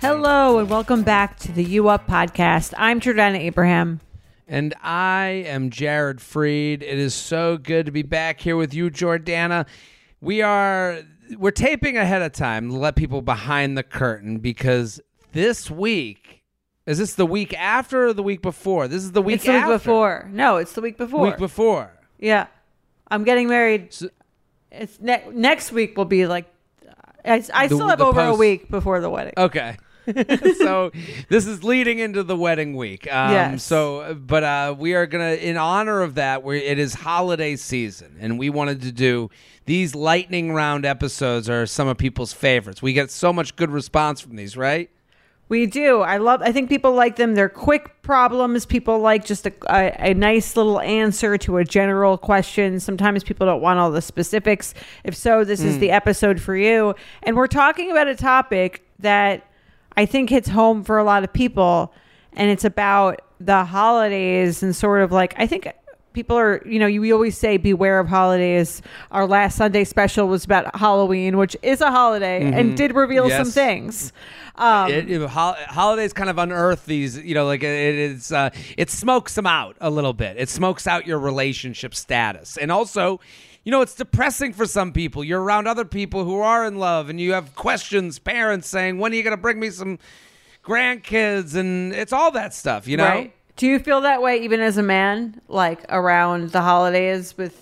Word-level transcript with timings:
Hello 0.00 0.58
and 0.58 0.68
welcome 0.70 1.02
back 1.02 1.38
to 1.40 1.52
the 1.52 1.62
You 1.64 1.88
Up 1.88 2.06
podcast. 2.06 2.72
I'm 2.76 3.00
Jordana 3.00 3.38
Abraham. 3.38 4.00
And 4.46 4.74
I 4.82 5.44
am 5.46 5.70
Jared 5.70 6.18
Freid. 6.18 6.82
It 6.82 6.98
is 6.98 7.14
so 7.14 7.56
good 7.56 7.86
to 7.86 7.92
be 7.92 8.02
back 8.02 8.40
here 8.40 8.56
with 8.56 8.74
you, 8.74 8.90
Jordana. 8.90 9.66
We 10.20 10.42
are 10.42 10.98
we're 11.38 11.50
taping 11.50 11.96
ahead 11.96 12.22
of 12.22 12.32
time 12.32 12.70
to 12.70 12.76
let 12.76 12.96
people 12.96 13.22
behind 13.22 13.76
the 13.78 13.82
curtain 13.82 14.38
because 14.38 15.00
this 15.32 15.70
week 15.70 16.42
is 16.86 16.98
this 16.98 17.14
the 17.14 17.26
week 17.26 17.54
after 17.54 18.08
or 18.08 18.12
the 18.12 18.22
week 18.22 18.42
before? 18.42 18.88
This 18.88 19.02
is 19.02 19.12
the 19.12 19.22
week 19.22 19.36
it's 19.36 19.44
the 19.44 19.52
after. 19.52 19.72
week 19.72 19.80
before. 19.80 20.28
No, 20.32 20.56
it's 20.58 20.72
the 20.74 20.82
week 20.82 20.98
before. 20.98 21.26
Week 21.26 21.38
before. 21.38 21.90
Yeah, 22.18 22.46
I'm 23.10 23.24
getting 23.24 23.48
married. 23.48 23.92
So- 23.92 24.08
It's 24.70 25.00
ne- 25.00 25.24
next 25.32 25.72
week 25.72 25.96
will 25.96 26.04
be 26.04 26.26
like 26.26 26.46
I, 27.24 27.42
I 27.52 27.66
The- 27.68 27.74
still 27.76 27.88
have 27.88 28.00
over 28.00 28.20
a 28.20 28.34
week 28.34 28.70
before 28.70 29.00
the 29.00 29.10
wedding. 29.10 29.34
Okay. 29.36 29.76
so 30.58 30.90
this 31.30 31.46
is 31.46 31.64
leading 31.64 31.98
into 31.98 32.22
the 32.22 32.36
wedding 32.36 32.76
week. 32.76 33.10
Um, 33.10 33.32
Yes. 33.32 33.62
So, 33.64 34.14
but 34.14 34.44
uh, 34.44 34.74
we 34.78 34.92
are 34.94 35.06
gonna, 35.06 35.32
in 35.32 35.56
honor 35.56 36.02
of 36.02 36.16
that, 36.16 36.42
we 36.42 36.58
it 36.58 36.78
is 36.78 36.92
holiday 36.92 37.56
season, 37.56 38.16
and 38.20 38.38
we 38.38 38.50
wanted 38.50 38.82
to 38.82 38.92
do 38.92 39.30
these 39.64 39.94
lightning 39.94 40.52
round 40.52 40.84
episodes. 40.84 41.48
Are 41.48 41.64
some 41.64 41.88
of 41.88 41.96
people's 41.96 42.34
favorites. 42.34 42.82
We 42.82 42.92
get 42.92 43.10
so 43.10 43.32
much 43.32 43.56
good 43.56 43.70
response 43.70 44.20
from 44.20 44.36
these, 44.36 44.58
right? 44.58 44.90
We 45.48 45.66
do. 45.66 46.00
I 46.00 46.16
love. 46.16 46.40
I 46.42 46.52
think 46.52 46.70
people 46.70 46.92
like 46.92 47.16
them. 47.16 47.34
They're 47.34 47.50
quick 47.50 48.00
problems. 48.02 48.64
People 48.64 49.00
like 49.00 49.24
just 49.24 49.46
a, 49.46 49.52
a, 49.68 50.10
a 50.10 50.14
nice 50.14 50.56
little 50.56 50.80
answer 50.80 51.36
to 51.38 51.58
a 51.58 51.64
general 51.64 52.16
question. 52.16 52.80
Sometimes 52.80 53.22
people 53.22 53.46
don't 53.46 53.60
want 53.60 53.78
all 53.78 53.90
the 53.90 54.00
specifics. 54.00 54.72
If 55.04 55.14
so, 55.14 55.44
this 55.44 55.60
is 55.60 55.78
the 55.78 55.88
hmm. 55.88 55.94
episode 55.94 56.40
for 56.40 56.56
you. 56.56 56.94
And 57.22 57.36
we're 57.36 57.46
talking 57.46 57.90
about 57.90 58.08
a 58.08 58.16
topic 58.16 58.86
that 59.00 59.46
I 59.96 60.06
think 60.06 60.30
hits 60.30 60.48
home 60.48 60.82
for 60.82 60.98
a 60.98 61.04
lot 61.04 61.24
of 61.24 61.32
people, 61.32 61.92
and 62.32 62.50
it's 62.50 62.64
about 62.64 63.20
the 63.38 63.64
holidays 63.64 64.62
and 64.62 64.74
sort 64.74 65.02
of 65.02 65.12
like 65.12 65.34
I 65.36 65.46
think 65.46 65.70
people 66.14 66.38
are 66.38 66.62
you 66.66 66.78
know 66.78 66.86
you 66.86 67.00
we 67.02 67.12
always 67.12 67.36
say 67.36 67.56
beware 67.58 67.98
of 67.98 68.08
holidays 68.08 68.80
our 69.10 69.26
last 69.26 69.56
sunday 69.56 69.84
special 69.84 70.26
was 70.28 70.44
about 70.44 70.74
halloween 70.76 71.36
which 71.36 71.56
is 71.62 71.80
a 71.80 71.90
holiday 71.90 72.40
and 72.52 72.76
did 72.76 72.94
reveal 72.94 73.28
some 73.28 73.50
things 73.50 74.12
um, 74.56 74.90
it, 74.90 75.10
it- 75.10 75.28
hol- 75.28 75.56
holidays 75.66 76.12
kind 76.12 76.30
of 76.30 76.38
unearth 76.38 76.86
these, 76.86 77.18
you 77.18 77.34
know, 77.34 77.44
like 77.44 77.64
it, 77.64 77.66
it's 77.96 78.30
uh, 78.30 78.50
it 78.78 78.88
smokes 78.88 79.34
them 79.34 79.46
out 79.48 79.76
a 79.80 79.90
little 79.90 80.12
bit. 80.12 80.36
It 80.38 80.48
smokes 80.48 80.86
out 80.86 81.08
your 81.08 81.18
relationship 81.18 81.92
status, 81.92 82.56
and 82.56 82.70
also, 82.70 83.18
you 83.64 83.72
know, 83.72 83.80
it's 83.80 83.96
depressing 83.96 84.52
for 84.52 84.64
some 84.64 84.92
people. 84.92 85.24
You're 85.24 85.42
around 85.42 85.66
other 85.66 85.84
people 85.84 86.24
who 86.24 86.38
are 86.38 86.64
in 86.64 86.78
love, 86.78 87.08
and 87.10 87.20
you 87.20 87.32
have 87.32 87.56
questions. 87.56 88.20
Parents 88.20 88.68
saying, 88.68 88.98
"When 89.00 89.10
are 89.10 89.16
you 89.16 89.24
going 89.24 89.36
to 89.36 89.42
bring 89.42 89.58
me 89.58 89.70
some 89.70 89.98
grandkids?" 90.64 91.56
And 91.56 91.92
it's 91.92 92.12
all 92.12 92.30
that 92.32 92.54
stuff, 92.54 92.86
you 92.86 92.96
know. 92.96 93.04
Right. 93.04 93.34
Do 93.56 93.66
you 93.66 93.78
feel 93.78 94.00
that 94.02 94.20
way 94.20 94.42
even 94.42 94.60
as 94.60 94.76
a 94.78 94.82
man, 94.82 95.40
like 95.48 95.84
around 95.88 96.50
the 96.50 96.60
holidays 96.60 97.36
with 97.36 97.60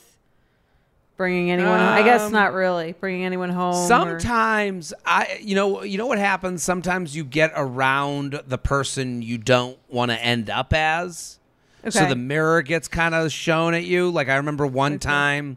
bringing 1.17 1.51
anyone? 1.51 1.81
I 1.81 2.03
guess 2.03 2.23
Um, 2.23 2.33
not 2.33 2.55
really 2.55 2.93
bringing 2.93 3.25
anyone 3.25 3.51
home. 3.51 3.75
or- 3.75 3.87
Sometimes 3.89 4.95
I, 5.05 5.39
you 5.43 5.55
know, 5.55 5.83
you 5.83 5.99
know 5.99 6.07
what 6.07 6.19
happens. 6.19 6.63
Sometimes 6.63 7.15
you 7.15 7.25
get 7.25 7.53
around 7.55 8.41
the 8.47 8.59
person 8.59 9.23
you 9.23 9.37
don't 9.39 9.77
want 9.89 10.11
to 10.11 10.19
end 10.23 10.49
up 10.49 10.73
as. 10.73 11.39
So 11.89 12.07
the 12.09 12.17
mirror 12.17 12.63
gets 12.63 12.87
kind 12.89 13.15
of 13.15 13.33
shown 13.33 13.75
at 13.75 13.85
you. 13.85 14.09
Like 14.11 14.29
I 14.29 14.37
remember 14.37 14.67
one 14.67 14.99
time, 15.01 15.57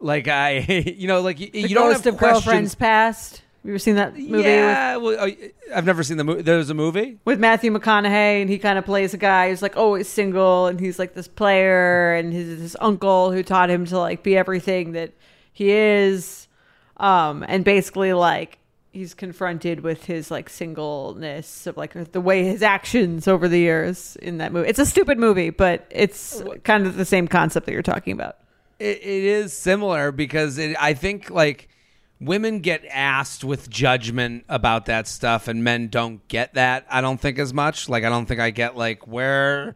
like 0.00 0.26
I, 0.28 0.58
you 0.98 1.06
know, 1.06 1.20
like 1.20 1.38
you, 1.40 1.50
you 1.52 1.68
don't 1.74 1.86
have 1.92 2.18
girlfriends 2.18 2.74
past. 2.74 3.41
Have 3.62 3.68
you 3.68 3.74
ever 3.74 3.78
seen 3.78 3.94
that 3.94 4.18
movie 4.18 4.42
Yeah, 4.42 4.96
well, 4.96 5.20
uh, 5.20 5.30
I've 5.72 5.84
never 5.84 6.02
seen 6.02 6.16
the 6.16 6.24
movie. 6.24 6.42
There's 6.42 6.68
a 6.68 6.74
movie. 6.74 7.12
with, 7.12 7.20
with 7.24 7.38
Matthew 7.38 7.70
McConaughey, 7.70 8.42
and 8.42 8.50
he 8.50 8.58
kind 8.58 8.76
of 8.76 8.84
plays 8.84 9.14
a 9.14 9.18
guy 9.18 9.50
who's 9.50 9.62
like 9.62 9.76
always 9.76 10.08
single, 10.08 10.66
and 10.66 10.80
he's 10.80 10.98
like 10.98 11.14
this 11.14 11.28
player, 11.28 12.12
and 12.14 12.32
his 12.32 12.58
this 12.58 12.76
uncle 12.80 13.30
who 13.30 13.44
taught 13.44 13.70
him 13.70 13.86
to 13.86 13.98
like 14.00 14.24
be 14.24 14.36
everything 14.36 14.92
that 14.92 15.12
he 15.52 15.70
is, 15.70 16.48
um, 16.96 17.44
and 17.46 17.64
basically 17.64 18.12
like 18.12 18.58
he's 18.90 19.14
confronted 19.14 19.80
with 19.80 20.06
his 20.06 20.28
like 20.28 20.48
singleness 20.48 21.68
of 21.68 21.76
like 21.76 22.10
the 22.10 22.20
way 22.20 22.44
his 22.44 22.64
actions 22.64 23.28
over 23.28 23.46
the 23.46 23.58
years 23.58 24.16
in 24.16 24.38
that 24.38 24.52
movie. 24.52 24.68
It's 24.68 24.80
a 24.80 24.86
stupid 24.86 25.18
movie, 25.18 25.50
but 25.50 25.86
it's 25.88 26.42
kind 26.64 26.84
of 26.84 26.96
the 26.96 27.04
same 27.04 27.28
concept 27.28 27.66
that 27.66 27.72
you're 27.72 27.82
talking 27.82 28.12
about. 28.12 28.38
It, 28.80 28.98
it 28.98 29.24
is 29.24 29.52
similar 29.52 30.10
because 30.10 30.58
it, 30.58 30.76
I 30.80 30.94
think 30.94 31.30
like 31.30 31.68
women 32.22 32.60
get 32.60 32.84
asked 32.90 33.44
with 33.44 33.68
judgment 33.68 34.44
about 34.48 34.86
that 34.86 35.06
stuff, 35.08 35.48
and 35.48 35.62
men 35.64 35.88
don't 35.88 36.26
get 36.28 36.54
that. 36.54 36.86
I 36.90 37.00
don't 37.00 37.20
think 37.20 37.38
as 37.38 37.52
much. 37.52 37.88
Like 37.88 38.04
I 38.04 38.08
don't 38.08 38.26
think 38.26 38.40
I 38.40 38.50
get 38.50 38.76
like 38.76 39.06
where. 39.06 39.74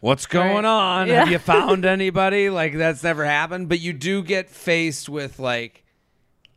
What's 0.00 0.26
going 0.26 0.64
Right. 0.64 0.64
on? 0.64 1.06
Yeah. 1.06 1.20
Have 1.20 1.30
you 1.30 1.38
found 1.38 1.84
anybody? 1.98 2.50
Like 2.50 2.76
that's 2.76 3.04
never 3.04 3.24
happened. 3.24 3.68
But 3.68 3.78
you 3.78 3.92
do 3.92 4.22
get 4.24 4.50
faced 4.50 5.08
with 5.08 5.38
like, 5.38 5.84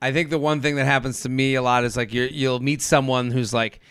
I 0.01 0.11
think 0.11 0.31
the 0.31 0.39
one 0.39 0.61
thing 0.61 0.77
that 0.77 0.85
happens 0.85 1.21
to 1.21 1.29
me 1.29 1.53
a 1.53 1.61
lot 1.61 1.83
is 1.83 1.95
like 1.95 2.11
you 2.11 2.23
you'll 2.31 2.59
meet 2.59 2.81
someone 2.81 3.29
who's 3.29 3.53
like, 3.53 3.81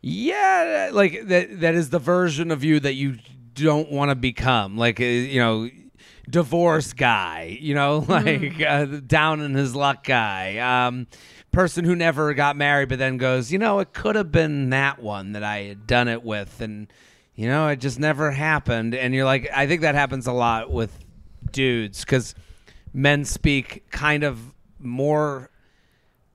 yeah, 0.00 0.90
like 0.92 1.26
that 1.28 1.60
that 1.60 1.74
is 1.74 1.90
the 1.90 1.98
version 1.98 2.50
of 2.50 2.64
you 2.64 2.80
that 2.80 2.94
you 2.94 3.18
don't 3.54 3.90
want 3.90 4.10
to 4.10 4.14
become. 4.14 4.78
Like 4.78 4.98
uh, 5.00 5.04
you 5.04 5.40
know, 5.40 5.68
divorce 6.28 6.92
guy. 6.92 7.58
You 7.60 7.74
know, 7.74 7.98
like 8.08 8.60
uh, 8.60 8.84
down 9.06 9.40
in 9.40 9.54
his 9.54 9.74
luck 9.74 10.04
guy. 10.04 10.58
Um, 10.86 11.06
person 11.52 11.84
who 11.86 11.96
never 11.96 12.34
got 12.34 12.54
married, 12.54 12.88
but 12.90 12.98
then 12.98 13.16
goes, 13.16 13.50
you 13.50 13.58
know, 13.58 13.78
it 13.78 13.94
could 13.94 14.14
have 14.14 14.30
been 14.30 14.68
that 14.70 15.02
one 15.02 15.32
that 15.32 15.42
I 15.42 15.62
had 15.62 15.86
done 15.86 16.06
it 16.06 16.22
with, 16.22 16.60
and 16.60 16.92
you 17.34 17.48
know, 17.48 17.68
it 17.68 17.80
just 17.80 17.98
never 17.98 18.30
happened. 18.30 18.94
And 18.94 19.14
you're 19.14 19.24
like, 19.24 19.48
I 19.54 19.66
think 19.66 19.80
that 19.82 19.94
happens 19.94 20.26
a 20.26 20.32
lot 20.32 20.70
with 20.70 20.92
dudes 21.52 22.04
because 22.04 22.34
men 22.92 23.24
speak 23.24 23.84
kind 23.90 24.24
of 24.24 24.38
more 24.78 25.50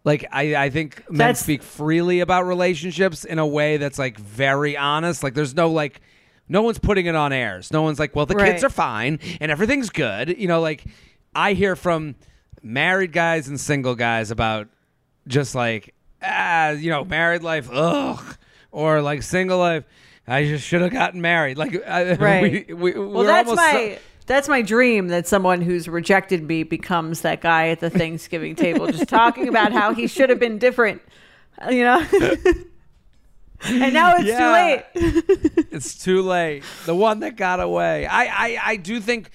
like 0.04 0.26
I, 0.32 0.56
I 0.56 0.70
think 0.70 1.04
men 1.10 1.18
That's- 1.20 1.42
speak 1.42 1.62
freely 1.64 2.22
about 2.22 2.46
relationships 2.48 3.24
in 3.24 3.40
a 3.40 3.46
way 3.48 3.78
that's 3.78 4.00
like 4.00 4.18
very 4.18 4.76
honest. 4.76 5.24
Like 5.24 5.34
there's 5.34 5.56
no 5.56 5.70
like 5.70 6.02
no 6.52 6.62
one's 6.62 6.78
putting 6.80 7.06
it 7.06 7.16
on 7.16 7.32
airs. 7.32 7.72
No 7.72 7.82
one's 7.82 7.98
like, 7.98 8.16
well, 8.16 8.26
the 8.26 8.36
Right. 8.36 8.52
kids 8.52 8.64
are 8.64 8.70
fine 8.70 9.20
and 9.40 9.50
everything's 9.52 9.90
good. 9.90 10.38
You 10.38 10.48
know, 10.48 10.60
like 10.60 10.84
I 11.34 11.54
hear 11.54 11.76
from 11.78 12.16
married 12.62 13.14
guys 13.14 13.48
and 13.48 13.60
single 13.60 13.96
guys 13.96 14.32
about 14.32 14.68
just 15.28 15.56
like 15.56 15.94
ah, 16.22 16.72
you 16.72 16.90
know, 16.92 17.04
married 17.06 17.42
life, 17.42 17.70
ugh, 17.72 18.38
or 18.72 19.02
like 19.02 19.24
single 19.24 19.58
life. 19.60 19.86
I 20.28 20.44
just 20.46 20.66
should 20.68 20.82
have 20.82 20.92
gotten 20.92 21.20
married. 21.22 21.58
Like, 21.58 21.76
I, 21.88 22.14
Right. 22.16 22.68
We, 22.68 22.94
we, 22.94 23.00
Well, 23.00 23.24
that's 23.24 23.50
almost 23.50 23.68
so- 23.72 23.74
my 23.74 24.00
that's 24.28 24.48
my 24.48 24.62
dream 24.62 25.08
that 25.08 25.28
someone 25.28 25.62
who's 25.62 25.88
rejected 25.90 26.44
me 26.44 26.64
becomes 26.64 27.22
that 27.22 27.42
guy 27.42 27.70
at 27.70 27.80
the 27.80 27.90
Thanksgiving 27.90 28.56
table, 28.56 28.88
just 28.88 29.08
talking 29.10 29.48
about 29.50 29.72
how 29.74 29.94
he 29.94 30.06
should 30.08 30.30
have 30.30 30.40
been 30.40 30.58
different, 30.60 31.02
you 31.70 31.84
know. 31.84 32.06
and 33.66 33.94
now 33.94 34.16
it's 34.16 34.26
Yeah. 34.26 34.40
too 34.40 34.52
late. 34.52 35.66
it's 35.72 36.04
too 36.04 36.22
late. 36.22 36.64
The 36.86 36.96
one 36.96 37.20
that 37.22 37.36
got 37.36 37.60
away. 37.60 38.06
I, 38.06 38.24
I, 38.26 38.60
I 38.64 38.76
do 38.78 39.00
think 39.00 39.32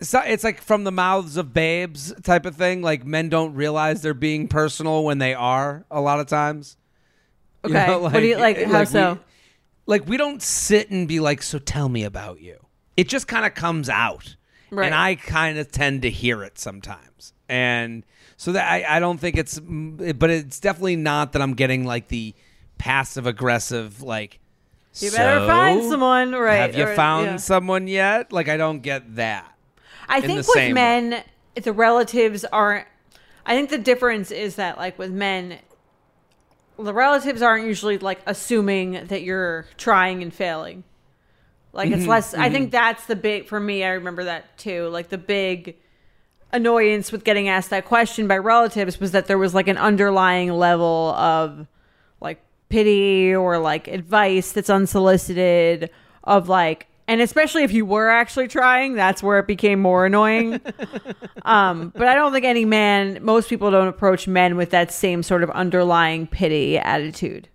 so, 0.00 0.20
it's 0.20 0.44
like 0.44 0.60
from 0.60 0.84
the 0.84 0.92
mouths 0.92 1.36
of 1.36 1.54
babes 1.54 2.12
type 2.22 2.44
of 2.46 2.54
thing. 2.56 2.82
Like 2.82 3.06
men 3.06 3.28
don't 3.28 3.54
realize 3.54 4.02
they're 4.02 4.12
being 4.14 4.46
personal 4.48 5.04
when 5.04 5.18
they 5.18 5.34
are 5.34 5.86
a 5.90 6.00
lot 6.00 6.20
of 6.20 6.26
times. 6.26 6.76
You 7.64 7.74
Okay. 7.74 7.86
know, 7.86 7.98
what 8.00 8.12
do 8.12 8.20
you 8.26 8.36
like? 8.36 8.62
How 8.62 8.80
we- 8.80 8.86
so? 8.86 9.18
like 9.86 10.06
we 10.06 10.16
don't 10.16 10.42
sit 10.42 10.90
and 10.90 11.08
be 11.08 11.20
like, 11.20 11.42
so 11.42 11.58
tell 11.58 11.88
me 11.88 12.04
about 12.04 12.40
you. 12.40 12.58
It 12.96 13.08
just 13.08 13.26
kind 13.28 13.44
of 13.46 13.54
comes 13.54 13.88
out, 13.88 14.36
Right. 14.70 14.86
and 14.86 14.94
I 14.94 15.14
kind 15.16 15.58
of 15.58 15.70
tend 15.70 16.02
to 16.02 16.10
hear 16.10 16.42
it 16.42 16.58
sometimes, 16.58 17.32
and 17.48 18.04
so 18.36 18.52
that 18.52 18.70
I, 18.70 18.96
I 18.96 19.00
don't 19.00 19.18
think 19.18 19.36
it's, 19.36 19.58
but 19.60 20.30
it's 20.30 20.60
definitely 20.60 20.96
not 20.96 21.32
that 21.32 21.42
I'm 21.42 21.54
getting 21.54 21.84
like 21.84 22.08
the 22.08 22.34
passive 22.78 23.26
aggressive 23.26 24.02
like. 24.02 24.40
You 24.98 25.10
better 25.10 25.46
find 25.46 25.84
someone, 25.84 26.32
right? 26.32 26.56
Have 26.56 26.76
you 26.76 26.84
or- 26.84 26.94
found 26.94 27.26
yeah. 27.26 27.36
someone 27.36 27.86
yet? 27.86 28.32
Like 28.32 28.48
I 28.48 28.56
don't 28.56 28.80
get 28.80 29.16
that. 29.16 29.52
I 30.08 30.20
think 30.20 30.38
with 30.38 30.46
same 30.46 30.70
way. 30.70 30.72
men, 30.72 31.24
the 31.54 31.72
relatives 31.72 32.44
aren't. 32.46 32.86
I 33.44 33.54
think 33.54 33.70
the 33.70 33.78
difference 33.78 34.30
is 34.30 34.56
that 34.56 34.78
like 34.78 34.98
with 34.98 35.12
men, 35.12 35.58
the 36.78 36.94
relatives 36.94 37.42
aren't 37.42 37.66
usually 37.66 37.98
like 37.98 38.20
assuming 38.26 39.06
that 39.06 39.22
you're 39.22 39.66
trying 39.76 40.22
and 40.22 40.32
failing. 40.32 40.84
Like 41.72 41.90
it's 41.90 42.02
mm-hmm, 42.02 42.10
less. 42.10 42.34
I 42.34 42.48
think 42.48 42.66
mm-hmm. 42.66 42.70
that's 42.70 43.06
the 43.06 43.16
big 43.16 43.46
for 43.46 43.60
me. 43.60 43.84
I 43.84 43.90
remember 43.90 44.24
that 44.24 44.56
too. 44.56 44.88
Like 44.88 45.10
the 45.10 45.18
big 45.18 45.76
annoyance 46.52 47.12
with 47.12 47.22
getting 47.24 47.48
asked 47.48 47.70
that 47.70 47.84
question 47.84 48.26
by 48.26 48.38
relatives 48.38 48.98
was 48.98 49.12
that 49.12 49.26
there 49.26 49.38
was 49.38 49.54
like 49.54 49.68
an 49.68 49.76
underlying 49.76 50.50
level 50.52 51.12
of 51.16 51.66
pity 52.68 53.34
or 53.34 53.58
like 53.58 53.88
advice 53.88 54.52
that's 54.52 54.70
unsolicited 54.70 55.90
of 56.24 56.48
like 56.48 56.88
and 57.08 57.20
especially 57.20 57.62
if 57.62 57.72
you 57.72 57.86
were 57.86 58.10
actually 58.10 58.48
trying 58.48 58.94
that's 58.94 59.22
where 59.22 59.38
it 59.38 59.46
became 59.46 59.80
more 59.80 60.06
annoying 60.06 60.60
um 61.42 61.92
but 61.94 62.08
i 62.08 62.14
don't 62.14 62.32
think 62.32 62.44
any 62.44 62.64
man 62.64 63.18
most 63.22 63.48
people 63.48 63.70
don't 63.70 63.88
approach 63.88 64.26
men 64.26 64.56
with 64.56 64.70
that 64.70 64.90
same 64.90 65.22
sort 65.22 65.42
of 65.42 65.50
underlying 65.50 66.26
pity 66.26 66.78
attitude 66.78 67.48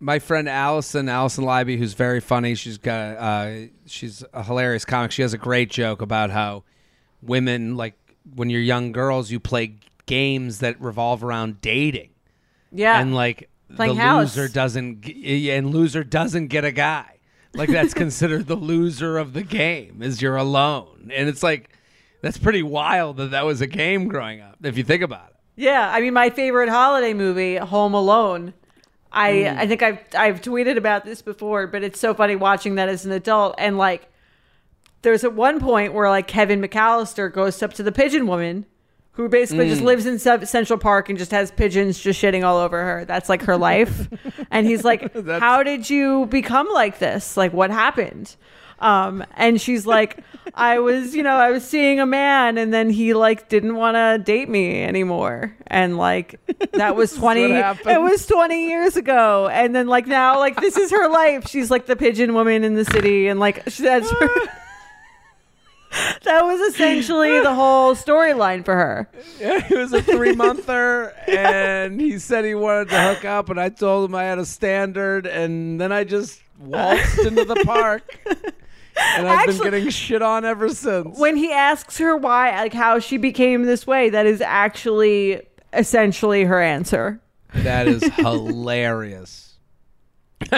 my 0.00 0.18
friend 0.18 0.50
Allison, 0.50 1.08
Allison 1.08 1.44
Libby, 1.44 1.78
who's 1.78 1.94
very 1.94 2.20
funny. 2.20 2.54
She's 2.56 2.76
got 2.76 3.16
uh, 3.16 3.68
she's 3.86 4.22
a 4.34 4.42
hilarious 4.42 4.84
comic. 4.84 5.12
She 5.12 5.22
has 5.22 5.32
a 5.32 5.38
great 5.38 5.70
joke 5.70 6.02
about 6.02 6.28
how 6.28 6.64
women 7.22 7.76
like 7.76 7.94
when 8.34 8.50
you're 8.50 8.60
young 8.60 8.92
girls, 8.92 9.30
you 9.30 9.40
play 9.40 9.76
games 10.04 10.58
that 10.58 10.78
revolve 10.80 11.24
around 11.24 11.62
dating, 11.62 12.10
yeah 12.70 13.00
and 13.00 13.14
like 13.14 13.48
Playing 13.74 13.96
the 13.96 14.02
house. 14.02 14.36
loser 14.36 14.52
doesn't 14.52 15.06
and 15.06 15.70
loser 15.70 16.04
doesn't 16.04 16.48
get 16.48 16.64
a 16.64 16.72
guy. 16.72 17.18
Like 17.54 17.68
that's 17.68 17.94
considered 18.04 18.46
the 18.46 18.56
loser 18.56 19.18
of 19.18 19.32
the 19.32 19.42
game 19.42 20.02
is 20.02 20.20
you're 20.20 20.36
alone, 20.36 21.10
and 21.14 21.28
it's 21.28 21.42
like 21.42 21.70
that's 22.22 22.38
pretty 22.38 22.62
wild 22.62 23.16
that 23.18 23.30
that 23.32 23.44
was 23.44 23.60
a 23.60 23.66
game 23.66 24.08
growing 24.08 24.40
up. 24.40 24.56
If 24.62 24.76
you 24.76 24.84
think 24.84 25.02
about 25.02 25.30
it. 25.30 25.36
Yeah, 25.56 25.90
I 25.92 26.00
mean, 26.00 26.14
my 26.14 26.30
favorite 26.30 26.68
holiday 26.68 27.14
movie, 27.14 27.56
Home 27.56 27.94
Alone. 27.94 28.54
I 29.12 29.30
Mm. 29.32 29.58
I 29.58 29.66
think 29.66 29.82
I've 29.82 29.98
I've 30.16 30.40
tweeted 30.40 30.76
about 30.76 31.04
this 31.04 31.22
before, 31.22 31.66
but 31.66 31.82
it's 31.84 32.00
so 32.00 32.12
funny 32.14 32.36
watching 32.36 32.74
that 32.74 32.88
as 32.88 33.04
an 33.06 33.12
adult. 33.12 33.54
And 33.58 33.78
like, 33.78 34.08
there's 35.02 35.22
at 35.22 35.34
one 35.34 35.60
point 35.60 35.92
where 35.94 36.08
like 36.08 36.26
Kevin 36.26 36.60
McAllister 36.60 37.32
goes 37.32 37.62
up 37.62 37.72
to 37.74 37.82
the 37.82 37.92
pigeon 37.92 38.26
woman, 38.26 38.66
who 39.14 39.28
basically 39.28 39.66
Mm. 39.66 39.70
just 39.70 39.82
lives 39.82 40.06
in 40.06 40.18
Central 40.18 40.78
Park 40.78 41.08
and 41.08 41.18
just 41.18 41.30
has 41.30 41.50
pigeons 41.50 41.98
just 41.98 42.20
shitting 42.22 42.44
all 42.44 42.58
over 42.58 42.82
her. 42.82 43.04
That's 43.04 43.28
like 43.28 43.42
her 43.42 43.56
life. 43.56 44.08
and 44.50 44.66
he's 44.66 44.84
like, 44.84 45.14
"How 45.40 45.62
did 45.62 45.88
you 45.88 46.26
become 46.26 46.68
like 46.72 46.98
this? 46.98 47.36
Like, 47.36 47.52
what 47.52 47.70
happened?" 47.70 48.34
Um, 48.80 49.24
and 49.36 49.60
she's 49.60 49.86
like, 49.86 50.18
I 50.52 50.80
was, 50.80 51.14
you 51.14 51.22
know, 51.22 51.36
I 51.36 51.52
was 51.52 51.64
seeing 51.64 52.00
a 52.00 52.06
man 52.06 52.58
and 52.58 52.74
then 52.74 52.90
he 52.90 53.14
like 53.14 53.48
didn't 53.48 53.76
want 53.76 53.94
to 53.94 54.20
date 54.22 54.48
me 54.48 54.82
anymore. 54.82 55.56
And 55.68 55.96
like, 55.96 56.38
that 56.72 56.94
was 56.96 57.12
20, 57.16 57.40
it 57.44 58.00
was 58.02 58.26
20 58.26 58.66
years 58.66 58.96
ago. 58.96 59.48
And 59.50 59.74
then 59.74 59.86
like 59.86 60.06
now, 60.08 60.38
like 60.38 60.60
this 60.60 60.76
is 60.76 60.90
her 60.90 61.08
life. 61.08 61.48
She's 61.48 61.70
like 61.70 61.86
the 61.86 61.96
pigeon 61.96 62.34
woman 62.34 62.62
in 62.64 62.74
the 62.74 62.84
city. 62.84 63.28
And 63.28 63.38
like, 63.40 63.62
she, 63.70 63.84
that's 63.84 64.10
her. 64.10 64.28
that 66.22 66.44
was 66.44 66.60
essentially 66.74 67.40
the 67.40 67.54
whole 67.54 67.94
storyline 67.94 68.64
for 68.64 68.74
her. 68.74 69.08
Yeah, 69.38 69.60
he 69.60 69.74
was 69.76 69.92
a 69.92 70.02
three 70.02 70.34
monther, 70.34 71.14
and 71.28 72.00
he 72.00 72.18
said 72.18 72.44
he 72.44 72.54
wanted 72.54 72.88
to 72.90 73.00
hook 73.00 73.24
up, 73.24 73.48
and 73.50 73.60
I 73.60 73.68
told 73.68 74.08
him 74.10 74.14
I 74.14 74.24
had 74.24 74.38
a 74.38 74.44
standard, 74.46 75.26
and 75.26 75.80
then 75.80 75.92
I 75.92 76.04
just 76.04 76.40
waltzed 76.58 77.18
into 77.20 77.44
the 77.44 77.56
park, 77.64 78.02
and 78.26 79.26
I've 79.28 79.48
Actually- 79.48 79.54
been 79.58 79.64
getting 79.64 79.88
shit 79.90 80.22
on 80.22 80.44
ever 80.44 80.68
since. 80.70 81.18
When 81.18 81.36
he 81.36 81.52
asks 81.52 81.98
her 81.98 82.16
why, 82.16 82.50
like 82.60 82.72
how 82.74 82.98
she 82.98 83.16
became 83.16 83.62
this 83.64 83.86
way, 83.86 84.10
that 84.10 84.26
is 84.26 84.40
actually 84.40 85.42
essentially 85.72 86.44
her 86.44 86.60
answer. 86.60 87.20
that 87.54 87.86
is 87.88 88.02
hilarious. 88.14 89.54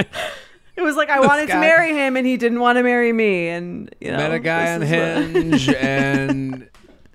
It 0.76 0.82
was 0.82 0.94
like 0.96 1.08
I 1.10 1.18
This 1.20 1.28
wanted 1.28 1.48
guy- 1.48 1.54
to 1.54 1.60
marry 1.60 1.92
him 1.94 2.16
and 2.16 2.26
he 2.26 2.36
didn't 2.36 2.60
want 2.60 2.76
to 2.76 2.82
marry 2.82 3.12
me, 3.12 3.48
and 3.48 3.94
you 4.00 4.10
know, 4.10 4.18
Met 4.18 4.32
a 4.32 4.38
guy 4.38 4.74
on 4.74 4.82
is 4.82 4.90
what- 4.90 4.98
Hinge, 5.36 5.68
and 5.74 6.68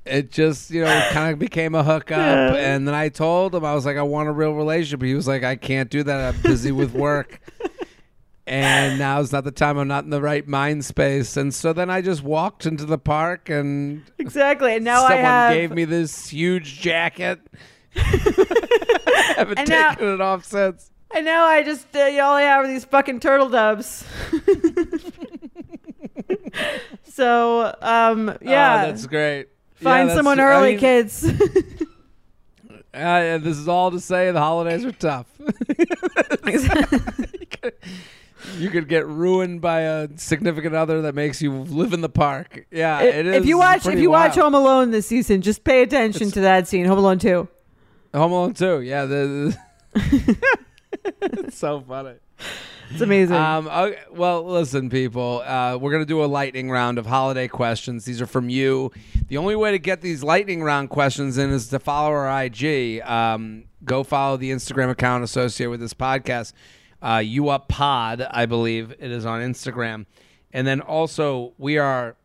it 0.05 0.31
just 0.31 0.71
you 0.71 0.81
know 0.83 1.07
kind 1.11 1.31
of 1.33 1.39
became 1.39 1.75
a 1.75 1.83
hookup. 1.83 2.17
And 2.17 2.87
then 2.87 2.95
I 2.95 3.09
told 3.09 3.53
him 3.55 3.63
I 3.63 3.73
was 3.75 3.85
like, 3.85 3.97
I 3.97 4.01
want 4.01 4.29
a 4.29 4.31
real 4.31 4.53
relationship. 4.53 5.01
He 5.03 5.13
was 5.13 5.27
like, 5.27 5.43
I 5.43 5.55
can't 5.55 5.89
do 5.89 6.01
that. 6.03 6.33
I'm 6.35 6.41
busy 6.41 6.71
with 6.71 6.93
work. 6.93 7.39
And 8.47 8.99
now's 8.99 9.31
not 9.31 9.45
the 9.45 9.51
time. 9.51 9.77
I'm 9.77 9.87
not 9.87 10.03
in 10.03 10.09
the 10.09 10.19
right 10.19 10.45
mind 10.45 10.83
space. 10.83 11.37
And 11.37 11.53
so 11.53 11.71
then 11.71 11.89
I 11.89 12.01
just 12.01 12.21
walked 12.21 12.65
into 12.65 12.85
the 12.85 12.97
park 12.97 13.49
and 13.49 14.01
exactly. 14.17 14.75
And 14.75 14.83
now 14.83 15.01
someone 15.07 15.19
I 15.19 15.21
have 15.21 15.53
gave 15.53 15.71
me 15.71 15.85
this 15.85 16.27
huge 16.27 16.81
jacket. 16.81 17.39
I 17.95 19.33
haven't 19.37 19.59
And 19.59 19.69
now- 19.69 19.91
taken 19.91 20.13
it 20.15 20.21
off 20.21 20.43
since. 20.43 20.91
And 21.15 21.25
now 21.25 21.45
I 21.45 21.63
just 21.63 21.93
uh, 21.95 21.99
all 22.21 22.35
I 22.35 22.43
have 22.43 22.63
are 22.63 22.67
these 22.67 22.85
fucking 22.85 23.19
turtle 23.19 23.49
doves. 23.49 24.05
so 27.03 27.75
um, 27.81 28.37
yeah, 28.41 28.83
Oh, 28.83 28.87
that's 28.87 29.05
great. 29.05 29.49
find 29.75 30.09
Yeah, 30.09 30.15
someone 30.15 30.39
I 30.39 30.43
early, 30.43 30.71
mean, 30.71 30.79
kids. 30.79 31.29
Uh, 32.93 33.37
this 33.37 33.57
is 33.57 33.69
all 33.69 33.89
to 33.89 34.01
say 34.01 34.33
the 34.33 34.39
holidays 34.41 34.83
are 34.83 34.91
tough. 34.91 35.25
you 38.57 38.69
could 38.69 38.89
get 38.89 39.07
ruined 39.07 39.61
by 39.61 39.79
a 39.83 40.09
significant 40.17 40.75
other 40.75 41.03
that 41.03 41.15
makes 41.15 41.41
you 41.41 41.53
live 41.53 41.93
in 41.93 42.01
the 42.01 42.09
park. 42.09 42.65
Yeah, 42.69 42.99
it 43.01 43.25
is. 43.27 43.35
if 43.37 43.45
you 43.45 43.57
watch 43.57 43.85
if 43.85 43.97
you 43.97 44.11
watch. 44.11 44.35
Home 44.35 44.53
Alone 44.53 44.91
this 44.91 45.07
season, 45.07 45.41
just 45.41 45.63
pay 45.63 45.83
attention 45.83 46.31
to 46.31 46.41
that 46.41 46.67
scene. 46.67 46.85
Home 46.85 46.97
Alone 46.97 47.17
two. 47.17 47.47
Home 48.13 48.33
Alone 48.33 48.55
too, 48.55 48.81
yeah, 48.81 49.05
the, 49.05 49.57
the- 49.93 50.37
it's 51.21 51.57
so 51.57 51.81
funny. 51.81 52.15
It's 52.89 53.01
amazing. 53.01 53.35
Um, 53.37 53.67
okay, 53.67 53.99
well, 54.11 54.43
listen, 54.43 54.89
people. 54.89 55.41
Uh, 55.45 55.77
we're 55.77 55.91
gonna 55.91 56.05
do 56.05 56.23
a 56.23 56.25
lightning 56.25 56.69
round 56.69 56.97
of 56.97 57.05
holiday 57.05 57.47
questions. 57.47 58.03
These 58.05 58.21
are 58.21 58.25
from 58.27 58.49
you. 58.49 58.91
The 59.27 59.37
only 59.37 59.55
way 59.55 59.71
to 59.71 59.79
get 59.79 60.01
these 60.01 60.23
lightning 60.23 60.61
round 60.61 60.89
questions 60.89 61.37
in 61.37 61.51
is 61.51 61.69
to 61.69 61.79
follow 61.79 62.11
our 62.11 62.43
IG. 62.43 63.01
Um, 63.01 63.65
go 63.85 64.03
follow 64.03 64.35
the 64.37 64.51
Instagram 64.51 64.89
account 64.89 65.23
associated 65.23 65.71
with 65.71 65.79
this 65.79 65.93
podcast. 65.93 66.53
Uh, 67.01 67.21
you 67.23 67.49
up 67.49 67.69
pod, 67.69 68.27
I 68.29 68.45
believe 68.45 68.91
it 68.91 69.09
is 69.09 69.25
on 69.25 69.41
Instagram, 69.41 70.05
and 70.51 70.67
then 70.67 70.81
also 70.81 71.53
we 71.57 71.77
are 71.77 72.15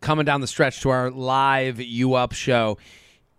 coming 0.00 0.24
down 0.24 0.40
the 0.40 0.46
stretch 0.46 0.80
to 0.82 0.90
our 0.90 1.10
live 1.10 1.80
You 1.80 2.14
Up 2.14 2.32
show. 2.32 2.78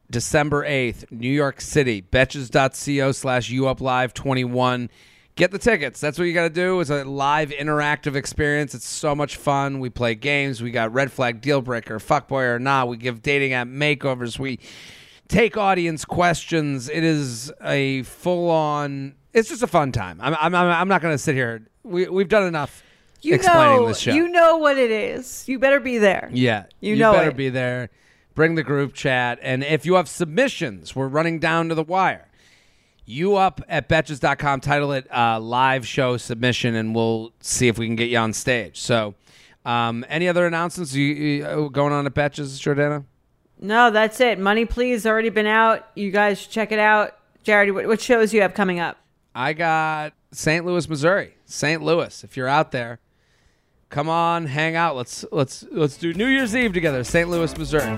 December 0.09 0.65
8th, 0.65 1.11
New 1.11 1.31
York 1.31 1.61
City, 1.61 2.01
betches.co 2.01 3.11
slash 3.11 3.49
uplive21. 3.51 4.89
Get 5.35 5.49
the 5.49 5.57
tickets. 5.57 5.99
That's 5.99 6.19
what 6.19 6.25
you 6.25 6.33
got 6.33 6.43
to 6.43 6.49
do. 6.51 6.79
It's 6.79 6.91
a 6.91 7.03
live 7.03 7.49
interactive 7.49 8.15
experience. 8.15 8.75
It's 8.75 8.87
so 8.87 9.15
much 9.15 9.37
fun. 9.37 9.79
We 9.79 9.89
play 9.89 10.13
games. 10.13 10.61
We 10.61 10.69
got 10.69 10.93
red 10.93 11.11
flag 11.11 11.41
deal 11.41 11.61
breaker, 11.61 11.97
fuckboy 11.97 12.53
or 12.53 12.59
not. 12.59 12.87
We 12.87 12.97
give 12.97 13.23
dating 13.23 13.53
app 13.53 13.67
makeovers. 13.67 14.37
We 14.37 14.59
take 15.27 15.57
audience 15.57 16.05
questions. 16.05 16.87
It 16.87 17.03
is 17.03 17.51
a 17.63 18.03
full 18.03 18.51
on, 18.51 19.15
it's 19.33 19.49
just 19.49 19.63
a 19.63 19.67
fun 19.67 19.91
time. 19.91 20.19
I'm, 20.21 20.35
I'm, 20.35 20.53
I'm 20.53 20.87
not 20.87 21.01
going 21.01 21.15
to 21.15 21.17
sit 21.17 21.33
here. 21.33 21.65
We, 21.81 22.07
we've 22.07 22.29
done 22.29 22.43
enough 22.43 22.83
you 23.23 23.33
explaining 23.33 23.77
know, 23.77 23.87
this 23.87 23.99
show. 23.99 24.13
you 24.13 24.27
know 24.27 24.57
what 24.57 24.77
it 24.77 24.91
is. 24.91 25.47
You 25.47 25.57
better 25.57 25.79
be 25.79 25.97
there. 25.97 26.29
Yeah. 26.31 26.65
You 26.79 26.95
know 26.95 27.13
better 27.13 27.29
it. 27.29 27.37
be 27.37 27.49
there. 27.49 27.89
Bring 28.35 28.55
the 28.55 28.63
group 28.63 28.93
chat. 28.93 29.39
And 29.41 29.63
if 29.63 29.85
you 29.85 29.95
have 29.95 30.09
submissions, 30.09 30.95
we're 30.95 31.07
running 31.07 31.39
down 31.39 31.69
to 31.69 31.75
the 31.75 31.83
wire. 31.83 32.27
You 33.05 33.35
up 33.35 33.61
at 33.67 33.89
betches.com, 33.89 34.61
title 34.61 34.93
it 34.93 35.13
uh, 35.13 35.39
live 35.39 35.85
show 35.85 36.17
submission, 36.17 36.75
and 36.75 36.95
we'll 36.95 37.33
see 37.41 37.67
if 37.67 37.77
we 37.77 37.85
can 37.85 37.95
get 37.95 38.09
you 38.09 38.17
on 38.17 38.31
stage. 38.31 38.79
So, 38.79 39.15
um, 39.65 40.05
any 40.07 40.27
other 40.27 40.47
announcements 40.47 40.93
you, 40.93 41.05
you, 41.05 41.45
uh, 41.45 41.67
going 41.67 41.93
on 41.93 42.05
at 42.05 42.13
Betches, 42.13 42.59
Jordana? 42.59 43.05
No, 43.59 43.91
that's 43.91 44.19
it. 44.19 44.39
Money 44.39 44.65
Please 44.65 45.05
already 45.05 45.29
been 45.29 45.47
out. 45.47 45.87
You 45.95 46.11
guys 46.11 46.45
check 46.47 46.71
it 46.71 46.79
out. 46.79 47.17
Jared, 47.43 47.73
what, 47.73 47.87
what 47.87 48.01
shows 48.01 48.33
you 48.33 48.41
have 48.41 48.53
coming 48.53 48.79
up? 48.79 48.97
I 49.35 49.53
got 49.53 50.13
St. 50.31 50.65
Louis, 50.65 50.87
Missouri. 50.87 51.35
St. 51.45 51.81
Louis. 51.81 52.23
If 52.23 52.35
you're 52.37 52.47
out 52.47 52.71
there, 52.71 52.99
come 53.93 54.09
on, 54.09 54.47
hang 54.47 54.75
out. 54.75 54.95
Let's 54.95 55.23
let's 55.31 55.63
let's 55.71 55.97
do 55.97 56.13
New 56.13 56.25
Year's 56.25 56.55
Eve 56.55 56.73
together. 56.73 57.03
St. 57.03 57.29
Louis, 57.29 57.55
Missouri. 57.55 57.97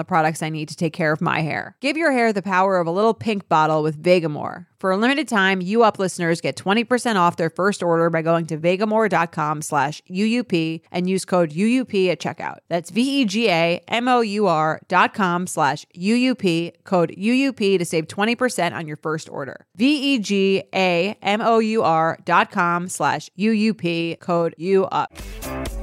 the 0.00 0.04
products 0.04 0.42
I 0.42 0.48
need 0.48 0.68
to 0.70 0.76
take 0.76 0.92
care 0.92 1.12
of 1.12 1.20
my 1.20 1.42
hair. 1.42 1.76
Give 1.80 1.96
your 1.96 2.10
hair 2.10 2.32
the 2.32 2.42
power 2.42 2.78
of 2.78 2.88
a 2.88 2.90
little 2.90 3.14
pink 3.14 3.48
bottle 3.48 3.84
with 3.84 4.02
Vegamour. 4.02 4.66
For 4.80 4.90
a 4.90 4.96
limited 4.96 5.28
time, 5.28 5.60
you 5.60 5.82
up 5.82 5.98
listeners 5.98 6.40
get 6.40 6.56
20% 6.56 7.16
off 7.16 7.36
their 7.36 7.50
first 7.50 7.82
order 7.82 8.08
by 8.08 8.22
going 8.22 8.46
to 8.46 8.56
vegamour.com 8.56 9.60
slash 9.60 10.00
UUP 10.10 10.80
and 10.90 11.06
use 11.08 11.26
code 11.26 11.50
UUP 11.50 12.10
at 12.10 12.18
checkout. 12.18 12.60
That's 12.70 12.88
V-E-G-A-M-O-U-R 12.90 14.80
dot 14.88 15.12
com 15.12 15.46
slash 15.46 15.84
UUP, 15.94 16.72
code 16.84 17.10
UUP 17.10 17.78
to 17.78 17.84
save 17.84 18.06
20% 18.06 18.72
on 18.72 18.88
your 18.88 18.96
first 18.96 19.28
order. 19.28 19.66
V-E-G-A-M-O-U-R 19.76 20.58
dot 22.24 22.50
com 22.50 22.88
slash 22.88 23.28
UUP, 23.38 24.18
code 24.20 24.54
UUP. 24.58 25.79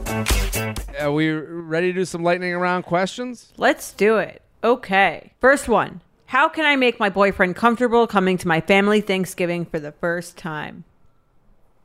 Are 0.99 1.11
we 1.11 1.29
ready 1.29 1.93
to 1.93 1.99
do 1.99 2.05
some 2.05 2.23
lightning 2.23 2.53
around 2.53 2.83
questions? 2.83 3.53
Let's 3.57 3.93
do 3.93 4.17
it. 4.17 4.41
Okay. 4.63 5.33
First 5.39 5.67
one. 5.67 6.01
How 6.27 6.49
can 6.49 6.65
I 6.65 6.75
make 6.75 6.99
my 6.99 7.09
boyfriend 7.09 7.55
comfortable 7.55 8.05
coming 8.05 8.37
to 8.39 8.47
my 8.47 8.59
family 8.59 8.99
Thanksgiving 8.99 9.65
for 9.65 9.79
the 9.79 9.93
first 9.93 10.37
time? 10.37 10.83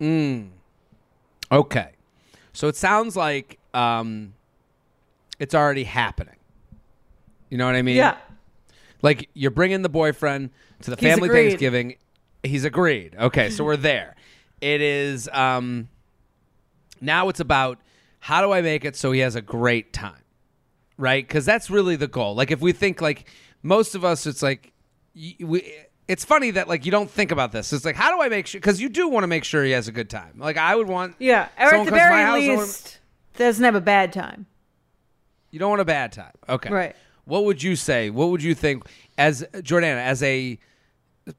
Mm. 0.01 0.49
Okay. 1.51 1.91
So 2.53 2.67
it 2.69 2.77
sounds 2.77 3.17
like 3.17 3.59
um, 3.73 4.35
it's 5.39 5.55
already 5.55 5.85
happening. 5.85 6.37
You 7.51 7.59
know 7.59 7.67
what 7.67 7.77
I 7.77 7.83
mean? 7.83 7.97
Yeah. 7.97 8.17
Like 9.03 9.29
you're 9.35 9.51
bringing 9.51 9.83
the 9.83 9.89
boyfriend 9.89 10.51
to 10.83 10.91
the 10.91 10.97
He's 10.97 11.09
family 11.09 11.29
agreed. 11.29 11.49
Thanksgiving. 11.51 11.97
He's 12.43 12.65
agreed. 12.65 13.15
Okay, 13.19 13.51
so 13.51 13.63
we're 13.63 13.77
there. 13.77 14.17
It 14.61 14.81
is 14.81 15.29
um 15.33 15.89
now 17.01 17.29
it's 17.29 17.41
about 17.41 17.79
how 18.25 18.41
do 18.41 18.53
I 18.53 18.63
make 18.63 18.85
it 18.85 18.95
so 18.95 19.11
he 19.11 19.19
has 19.21 19.35
a 19.35 19.43
great 19.43 19.93
time. 19.93 20.23
Right? 20.97 21.29
Cuz 21.29 21.45
that's 21.45 21.69
really 21.71 21.97
the 21.97 22.07
goal. 22.07 22.37
Like 22.37 22.53
if 22.53 22.61
we 22.61 22.71
think 22.73 23.01
like 23.01 23.29
most 23.63 23.97
of 23.97 24.05
us 24.05 24.27
it's 24.27 24.43
like 24.43 24.73
we 25.41 25.75
it's 26.07 26.25
funny 26.25 26.53
that 26.53 26.69
like 26.69 26.85
you 26.87 26.93
don't 26.93 27.11
think 27.11 27.33
about 27.33 27.51
this. 27.51 27.73
It's 27.73 27.85
like 27.85 27.97
how 27.97 28.15
do 28.15 28.23
I 28.23 28.29
make 28.29 28.47
sure 28.47 28.61
cuz 28.61 28.81
you 28.81 28.89
do 28.89 29.09
want 29.09 29.25
to 29.25 29.27
make 29.27 29.43
sure 29.43 29.65
he 29.65 29.73
has 29.73 29.89
a 29.89 29.93
good 29.93 30.09
time. 30.09 30.35
Like 30.37 30.57
I 30.57 30.77
would 30.77 30.87
want 30.87 31.17
Yeah. 31.19 31.49
Or 31.59 31.63
at 31.63 31.71
the 31.71 31.77
comes 31.77 31.87
to 31.87 31.91
my 31.93 31.99
very 31.99 32.23
house, 32.23 32.43
I 32.43 32.49
want- 32.49 32.61
least, 32.61 33.01
doesn't 33.37 33.65
have 33.65 33.75
a 33.75 33.81
bad 33.81 34.13
time. 34.13 34.47
You 35.51 35.59
don't 35.59 35.71
want 35.71 35.81
a 35.81 35.85
bad 35.85 36.13
time. 36.13 36.33
Okay. 36.49 36.71
Right. 36.71 36.97
What 37.25 37.45
would 37.45 37.63
you 37.63 37.75
say? 37.77 38.11
What 38.11 38.29
would 38.31 38.43
you 38.43 38.55
think 38.55 38.85
as 39.19 39.45
Jordana, 39.55 40.05
as 40.05 40.23
a 40.23 40.59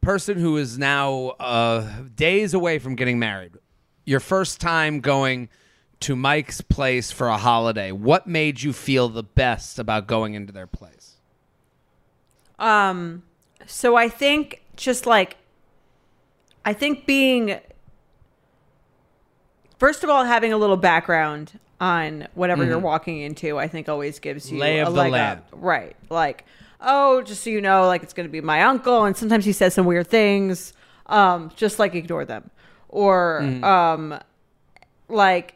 person 0.01 0.37
who 0.37 0.57
is 0.57 0.77
now 0.77 1.29
uh, 1.39 1.87
days 2.15 2.53
away 2.53 2.79
from 2.79 2.95
getting 2.95 3.19
married, 3.19 3.53
your 4.05 4.19
first 4.19 4.61
time 4.61 4.99
going 4.99 5.49
to 6.03 6.15
Mike's 6.15 6.61
place 6.61 7.11
for 7.11 7.27
a 7.27 7.37
holiday, 7.37 7.91
what 7.91 8.27
made 8.27 8.61
you 8.61 8.71
feel 8.73 9.09
the 9.09 9.23
best 9.23 9.79
about 9.79 10.07
going 10.07 10.33
into 10.33 10.51
their 10.53 10.67
place? 10.67 11.15
Um, 12.59 13.23
so 13.65 13.95
I 13.95 14.09
think 14.09 14.63
just 14.75 15.05
like, 15.05 15.37
I 16.65 16.73
think 16.73 17.05
being, 17.05 17.59
first 19.77 20.03
of 20.03 20.09
all, 20.09 20.23
having 20.23 20.53
a 20.53 20.57
little 20.57 20.77
background 20.77 21.59
on 21.81 22.27
whatever 22.35 22.63
you're 22.63 22.79
walking 22.79 23.19
into, 23.19 23.57
I 23.57 23.67
think 23.67 23.89
always 23.89 24.19
gives 24.19 24.49
you 24.49 24.53
Mm-hmm. 24.55 24.61
Lay 24.61 24.79
a 24.79 24.85
the 24.85 24.91
leg 24.91 25.11
land. 25.11 25.39
up. 25.39 25.47
Right. 25.53 25.95
Like, 26.09 26.45
oh, 26.79 27.21
just 27.21 27.43
so 27.43 27.49
you 27.49 27.59
know, 27.61 27.87
like 27.87 28.03
it's 28.03 28.13
going 28.13 28.27
to 28.27 28.31
be 28.31 28.39
my 28.41 28.61
uncle. 28.63 29.03
And 29.05 29.17
sometimes 29.17 29.43
he 29.45 29.51
says 29.51 29.73
some 29.73 29.85
weird 29.85 30.07
things. 30.07 30.73
Um, 31.07 31.51
just 31.57 31.79
like 31.79 31.95
ignore 31.95 32.23
them. 32.25 32.49
Or, 32.87 33.41
Mm. 33.43 33.63
um, 33.63 34.19
like, 35.09 35.55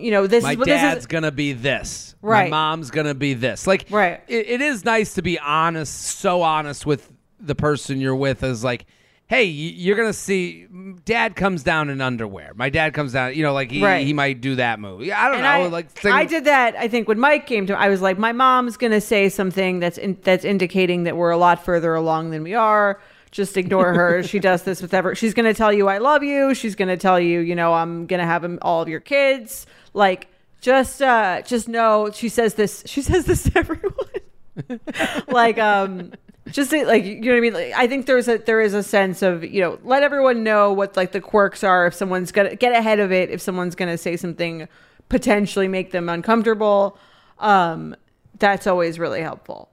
you 0.00 0.10
know, 0.10 0.26
this 0.26 0.42
My 0.44 0.52
is 0.52 0.58
what 0.58 0.66
this 0.66 0.80
dad's 0.80 1.00
is. 1.00 1.06
gonna 1.06 1.30
be 1.32 1.52
this. 1.52 2.14
Right. 2.22 2.50
My 2.50 2.56
mom's 2.56 2.90
gonna 2.90 3.14
be 3.14 3.34
this. 3.34 3.66
Like, 3.66 3.86
Right. 3.90 4.20
It, 4.28 4.48
it 4.48 4.60
is 4.60 4.84
nice 4.84 5.14
to 5.14 5.22
be 5.22 5.38
honest, 5.38 5.94
so 6.18 6.42
honest 6.42 6.84
with 6.86 7.10
the 7.38 7.54
person 7.54 8.00
you're 8.00 8.14
with. 8.16 8.42
Is 8.42 8.62
like, 8.64 8.86
hey, 9.26 9.44
you're 9.44 9.96
gonna 9.96 10.12
see. 10.12 10.66
Dad 11.04 11.36
comes 11.36 11.62
down 11.62 11.88
in 11.88 12.00
underwear. 12.00 12.52
My 12.54 12.68
dad 12.68 12.94
comes 12.94 13.12
down. 13.12 13.34
You 13.34 13.42
know, 13.44 13.52
like 13.52 13.70
he 13.70 13.82
Right. 13.82 14.04
he 14.06 14.12
might 14.12 14.40
do 14.40 14.56
that 14.56 14.80
move. 14.80 15.02
I 15.02 15.26
don't 15.28 15.34
And 15.36 15.42
know. 15.42 15.48
I, 15.48 15.66
like, 15.68 15.90
thing- 15.90 16.12
I 16.12 16.24
did 16.24 16.44
that. 16.44 16.74
I 16.76 16.88
think 16.88 17.08
when 17.08 17.18
Mike 17.18 17.46
came 17.46 17.66
to, 17.68 17.78
I 17.78 17.88
was 17.88 18.00
like, 18.02 18.18
my 18.18 18.32
mom's 18.32 18.76
gonna 18.76 19.00
say 19.00 19.28
something 19.28 19.78
that's 19.80 19.98
in, 19.98 20.18
that's 20.22 20.44
indicating 20.44 21.04
that 21.04 21.16
we're 21.16 21.30
a 21.30 21.36
lot 21.38 21.64
further 21.64 21.94
along 21.94 22.30
than 22.30 22.42
we 22.42 22.54
are. 22.54 23.00
Just 23.30 23.56
ignore 23.56 23.94
her. 23.94 24.24
she 24.24 24.38
does 24.50 24.64
this 24.64 24.82
with 24.82 24.92
ever. 24.92 25.14
She's 25.14 25.34
gonna 25.34 25.54
tell 25.54 25.72
you 25.72 25.86
I 25.86 25.98
love 25.98 26.24
you. 26.24 26.52
She's 26.52 26.74
gonna 26.74 26.96
tell 26.96 27.20
you, 27.20 27.38
you 27.40 27.54
know, 27.54 27.72
I'm 27.72 28.06
gonna 28.06 28.26
have 28.26 28.44
all 28.62 28.82
of 28.82 28.88
your 28.88 28.98
kids. 29.00 29.66
Like, 29.92 30.28
just, 30.60 31.00
uh, 31.02 31.42
just 31.42 31.68
know. 31.68 32.10
She 32.12 32.28
says 32.28 32.54
this. 32.54 32.84
She 32.86 33.02
says 33.02 33.24
this 33.24 33.44
to 33.44 33.58
everyone. 33.58 34.80
like, 35.28 35.58
um. 35.58 36.12
Just 36.48 36.72
like 36.72 37.04
you 37.04 37.20
know 37.20 37.30
what 37.30 37.36
I 37.36 37.40
mean. 37.40 37.52
Like, 37.52 37.72
I 37.76 37.86
think 37.86 38.06
there's 38.06 38.26
a 38.26 38.38
there 38.38 38.60
is 38.60 38.74
a 38.74 38.82
sense 38.82 39.22
of 39.22 39.44
you 39.44 39.60
know 39.60 39.78
let 39.84 40.02
everyone 40.02 40.42
know 40.42 40.72
what 40.72 40.96
like 40.96 41.12
the 41.12 41.20
quirks 41.20 41.62
are 41.62 41.86
if 41.86 41.94
someone's 41.94 42.32
gonna 42.32 42.56
get 42.56 42.72
ahead 42.72 42.98
of 42.98 43.12
it 43.12 43.30
if 43.30 43.40
someone's 43.40 43.76
gonna 43.76 43.98
say 43.98 44.16
something 44.16 44.66
potentially 45.10 45.68
make 45.68 45.90
them 45.90 46.08
uncomfortable. 46.08 46.96
Um, 47.38 47.94
that's 48.38 48.66
always 48.66 48.98
really 48.98 49.20
helpful. 49.20 49.70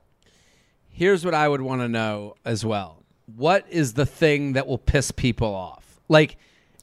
Here's 0.90 1.24
what 1.24 1.34
I 1.34 1.48
would 1.48 1.62
want 1.62 1.82
to 1.82 1.88
know 1.88 2.36
as 2.44 2.66
well. 2.66 3.04
What 3.36 3.66
is 3.70 3.94
the 3.94 4.06
thing 4.06 4.54
that 4.54 4.68
will 4.68 4.78
piss 4.78 5.12
people 5.12 5.54
off? 5.54 6.02
Like, 6.10 6.38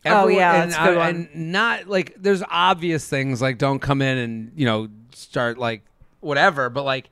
Oh, 0.06 0.23
everyone- 0.23 0.34
yeah, 0.40 0.62
and, 0.62 0.75
I- 0.75 1.08
and 1.08 1.52
not 1.52 1.87
like 1.88 2.14
there's 2.18 2.42
obvious 2.50 3.08
things 3.08 3.40
like 3.42 3.58
don't 3.58 3.78
come 3.80 4.02
in 4.02 4.18
and 4.18 4.52
you 4.56 4.66
know 4.66 4.88
start 5.14 5.58
like 5.58 5.82
whatever, 6.20 6.68
but 6.70 6.84
like 6.84 7.11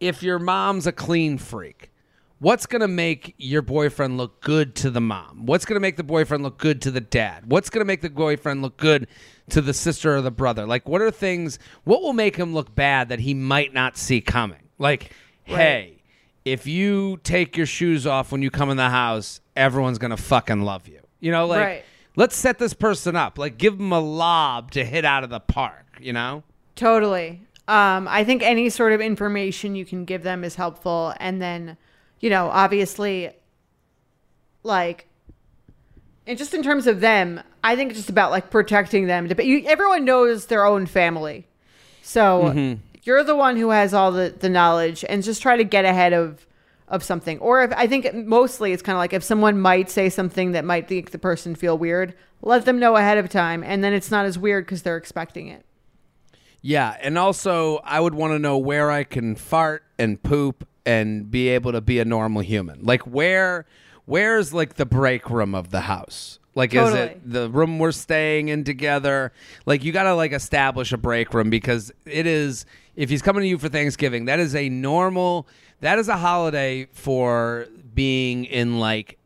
if 0.00 0.22
your 0.22 0.38
mom's 0.38 0.86
a 0.86 0.92
clean 0.92 1.38
freak, 1.38 1.90
what's 2.38 2.66
gonna 2.66 2.88
make 2.88 3.34
your 3.38 3.62
boyfriend 3.62 4.18
look 4.18 4.40
good 4.42 4.74
to 4.76 4.90
the 4.90 5.00
mom? 5.00 5.46
What's 5.46 5.64
gonna 5.64 5.80
make 5.80 5.96
the 5.96 6.02
boyfriend 6.04 6.42
look 6.42 6.58
good 6.58 6.82
to 6.82 6.90
the 6.90 7.00
dad? 7.00 7.44
What's 7.50 7.70
gonna 7.70 7.84
make 7.86 8.02
the 8.02 8.10
boyfriend 8.10 8.60
look 8.62 8.76
good 8.76 9.06
to 9.50 9.60
the 9.62 9.72
sister 9.72 10.16
or 10.16 10.20
the 10.20 10.30
brother? 10.30 10.66
Like, 10.66 10.86
what 10.88 11.00
are 11.00 11.10
things? 11.10 11.58
What 11.84 12.02
will 12.02 12.12
make 12.12 12.36
him 12.36 12.52
look 12.52 12.74
bad 12.74 13.08
that 13.08 13.20
he 13.20 13.32
might 13.32 13.72
not 13.72 13.96
see 13.96 14.20
coming? 14.20 14.68
Like, 14.78 15.12
hey, 15.44 16.02
if 16.44 16.66
you 16.66 17.18
take 17.24 17.56
your 17.56 17.66
shoes 17.66 18.06
off 18.06 18.30
when 18.32 18.42
you 18.42 18.50
come 18.50 18.68
in 18.70 18.76
the 18.76 18.90
house, 18.90 19.40
everyone's 19.56 19.98
gonna 19.98 20.16
fucking 20.18 20.60
love 20.60 20.86
you. 20.88 21.00
You 21.20 21.32
know, 21.32 21.46
like 21.46 21.60
Right. 21.64 21.84
Let's 22.16 22.34
set 22.34 22.58
this 22.58 22.74
person 22.74 23.14
up. 23.14 23.38
Like, 23.38 23.56
give 23.58 23.78
them 23.78 23.92
a 23.92 24.00
lob 24.00 24.72
to 24.72 24.84
hit 24.84 25.04
out 25.04 25.22
of 25.22 25.30
the 25.30 25.40
park. 25.40 25.84
You 26.00 26.12
know. 26.12 26.42
Totally. 26.74 27.42
Um, 27.68 28.06
I 28.06 28.22
think 28.22 28.42
any 28.42 28.70
sort 28.70 28.92
of 28.92 29.00
information 29.00 29.74
you 29.74 29.84
can 29.84 30.04
give 30.04 30.22
them 30.22 30.44
is 30.44 30.54
helpful, 30.54 31.14
and 31.18 31.42
then, 31.42 31.76
you 32.20 32.30
know, 32.30 32.48
obviously, 32.48 33.30
like, 34.62 35.08
and 36.28 36.38
just 36.38 36.54
in 36.54 36.62
terms 36.62 36.86
of 36.86 37.00
them, 37.00 37.40
I 37.64 37.74
think 37.74 37.90
it's 37.90 37.98
just 37.98 38.10
about 38.10 38.30
like 38.30 38.50
protecting 38.50 39.08
them. 39.08 39.26
But 39.26 39.46
you, 39.46 39.64
everyone 39.66 40.04
knows 40.04 40.46
their 40.46 40.64
own 40.64 40.86
family, 40.86 41.48
so 42.02 42.78
you're 43.02 43.24
the 43.24 43.34
one 43.34 43.56
who 43.56 43.70
has 43.70 43.92
all 43.92 44.12
the 44.12 44.32
the 44.38 44.48
knowledge, 44.48 45.04
and 45.08 45.24
just 45.24 45.42
try 45.42 45.56
to 45.56 45.64
get 45.64 45.84
ahead 45.84 46.12
of 46.12 46.46
of 46.88 47.02
something. 47.02 47.38
Or 47.38 47.62
if 47.62 47.72
I 47.72 47.86
think 47.86 48.12
mostly 48.14 48.72
it's 48.72 48.82
kind 48.82 48.96
of 48.96 49.00
like 49.00 49.12
if 49.12 49.24
someone 49.24 49.60
might 49.60 49.90
say 49.90 50.08
something 50.08 50.52
that 50.52 50.64
might 50.64 50.88
make 50.88 51.10
the 51.10 51.18
person 51.18 51.54
feel 51.54 51.76
weird, 51.76 52.14
let 52.42 52.64
them 52.64 52.78
know 52.78 52.96
ahead 52.96 53.18
of 53.18 53.28
time, 53.28 53.64
and 53.64 53.82
then 53.82 53.92
it's 53.92 54.10
not 54.10 54.26
as 54.26 54.38
weird 54.38 54.64
because 54.64 54.82
they're 54.82 54.96
expecting 54.96 55.48
it. 55.48 55.64
Yeah, 56.60 56.96
and 57.00 57.18
also 57.18 57.78
I 57.84 58.00
would 58.00 58.14
want 58.14 58.32
to 58.32 58.38
know 58.38 58.58
where 58.58 58.90
I 58.90 59.04
can 59.04 59.36
fart 59.36 59.84
and 59.98 60.22
poop 60.22 60.66
and 60.84 61.30
be 61.30 61.48
able 61.48 61.72
to 61.72 61.80
be 61.80 61.98
a 61.98 62.04
normal 62.04 62.42
human. 62.42 62.82
Like 62.82 63.02
where 63.02 63.66
where's 64.04 64.52
like 64.52 64.74
the 64.74 64.86
break 64.86 65.28
room 65.30 65.54
of 65.54 65.70
the 65.70 65.82
house? 65.82 66.38
Like 66.56 66.74
is 66.74 66.94
it 66.94 67.20
the 67.30 67.50
room 67.50 67.78
we're 67.78 67.92
staying 67.92 68.48
in 68.48 68.64
together? 68.64 69.32
Like 69.66 69.84
you 69.84 69.92
got 69.92 70.04
to 70.04 70.14
like 70.14 70.32
establish 70.32 70.90
a 70.90 70.96
break 70.96 71.32
room 71.34 71.50
because 71.50 71.92
it 72.06 72.26
is 72.26 72.64
if 72.96 73.10
he's 73.10 73.20
coming 73.22 73.42
to 73.42 73.46
you 73.46 73.58
for 73.58 73.68
Thanksgiving, 73.68 74.24
that 74.24 74.40
is 74.40 74.54
a 74.54 74.68
normal 74.70 75.46
that 75.80 75.98
is 75.98 76.08
a 76.08 76.16
holiday 76.16 76.86
for 76.92 77.66
being 77.94 78.46
in 78.46 78.80
like 78.80 79.18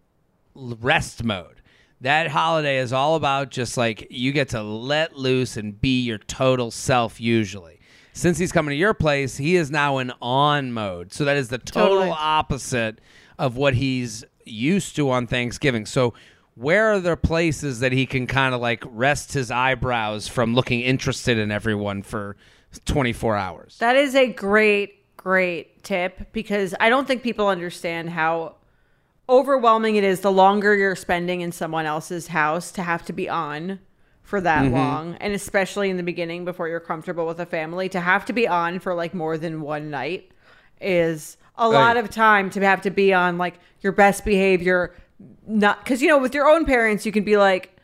rest 0.55 1.23
mode. 1.23 1.63
That 2.01 2.29
holiday 2.29 2.79
is 2.79 2.93
all 2.93 3.15
about 3.15 3.51
just 3.51 3.77
like 3.77 4.09
you 4.11 4.33
get 4.33 4.49
to 4.51 4.63
let 4.63 5.17
loose 5.17 5.57
and 5.57 5.81
be 5.81 6.01
your 6.03 6.19
total 6.19 6.71
self 6.73 7.21
usually. 7.21 7.79
since 8.13 8.39
he's 8.39 8.51
coming 8.51 8.71
to 8.71 8.77
your 8.77 8.93
place, 8.93 9.37
he 9.37 9.55
is 9.55 9.71
now 9.71 9.99
in 9.99 10.13
on 10.21 10.73
mode. 10.73 11.13
So 11.13 11.25
that 11.25 11.37
is 11.37 11.49
the 11.49 11.59
total 11.59 11.99
Totally. 11.99 12.17
opposite 12.19 13.01
of 13.39 13.57
what 13.57 13.75
he's 13.75 14.25
used 14.45 14.97
to 14.97 15.11
on 15.11 15.29
Thanksgiving. 15.29 15.87
So 15.87 16.13
where 16.55 16.93
are 16.93 17.01
there 17.01 17.17
places 17.17 17.81
that 17.81 17.93
he 17.93 18.07
can 18.07 18.27
kind 18.27 18.55
of 18.55 18.61
like 18.61 18.83
rest 18.87 19.33
his 19.33 19.51
eyebrows 19.51 20.29
from 20.29 20.55
looking 20.55 20.81
interested 20.81 21.39
in 21.39 21.51
everyone 21.51 22.03
for 22.03 22.37
24 22.85 23.37
hours? 23.37 23.77
That 23.79 23.97
is 23.97 24.15
a 24.15 24.29
great, 24.33 25.17
great 25.17 25.83
tip 25.83 26.33
because 26.33 26.75
I 26.81 26.89
don't 26.89 27.07
think 27.07 27.23
people 27.23 27.49
understand 27.49 28.11
how 28.11 28.57
overwhelming 29.29 29.97
it 29.97 30.05
is 30.05 30.21
the 30.21 30.33
longer 30.33 30.75
you're 30.75 30.97
spending 30.97 31.41
in 31.41 31.53
someone 31.53 31.87
else's 31.87 32.27
house 32.29 32.73
to 32.73 32.83
have 32.83 33.05
to 33.07 33.13
be 33.13 33.29
on 33.29 33.79
for 34.23 34.41
that 34.41 34.65
Mm-hmm. 34.65 34.75
long. 34.75 35.15
And 35.21 35.33
especially 35.35 35.91
in 35.91 35.97
the 35.97 36.03
beginning 36.03 36.45
before 36.45 36.69
you're 36.69 36.81
comfortable 36.81 37.27
with 37.27 37.41
a 37.41 37.47
family, 37.47 37.89
to 37.91 38.01
have 38.01 38.25
to 38.27 38.33
be 38.33 38.47
on 38.47 38.81
for 38.81 38.95
like 38.95 39.15
more 39.15 39.39
than 39.39 39.61
one 39.61 39.91
night 39.91 40.31
is 40.81 41.37
a 41.57 41.69
lot 41.69 41.97
of 41.97 42.09
time 42.11 42.49
to 42.51 42.61
have 42.61 42.81
to 42.83 42.91
be 42.91 43.13
on 43.13 43.39
like 43.39 43.55
your 43.83 43.93
best 43.93 44.25
behavior. 44.25 44.95
Not 45.47 45.83
because, 45.85 46.01
you 46.03 46.09
know, 46.09 46.19
with 46.19 46.35
your 46.35 46.49
own 46.49 46.65
parents, 46.65 47.05
you 47.05 47.13
can 47.13 47.25
be 47.25 47.37
like, 47.37 47.77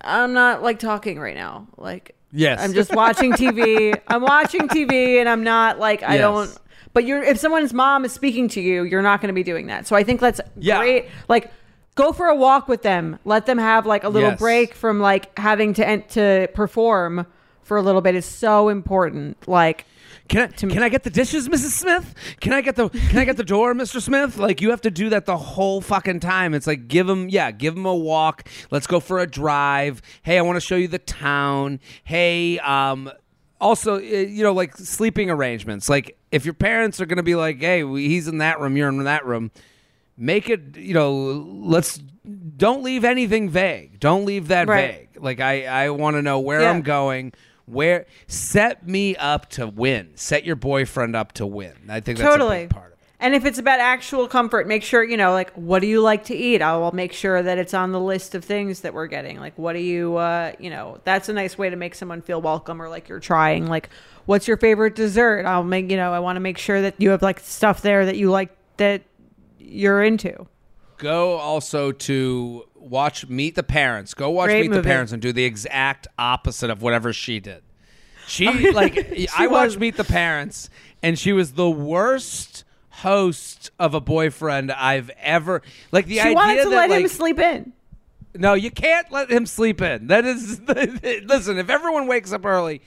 I'm 0.00 0.32
not 0.32 0.62
like 0.62 0.78
talking 0.78 1.18
right 1.18 1.34
now. 1.36 1.66
Like, 1.76 2.14
Yes. 2.32 2.60
I'm 2.60 2.74
just 2.74 2.92
watching 2.94 3.32
TV. 3.32 3.98
I'm 4.08 4.20
watching 4.22 4.68
TV 4.68 5.18
and 5.20 5.28
I'm 5.28 5.42
not 5.44 5.78
like 5.78 6.02
I 6.02 6.14
Yes. 6.14 6.20
don't 6.20 6.58
but 6.92 7.04
you're 7.04 7.22
if 7.22 7.38
someone's 7.38 7.72
mom 7.74 8.04
is 8.04 8.12
speaking 8.12 8.48
to 8.48 8.60
you, 8.60 8.82
you're 8.82 9.02
not 9.02 9.20
going 9.20 9.28
to 9.28 9.34
be 9.34 9.42
doing 9.42 9.66
that. 9.68 9.86
So 9.86 9.94
I 9.96 10.02
think 10.02 10.20
that's 10.20 10.40
Yeah. 10.56 10.78
great. 10.78 11.06
Like 11.28 11.50
go 11.94 12.12
for 12.12 12.26
a 12.26 12.34
walk 12.34 12.68
with 12.68 12.82
them. 12.82 13.18
Let 13.24 13.46
them 13.46 13.58
have 13.58 13.86
like 13.86 14.02
a 14.04 14.08
little 14.08 14.30
Yes. 14.30 14.38
break 14.38 14.74
from 14.74 15.00
like 15.00 15.38
having 15.38 15.72
to 15.74 15.98
to 16.02 16.48
perform 16.54 17.26
for 17.62 17.76
a 17.76 17.82
little 17.82 18.00
bit 18.02 18.14
is 18.14 18.24
so 18.26 18.68
important. 18.68 19.36
Like 19.48 19.86
Can 20.28 20.42
I, 20.42 20.46
can 20.48 20.82
I 20.82 20.88
get 20.88 21.02
the 21.04 21.10
dishes, 21.10 21.48
Mrs. 21.48 21.70
Smith? 21.70 22.14
Can 22.40 22.52
I 22.52 22.60
get 22.60 22.76
the 22.76 22.88
Can 22.88 23.18
I 23.18 23.24
get 23.24 23.36
the 23.36 23.44
door, 23.44 23.74
Mr. 23.74 24.00
Smith? 24.00 24.38
Like 24.38 24.60
you 24.60 24.70
have 24.70 24.80
to 24.82 24.90
do 24.90 25.08
that 25.10 25.26
the 25.26 25.36
whole 25.36 25.80
fucking 25.80 26.20
time. 26.20 26.54
It's 26.54 26.66
like 26.66 26.88
give 26.88 27.08
him, 27.08 27.28
yeah, 27.28 27.50
give 27.50 27.76
him 27.76 27.86
a 27.86 27.94
walk. 27.94 28.48
Let's 28.70 28.86
go 28.86 29.00
for 29.00 29.18
a 29.20 29.26
drive. 29.26 30.02
Hey, 30.22 30.38
I 30.38 30.42
want 30.42 30.56
to 30.56 30.60
show 30.60 30.76
you 30.76 30.88
the 30.88 30.98
town. 30.98 31.80
Hey, 32.04 32.58
um, 32.60 33.10
also, 33.60 33.96
uh, 33.96 33.98
you 34.00 34.42
know, 34.42 34.52
like 34.52 34.76
sleeping 34.76 35.30
arrangements. 35.30 35.88
Like 35.88 36.18
if 36.32 36.44
your 36.44 36.54
parents 36.54 37.00
are 37.00 37.06
gonna 37.06 37.22
be 37.22 37.34
like, 37.34 37.60
hey, 37.60 37.86
he's 37.86 38.28
in 38.28 38.38
that 38.38 38.60
room, 38.60 38.76
you're 38.76 38.88
in 38.88 39.04
that 39.04 39.24
room. 39.24 39.50
Make 40.18 40.48
it, 40.48 40.76
you 40.76 40.94
know, 40.94 41.14
let's 41.14 41.98
don't 42.56 42.82
leave 42.82 43.04
anything 43.04 43.48
vague. 43.50 44.00
Don't 44.00 44.24
leave 44.24 44.48
that 44.48 44.66
Right. 44.68 45.08
vague. 45.14 45.22
Like 45.22 45.40
I, 45.40 45.66
I 45.66 45.90
want 45.90 46.16
to 46.16 46.22
know 46.22 46.40
where 46.40 46.62
Yeah. 46.62 46.70
I'm 46.70 46.82
going. 46.82 47.32
Where 47.66 48.06
set 48.26 48.86
me 48.86 49.16
up 49.16 49.50
to 49.50 49.66
win. 49.66 50.12
Set 50.14 50.44
your 50.44 50.56
boyfriend 50.56 51.16
up 51.16 51.32
to 51.32 51.46
win. 51.46 51.74
I 51.88 52.00
think 52.00 52.18
that's 52.18 52.28
a 52.28 52.38
totally. 52.38 52.60
big 52.62 52.70
part 52.70 52.86
of 52.86 52.92
it. 52.92 52.96
And 53.18 53.34
if 53.34 53.46
it's 53.46 53.58
about 53.58 53.80
actual 53.80 54.28
comfort, 54.28 54.68
make 54.68 54.82
sure, 54.82 55.02
you 55.02 55.16
know, 55.16 55.32
like, 55.32 55.50
what 55.52 55.80
do 55.80 55.86
you 55.86 56.02
like 56.02 56.24
to 56.24 56.34
eat? 56.34 56.60
I 56.60 56.76
will 56.76 56.92
make 56.92 57.12
sure 57.14 57.42
that 57.42 57.56
it's 57.56 57.72
on 57.72 57.92
the 57.92 58.00
list 58.00 58.34
of 58.34 58.44
things 58.44 58.80
that 58.82 58.92
we're 58.92 59.06
getting. 59.06 59.40
Like, 59.40 59.56
what 59.56 59.72
do 59.72 59.78
you, 59.78 60.16
uh, 60.16 60.52
you 60.58 60.68
know, 60.68 61.00
that's 61.04 61.30
a 61.30 61.32
nice 61.32 61.56
way 61.56 61.70
to 61.70 61.76
make 61.76 61.94
someone 61.94 62.20
feel 62.20 62.42
welcome 62.42 62.80
or 62.80 62.90
like 62.90 63.08
you're 63.08 63.18
trying. 63.18 63.66
Like, 63.66 63.88
what's 64.26 64.46
your 64.46 64.58
favorite 64.58 64.94
dessert? 64.94 65.46
I'll 65.46 65.64
make, 65.64 65.90
you 65.90 65.96
know, 65.96 66.12
I 66.12 66.18
want 66.18 66.36
to 66.36 66.40
make 66.40 66.58
sure 66.58 66.82
that 66.82 66.94
you 66.98 67.10
have 67.10 67.22
like 67.22 67.40
stuff 67.40 67.80
there 67.80 68.04
that 68.04 68.16
you 68.16 68.30
like 68.30 68.54
that 68.76 69.02
you're 69.58 70.02
into. 70.02 70.46
Go 70.98 71.36
also 71.36 71.92
to 71.92 72.68
watch 72.86 73.28
Meet 73.28 73.54
the 73.54 73.62
Parents. 73.62 74.14
Go 74.14 74.30
watch 74.30 74.48
Great 74.48 74.70
Meet 74.70 74.76
the. 74.76 74.82
Parents 74.82 75.12
and 75.12 75.20
do 75.20 75.32
the 75.32 75.44
exact 75.44 76.06
opposite 76.18 76.70
of 76.70 76.82
whatever 76.82 77.12
she 77.12 77.40
did. 77.40 77.62
She 78.26 78.70
like 78.72 78.96
I 79.36 79.46
watched 79.46 79.76
was. 79.76 79.78
Meet 79.78 79.96
the 79.96 80.04
Parents 80.04 80.70
and 81.02 81.18
she 81.18 81.32
was 81.32 81.52
the 81.52 81.70
worst 81.70 82.64
host 82.90 83.70
of 83.78 83.94
a 83.94 84.00
boyfriend 84.00 84.72
I've 84.72 85.10
ever 85.20 85.62
like 85.92 86.06
the 86.06 86.14
She 86.14 86.20
idea 86.20 86.34
wanted 86.34 86.62
to 86.64 86.70
that 86.70 86.90
let 86.90 87.00
him 87.00 87.08
sleep 87.08 87.38
in. 87.38 87.72
No, 88.34 88.54
you 88.54 88.70
can't 88.70 89.10
let 89.10 89.30
him 89.30 89.46
sleep 89.46 89.80
in. 89.80 90.08
That 90.08 90.24
is, 90.24 90.60
listen. 90.66 91.58
If 91.58 91.70
everyone 91.70 92.06
wakes 92.06 92.32
up 92.32 92.44
early, 92.44 92.82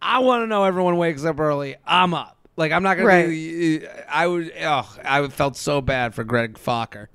I 0.00 0.20
want 0.20 0.42
to 0.42 0.46
know 0.46 0.64
everyone 0.64 0.96
wakes 0.96 1.24
up 1.24 1.40
early. 1.40 1.76
I'm 1.86 2.14
up. 2.14 2.36
Like 2.56 2.72
I'm 2.72 2.82
not 2.82 2.96
gonna. 2.96 3.08
Right. 3.08 3.28
Be, 3.28 3.86
I 4.08 4.26
would. 4.26 4.52
Oh, 4.62 4.96
I 5.04 5.26
felt 5.28 5.56
so 5.56 5.80
bad 5.80 6.14
for 6.14 6.24
Greg 6.24 6.54
Focker. 6.54 7.08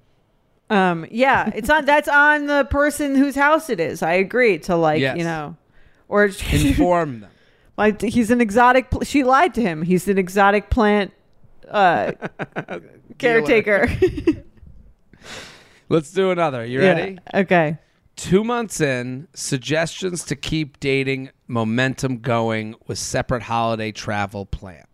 Um, 0.69 1.05
yeah, 1.09 1.51
it's 1.55 1.69
on, 1.69 1.85
that's 1.85 2.07
on 2.07 2.45
the 2.45 2.65
person 2.65 3.15
whose 3.15 3.35
house 3.35 3.69
it 3.69 3.79
is. 3.79 4.03
I 4.03 4.13
agree 4.13 4.59
to 4.59 4.75
like, 4.75 4.99
Yes. 5.01 5.17
you 5.17 5.23
know, 5.23 5.55
or 6.07 6.25
Inform 6.51 7.21
them. 7.21 7.31
Like 7.77 8.01
he's 8.01 8.29
an 8.29 8.41
exotic. 8.41 8.91
Pl- 8.91 9.03
she 9.03 9.23
lied 9.23 9.53
to 9.55 9.61
him. 9.61 9.81
He's 9.81 10.07
an 10.07 10.17
exotic 10.17 10.69
plant 10.69 11.13
uh, 11.69 12.11
caretaker. 13.17 13.87
Let's 15.89 16.11
do 16.11 16.29
another. 16.31 16.65
You 16.65 16.81
Yeah. 16.81 16.87
ready? 16.93 17.17
Okay. 17.33 17.77
Two 18.15 18.43
months 18.43 18.81
in, 18.81 19.27
suggestions 19.33 20.23
to 20.25 20.35
keep 20.35 20.79
dating 20.81 21.29
momentum 21.47 22.17
going 22.17 22.75
with 22.85 22.97
separate 22.99 23.43
holiday 23.43 23.91
travel 23.93 24.45
plans. 24.45 24.85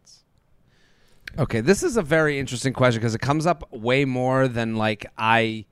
Okay, 1.38 1.60
this 1.62 1.84
is 1.84 1.98
a 1.98 2.02
very 2.02 2.39
interesting 2.39 2.71
question 2.74 3.02
because 3.02 3.13
it 3.15 3.21
comes 3.21 3.45
up 3.45 3.71
way 3.74 4.06
more 4.06 4.48
than 4.48 4.76
like 4.78 5.06
I, 5.17 5.65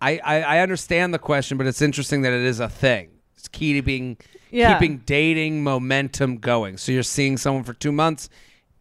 I, 0.00 0.18
I, 0.24 0.40
I 0.42 0.58
understand 0.60 1.14
the 1.14 1.18
question, 1.18 1.56
but 1.56 1.66
it's 1.66 1.80
interesting 1.80 2.22
that 2.22 2.32
it 2.32 2.42
is 2.42 2.60
a 2.60 2.68
thing. 2.68 3.10
It's 3.36 3.48
keeping 3.48 4.18
Yeah. 4.50 4.74
keeping 4.74 4.98
dating 4.98 5.64
momentum 5.64 6.36
going. 6.38 6.76
So 6.76 6.92
you're 6.92 7.02
seeing 7.02 7.38
someone 7.38 7.64
for 7.64 7.72
two 7.72 7.92
months, 7.92 8.28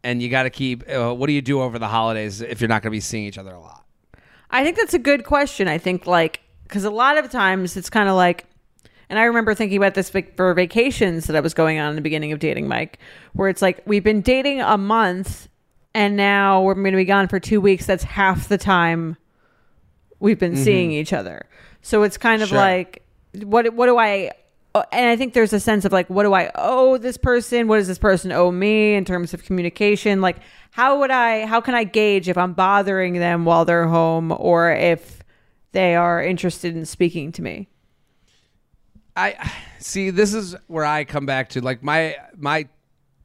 and 0.03 0.21
you 0.21 0.27
got 0.29 0.43
to 0.43 0.49
keep. 0.49 0.83
Uh, 0.89 1.13
what 1.13 1.27
do 1.27 1.33
you 1.33 1.41
do 1.41 1.61
over 1.61 1.79
the 1.79 1.87
holidays 1.87 2.41
if 2.41 2.59
you're 2.59 2.67
not 2.67 2.81
going 2.81 2.91
to 2.91 2.95
be 2.95 2.99
seeing 2.99 3.23
each 3.25 3.37
other 3.37 3.53
a 3.53 3.59
lot? 3.59 3.85
I 4.49 4.63
think 4.65 4.75
that's 4.75 4.93
a 4.93 4.99
good 4.99 5.23
question. 5.23 5.69
I 5.69 5.77
think 5.77 6.07
like 6.07 6.41
because 6.63 6.83
a 6.83 6.89
lot 6.89 7.17
of 7.17 7.31
times 7.31 7.77
it's 7.77 7.89
kind 7.89 8.09
of 8.09 8.15
like, 8.15 8.45
and 9.09 9.17
I 9.17 9.23
remember 9.23 9.53
thinking 9.53 9.77
about 9.77 9.93
this 9.93 10.09
for 10.09 10.53
vacations 10.53 11.27
that 11.27 11.35
I 11.37 11.39
was 11.39 11.53
going 11.53 11.79
on 11.79 11.89
in 11.91 11.95
the 11.95 12.01
beginning 12.01 12.33
of 12.33 12.39
dating 12.39 12.67
Mike, 12.67 12.99
where 13.33 13.47
it's 13.47 13.61
like 13.61 13.81
we've 13.85 14.03
been 14.03 14.21
dating 14.21 14.59
a 14.61 14.77
month, 14.77 15.47
and 15.93 16.15
now 16.15 16.61
we're 16.61 16.73
going 16.75 16.91
to 16.91 16.97
be 16.97 17.05
gone 17.05 17.27
for 17.27 17.39
two 17.39 17.59
weeks. 17.61 17.85
That's 17.85 18.03
half 18.03 18.47
the 18.47 18.57
time 18.57 19.17
we've 20.19 20.39
been 20.39 20.55
seeing 20.55 20.91
each 20.91 21.13
other. 21.13 21.45
So 21.81 22.03
it's 22.03 22.17
kind 22.17 22.41
of 22.41 22.49
Mm-hmm. 22.49 22.55
Sure. 22.55 22.61
like, 22.63 23.03
what 23.43 23.73
what 23.73 23.85
do 23.87 23.97
I? 23.97 24.31
uh, 24.75 24.83
And 24.91 25.09
I 25.09 25.15
think 25.15 25.33
there's 25.33 25.53
a 25.53 25.59
sense 25.59 25.83
of 25.85 25.91
like, 25.91 26.09
what 26.09 26.23
do 26.23 26.33
I 26.33 26.51
owe 26.55 26.97
this 26.97 27.17
person? 27.17 27.67
What 27.67 27.77
does 27.77 27.87
this 27.87 27.97
person 27.99 28.31
owe 28.31 28.51
me 28.51 28.93
in 28.93 29.03
terms 29.05 29.33
of 29.33 29.43
communication? 29.43 30.21
Like, 30.21 30.37
how 30.71 30.99
would 30.99 31.11
I? 31.11 31.45
How 31.45 31.59
can 31.61 31.75
I 31.75 31.83
gauge 31.83 32.29
if 32.29 32.37
I'm 32.37 32.53
bothering 32.53 33.13
them 33.13 33.45
while 33.45 33.65
they're 33.65 33.87
home 33.87 34.31
or 34.37 34.71
if 34.71 35.23
they 35.73 35.95
are 35.95 36.21
interested 36.23 36.75
in 36.77 36.85
speaking 36.85 37.31
to 37.33 37.41
me? 37.41 37.67
I 39.15 39.51
see. 39.79 40.09
This 40.09 40.33
is 40.33 40.55
where 40.67 40.85
I 40.85 41.03
come 41.03 41.25
back 41.25 41.49
to 41.49 41.61
like 41.61 41.83
my 41.83 42.15
my 42.37 42.67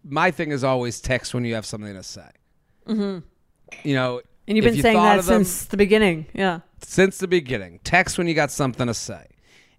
my 0.05 0.31
thing 0.31 0.51
is 0.51 0.65
always 0.65 1.01
text 1.01 1.35
when 1.35 1.45
you 1.45 1.55
have 1.55 1.67
something 1.67 1.95
to 1.95 2.03
say. 2.03 2.29
Mm-hmm. 2.87 3.19
You 3.89 3.95
know, 3.95 4.21
And 4.47 4.57
you've 4.57 4.65
been 4.65 4.77
you 4.77 4.83
saying 4.83 4.97
that 4.97 5.17
them 5.25 5.45
since 5.45 5.65
the 5.67 5.77
beginning. 5.77 6.27
Yeah. 6.33 6.61
since 6.83 7.19
the 7.19 7.29
beginning. 7.29 7.81
Text 7.85 8.19
when 8.19 8.27
you 8.27 8.35
got 8.35 8.51
something 8.51 8.87
to 8.87 8.95
say, 8.95 9.27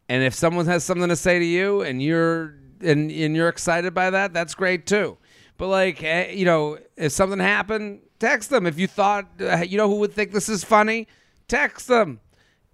and 0.09 0.23
if 0.23 0.33
someone 0.33 0.65
has 0.67 0.83
something 0.83 1.09
to 1.09 1.15
say 1.15 1.39
to 1.39 1.45
you 1.45 1.81
and 1.81 2.01
you're 2.01 2.55
and 2.81 3.09
and 3.11 3.35
you're 3.35 3.49
excited 3.49 3.93
by 3.93 4.09
that, 4.09 4.33
that's 4.33 4.55
great 4.55 4.85
too. 4.85 5.17
But 5.57 5.67
like 5.67 6.03
eh, 6.03 6.31
you 6.31 6.45
know, 6.45 6.77
if 6.95 7.11
something 7.11 7.39
happened, 7.39 8.01
text 8.19 8.49
them. 8.49 8.65
If 8.65 8.77
you 8.77 8.87
thought 8.87 9.27
uh, 9.41 9.57
you 9.57 9.77
know 9.77 9.89
who 9.89 9.95
would 9.97 10.13
think 10.13 10.31
this 10.31 10.49
is 10.49 10.63
funny, 10.63 11.07
text 11.47 11.87
them. 11.87 12.19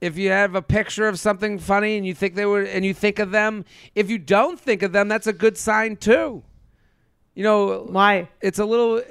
If 0.02 0.18
you 0.18 0.32
have 0.32 0.54
a 0.54 0.62
picture 0.62 1.08
of 1.08 1.18
something 1.18 1.58
funny 1.60 1.96
and 1.96 2.06
you 2.06 2.14
think 2.14 2.36
they 2.36 2.46
would, 2.46 2.68
and 2.68 2.84
you 2.84 2.94
think 2.94 3.20
of 3.20 3.32
them, 3.32 3.64
if 3.96 4.10
you 4.10 4.18
don't 4.18 4.60
think 4.60 4.82
of 4.84 4.92
them, 4.92 5.08
that's 5.08 5.28
a 5.28 5.34
good 5.34 5.58
sign 5.58 5.96
too. 5.96 6.44
You 7.36 7.44
know, 7.44 7.86
Why? 7.90 8.28
it's 8.42 8.60
a 8.60 8.66
little. 8.66 9.02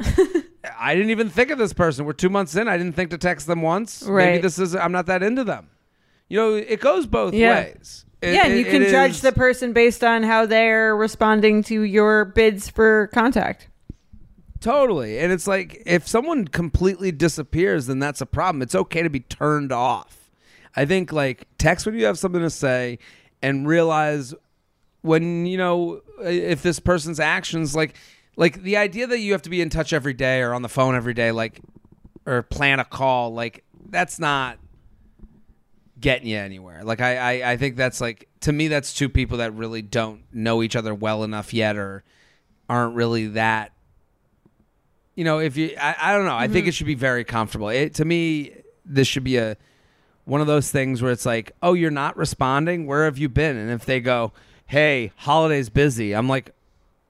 I 0.78 0.94
didn't 0.94 1.10
even 1.10 1.28
think 1.28 1.50
of 1.50 1.58
this 1.58 1.72
person. 1.72 2.04
We're 2.04 2.12
two 2.12 2.28
months 2.28 2.54
in. 2.56 2.68
I 2.68 2.76
didn't 2.76 2.94
think 2.94 3.10
to 3.10 3.18
text 3.18 3.46
them 3.46 3.62
once. 3.62 4.02
Maybe 4.02 4.12
Right. 4.12 4.42
this 4.42 4.58
is. 4.58 4.74
I'm 4.74 4.92
not 4.92 5.06
that 5.06 5.22
into 5.22 5.44
them. 5.44 5.68
You 6.28 6.38
know, 6.38 6.54
it 6.54 6.80
goes 6.80 7.06
both 7.06 7.34
Yeah. 7.34 7.54
ways. 7.64 8.04
It- 8.20 8.34
yeah, 8.34 8.46
and 8.46 8.54
you 8.54 8.66
it- 8.66 8.70
can 8.70 8.82
it 8.82 8.90
judge 8.90 9.12
is- 9.12 9.20
the 9.22 9.32
person 9.32 9.72
based 9.72 10.02
on 10.04 10.22
how 10.24 10.44
they're 10.46 10.94
responding 10.96 11.62
to 11.64 11.82
your 11.82 12.24
bids 12.26 12.68
for 12.68 13.08
contact. 13.14 13.68
totally. 14.60 15.18
And 15.20 15.32
it's 15.32 15.46
like 15.46 15.82
if 15.86 16.06
someone 16.08 16.48
completely 16.48 17.12
disappears, 17.12 17.86
then 17.86 17.98
that's 18.00 18.20
a 18.20 18.26
problem. 18.26 18.60
It's 18.62 18.74
okay 18.74 19.02
to 19.02 19.10
be 19.10 19.20
turned 19.20 19.70
off. 19.72 20.30
I 20.76 20.84
think 20.84 21.12
like 21.12 21.46
text 21.58 21.86
when 21.86 21.94
you 21.94 22.04
have 22.06 22.18
something 22.18 22.40
to 22.42 22.50
say, 22.50 22.98
and 23.40 23.66
realize 23.68 24.34
when 25.02 25.46
you 25.46 25.56
know 25.56 26.00
if 26.22 26.62
this 26.62 26.80
person's 26.80 27.20
actions 27.20 27.74
like 27.76 27.94
like 28.38 28.62
the 28.62 28.76
idea 28.78 29.06
that 29.06 29.18
you 29.18 29.32
have 29.32 29.42
to 29.42 29.50
be 29.50 29.60
in 29.60 29.68
touch 29.68 29.92
every 29.92 30.14
day 30.14 30.40
or 30.40 30.54
on 30.54 30.62
the 30.62 30.68
phone 30.68 30.94
every 30.94 31.12
day 31.14 31.32
like 31.32 31.60
or 32.24 32.42
plan 32.42 32.80
a 32.80 32.84
call 32.84 33.34
like 33.34 33.64
that's 33.90 34.18
not 34.18 34.58
getting 36.00 36.28
you 36.28 36.38
anywhere 36.38 36.84
like 36.84 37.00
I, 37.00 37.16
I 37.42 37.52
i 37.52 37.56
think 37.56 37.76
that's 37.76 38.00
like 38.00 38.28
to 38.40 38.52
me 38.52 38.68
that's 38.68 38.94
two 38.94 39.08
people 39.08 39.38
that 39.38 39.52
really 39.54 39.82
don't 39.82 40.22
know 40.32 40.62
each 40.62 40.76
other 40.76 40.94
well 40.94 41.24
enough 41.24 41.52
yet 41.52 41.76
or 41.76 42.04
aren't 42.68 42.94
really 42.94 43.28
that. 43.28 43.72
You 45.14 45.24
know, 45.24 45.38
if 45.40 45.56
you, 45.56 45.74
I, 45.80 45.96
I 45.98 46.12
don't 46.14 46.26
know. 46.26 46.36
I 46.36 46.46
think 46.46 46.58
Mm-hmm. 46.64 46.68
it 46.68 46.74
should 46.74 46.86
be 46.86 46.94
very 46.94 47.24
comfortable. 47.24 47.70
It, 47.70 47.94
to 47.94 48.04
me, 48.04 48.52
this 48.84 49.08
should 49.08 49.24
be 49.24 49.38
a 49.38 49.56
one 50.26 50.40
of 50.40 50.46
those 50.46 50.70
things 50.70 51.00
where 51.00 51.10
it's 51.10 51.24
like, 51.26 51.52
oh, 51.62 51.72
you're 51.72 51.90
not 51.90 52.16
responding. 52.16 52.86
Where 52.86 53.06
have 53.06 53.16
you 53.18 53.28
been? 53.28 53.56
And 53.56 53.70
if 53.70 53.86
they 53.86 54.00
go, 54.00 54.32
hey, 54.66 55.10
holiday's 55.16 55.70
busy, 55.70 56.14
I'm 56.14 56.28
like, 56.28 56.50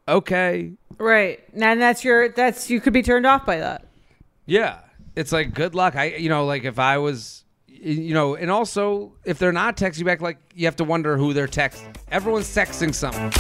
okay, 0.07 0.73
Right. 0.99 1.41
And 1.55 1.81
that's 1.81 2.05
your 2.05 2.29
that's 2.31 2.71
you 2.71 2.81
could 2.81 2.93
be 2.93 3.03
turned 3.03 3.27
off 3.27 3.47
by 3.47 3.59
that. 3.59 3.87
Yeah. 4.47 4.81
It's 5.17 5.33
like 5.33 5.55
good 5.55 5.75
luck. 5.75 5.97
I 5.97 6.17
you 6.17 6.29
know, 6.29 6.45
like 6.45 6.65
if 6.65 6.79
I 6.79 6.99
was 6.99 7.45
you 7.67 8.15
know, 8.15 8.35
and 8.35 8.51
also 8.51 9.13
if 9.25 9.39
they're 9.39 9.53
not 9.53 9.77
texting 9.77 10.01
you 10.01 10.05
back, 10.05 10.21
like 10.21 10.39
you 10.55 10.67
have 10.67 10.77
to 10.77 10.85
wonder 10.85 11.17
who 11.17 11.33
they're 11.33 11.47
texting. 11.47 11.95
Everyone's 12.11 12.53
texting 12.55 12.95
something. 12.95 13.31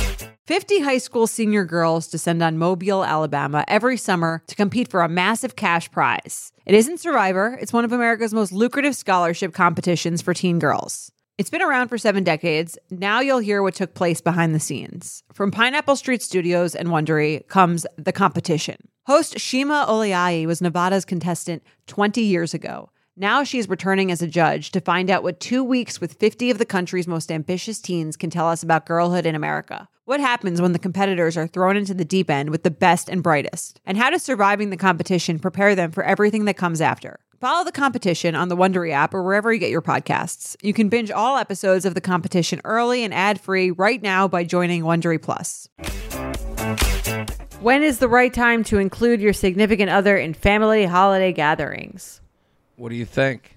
50 0.46 0.80
high 0.80 0.98
school 0.98 1.26
senior 1.26 1.64
girls 1.64 2.08
descend 2.08 2.42
on 2.42 2.56
Mobile, 2.56 3.04
Alabama 3.04 3.64
every 3.68 3.98
summer 3.98 4.42
to 4.46 4.54
compete 4.54 4.90
for 4.90 5.02
a 5.02 5.08
massive 5.08 5.56
cash 5.56 5.90
prize. 5.90 6.52
It 6.64 6.74
isn't 6.74 7.00
Survivor, 7.00 7.58
it's 7.60 7.72
one 7.72 7.84
of 7.84 7.92
America's 7.92 8.32
most 8.32 8.52
lucrative 8.52 8.96
scholarship 8.96 9.52
competitions 9.52 10.22
for 10.22 10.32
teen 10.32 10.58
girls. 10.58 11.12
It's 11.38 11.50
been 11.50 11.62
around 11.62 11.86
for 11.86 11.98
seven 11.98 12.24
decades. 12.24 12.76
Now 12.90 13.20
you'll 13.20 13.38
hear 13.38 13.62
what 13.62 13.76
took 13.76 13.94
place 13.94 14.20
behind 14.20 14.56
the 14.56 14.58
scenes. 14.58 15.22
From 15.32 15.52
Pineapple 15.52 15.94
Street 15.94 16.20
Studios 16.20 16.74
and 16.74 16.88
Wondery 16.88 17.46
comes 17.46 17.86
The 17.96 18.10
Competition. 18.10 18.88
Host 19.06 19.38
Shima 19.38 19.86
Oliai 19.88 20.46
was 20.46 20.60
Nevada's 20.60 21.04
contestant 21.04 21.62
20 21.86 22.22
years 22.22 22.54
ago. 22.54 22.90
Now 23.16 23.44
she's 23.44 23.68
returning 23.68 24.10
as 24.10 24.20
a 24.20 24.26
judge 24.26 24.72
to 24.72 24.80
find 24.80 25.10
out 25.10 25.22
what 25.22 25.38
two 25.38 25.62
weeks 25.62 26.00
with 26.00 26.14
50 26.14 26.50
of 26.50 26.58
the 26.58 26.66
country's 26.66 27.06
most 27.06 27.30
ambitious 27.30 27.80
teens 27.80 28.16
can 28.16 28.30
tell 28.30 28.48
us 28.48 28.64
about 28.64 28.86
girlhood 28.86 29.24
in 29.24 29.36
America. 29.36 29.88
What 30.06 30.18
happens 30.18 30.60
when 30.60 30.72
the 30.72 30.78
competitors 30.80 31.36
are 31.36 31.46
thrown 31.46 31.76
into 31.76 31.94
the 31.94 32.04
deep 32.04 32.30
end 32.30 32.50
with 32.50 32.64
the 32.64 32.70
best 32.72 33.08
and 33.08 33.22
brightest? 33.22 33.80
And 33.86 33.96
how 33.96 34.10
does 34.10 34.24
surviving 34.24 34.70
the 34.70 34.76
competition 34.76 35.38
prepare 35.38 35.76
them 35.76 35.92
for 35.92 36.02
everything 36.02 36.46
that 36.46 36.56
comes 36.56 36.80
after? 36.80 37.20
Follow 37.40 37.62
the 37.62 37.70
competition 37.70 38.34
on 38.34 38.48
the 38.48 38.56
Wondery 38.56 38.90
app 38.90 39.14
or 39.14 39.22
wherever 39.22 39.52
you 39.52 39.60
get 39.60 39.70
your 39.70 39.80
podcasts. 39.80 40.56
You 40.60 40.72
can 40.72 40.88
binge 40.88 41.12
all 41.12 41.36
episodes 41.36 41.84
of 41.84 41.94
the 41.94 42.00
competition 42.00 42.60
early 42.64 43.04
and 43.04 43.14
ad-free 43.14 43.70
right 43.70 44.02
now 44.02 44.26
by 44.26 44.42
joining 44.42 44.82
Wondery 44.82 45.22
Plus. 45.22 45.68
When 47.60 47.84
is 47.84 48.00
the 48.00 48.08
right 48.08 48.34
time 48.34 48.64
to 48.64 48.78
include 48.78 49.20
your 49.20 49.32
significant 49.32 49.88
other 49.88 50.16
in 50.16 50.34
family 50.34 50.84
holiday 50.86 51.32
gatherings? 51.32 52.20
What 52.74 52.88
do 52.88 52.96
you 52.96 53.04
think? 53.04 53.54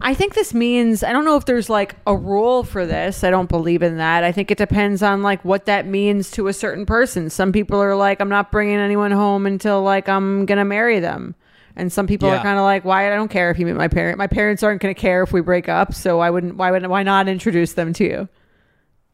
I 0.00 0.14
think 0.14 0.34
this 0.34 0.52
means 0.52 1.04
I 1.04 1.12
don't 1.12 1.24
know 1.24 1.36
if 1.36 1.44
there's 1.44 1.70
like 1.70 1.94
a 2.08 2.16
rule 2.16 2.64
for 2.64 2.84
this. 2.86 3.22
I 3.22 3.30
don't 3.30 3.48
believe 3.48 3.84
in 3.84 3.98
that. 3.98 4.24
I 4.24 4.32
think 4.32 4.50
it 4.50 4.58
depends 4.58 5.00
on 5.00 5.22
like 5.22 5.44
what 5.44 5.66
that 5.66 5.86
means 5.86 6.32
to 6.32 6.48
a 6.48 6.52
certain 6.52 6.86
person. 6.86 7.30
Some 7.30 7.52
people 7.52 7.80
are 7.80 7.94
like 7.94 8.20
I'm 8.20 8.28
not 8.28 8.50
bringing 8.50 8.78
anyone 8.78 9.12
home 9.12 9.46
until 9.46 9.82
like 9.82 10.08
I'm 10.08 10.44
going 10.44 10.58
to 10.58 10.64
marry 10.64 10.98
them. 10.98 11.36
And 11.78 11.92
some 11.92 12.06
people 12.08 12.28
are 12.28 12.42
kind 12.42 12.58
of 12.58 12.64
like 12.64 12.84
why 12.84 13.10
I 13.10 13.14
don't 13.14 13.28
care 13.30 13.50
if 13.50 13.58
you 13.58 13.64
meet 13.64 13.76
my 13.76 13.88
parent. 13.88 14.18
My 14.18 14.26
parents 14.26 14.62
aren't 14.62 14.82
going 14.82 14.94
to 14.94 15.00
care 15.00 15.22
if 15.22 15.32
we 15.32 15.40
break 15.40 15.68
up, 15.68 15.94
so 15.94 16.18
I 16.20 16.28
wouldn't 16.30 16.56
why 16.56 16.70
would 16.72 16.84
why 16.86 17.04
not 17.04 17.28
introduce 17.28 17.74
them 17.74 17.92
to 17.94 18.04
you? 18.04 18.28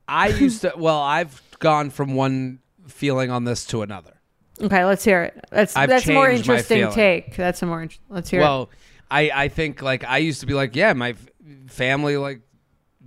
I 0.09 0.29
used 0.47 0.63
to 0.63 0.73
well, 0.77 0.99
I've 1.01 1.43
gone 1.59 1.91
from 1.91 2.15
one 2.15 2.61
feeling 2.89 3.31
on 3.31 3.45
this 3.45 3.67
to 3.67 3.83
another. 3.83 4.13
Okay, 4.63 4.85
let's 4.85 5.05
hear 5.05 5.23
it. 5.25 5.45
That's 5.51 5.77
I've 5.77 5.89
that's 5.91 6.09
a 6.09 6.13
more 6.15 6.31
interesting 6.31 6.91
take. 6.93 7.37
That's 7.37 7.63
a 7.63 7.67
more 7.67 7.83
int- 7.83 7.99
let's 8.09 8.31
hear 8.31 8.41
it. 8.41 8.45
Well, 8.45 8.71
I 9.11 9.31
I 9.35 9.49
think 9.49 9.83
like 9.83 10.03
I 10.05 10.19
used 10.19 10.41
to 10.41 10.47
be 10.47 10.55
like, 10.55 10.75
yeah, 10.75 10.93
my 10.95 11.11
f- 11.11 11.27
family 11.69 12.17
like 12.17 12.41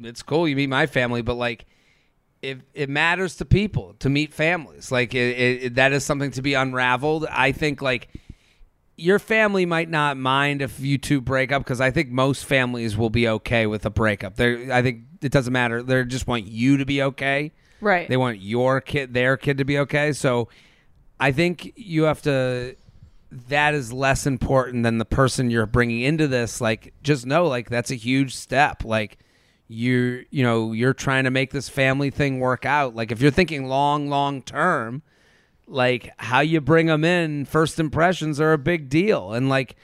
it's 0.02 0.22
cool 0.22 0.48
you 0.48 0.56
meet 0.56 0.70
my 0.70 0.86
family, 0.86 1.24
but 1.24 1.34
like 1.36 1.66
it 2.44 2.62
it 2.76 2.90
matters 2.90 3.38
to 3.38 3.46
people 3.46 3.96
to 4.00 4.10
meet 4.10 4.34
families. 4.34 4.92
Like 4.92 5.16
it, 5.16 5.38
it, 5.38 5.64
it- 5.64 5.76
that 5.76 5.94
is 5.94 6.04
something 6.06 6.30
to 6.32 6.42
be 6.44 6.54
unraveled. 6.54 7.26
I 7.28 7.54
think 7.54 7.82
like 7.82 8.10
your 8.98 9.20
family 9.20 9.66
might 9.66 9.90
not 9.90 10.18
mind 10.18 10.62
if 10.62 10.80
you 10.80 10.98
two 10.98 11.22
break 11.22 11.52
up 11.52 11.64
because 11.64 11.80
I 11.80 11.92
think 11.92 12.10
most 12.10 12.46
families 12.46 12.98
will 12.98 13.12
be 13.12 13.28
okay 13.30 13.68
with 13.68 13.86
a 13.86 13.92
breakup. 13.92 14.36
They 14.36 14.72
I 14.72 14.82
think 14.82 15.04
it 15.22 15.32
doesn't 15.32 15.54
matter. 15.54 15.84
They 15.84 16.04
just 16.04 16.28
want 16.28 16.48
you 16.48 16.78
to 16.78 16.86
be 16.86 17.04
okay. 17.04 17.54
Right. 17.80 18.10
They 18.10 18.18
want 18.18 18.40
your 18.42 18.82
kid, 18.82 19.14
their 19.14 19.38
kid, 19.38 19.60
to 19.60 19.66
be 19.66 19.78
okay. 19.80 20.14
So 20.14 20.50
I 21.20 21.32
think 21.32 21.74
you 21.76 22.04
have 22.04 22.24
to. 22.24 22.76
That 23.50 23.76
is 23.76 23.92
less 23.92 24.26
important 24.26 24.84
than 24.84 24.98
the 24.98 25.06
person 25.06 25.52
you're 25.52 25.66
bringing 25.66 26.02
into 26.02 26.28
this. 26.28 26.60
Like, 26.60 26.94
just 27.04 27.26
know, 27.26 27.46
like 27.46 27.70
that's 27.70 27.92
a 27.92 27.96
huge 27.96 28.34
step. 28.36 28.86
Like, 28.86 29.20
you're, 29.68 30.22
you 30.32 30.44
know, 30.44 30.72
you're 30.72 30.94
trying 30.94 31.26
to 31.26 31.30
make 31.30 31.52
this 31.52 31.68
family 31.68 32.10
thing 32.10 32.40
work 32.40 32.66
out. 32.66 32.96
Like, 32.96 33.12
if 33.12 33.22
you're 33.22 33.32
thinking 33.32 33.68
long, 33.68 34.10
long 34.10 34.42
term, 34.42 35.04
like 35.68 36.12
how 36.18 36.40
you 36.40 36.62
bring 36.62 36.88
them 36.88 37.04
in, 37.04 37.46
first 37.46 37.80
impressions 37.80 38.40
are 38.40 38.54
a 38.54 38.58
big 38.58 38.90
deal, 38.90 39.34
and 39.34 39.50
like. 39.50 39.76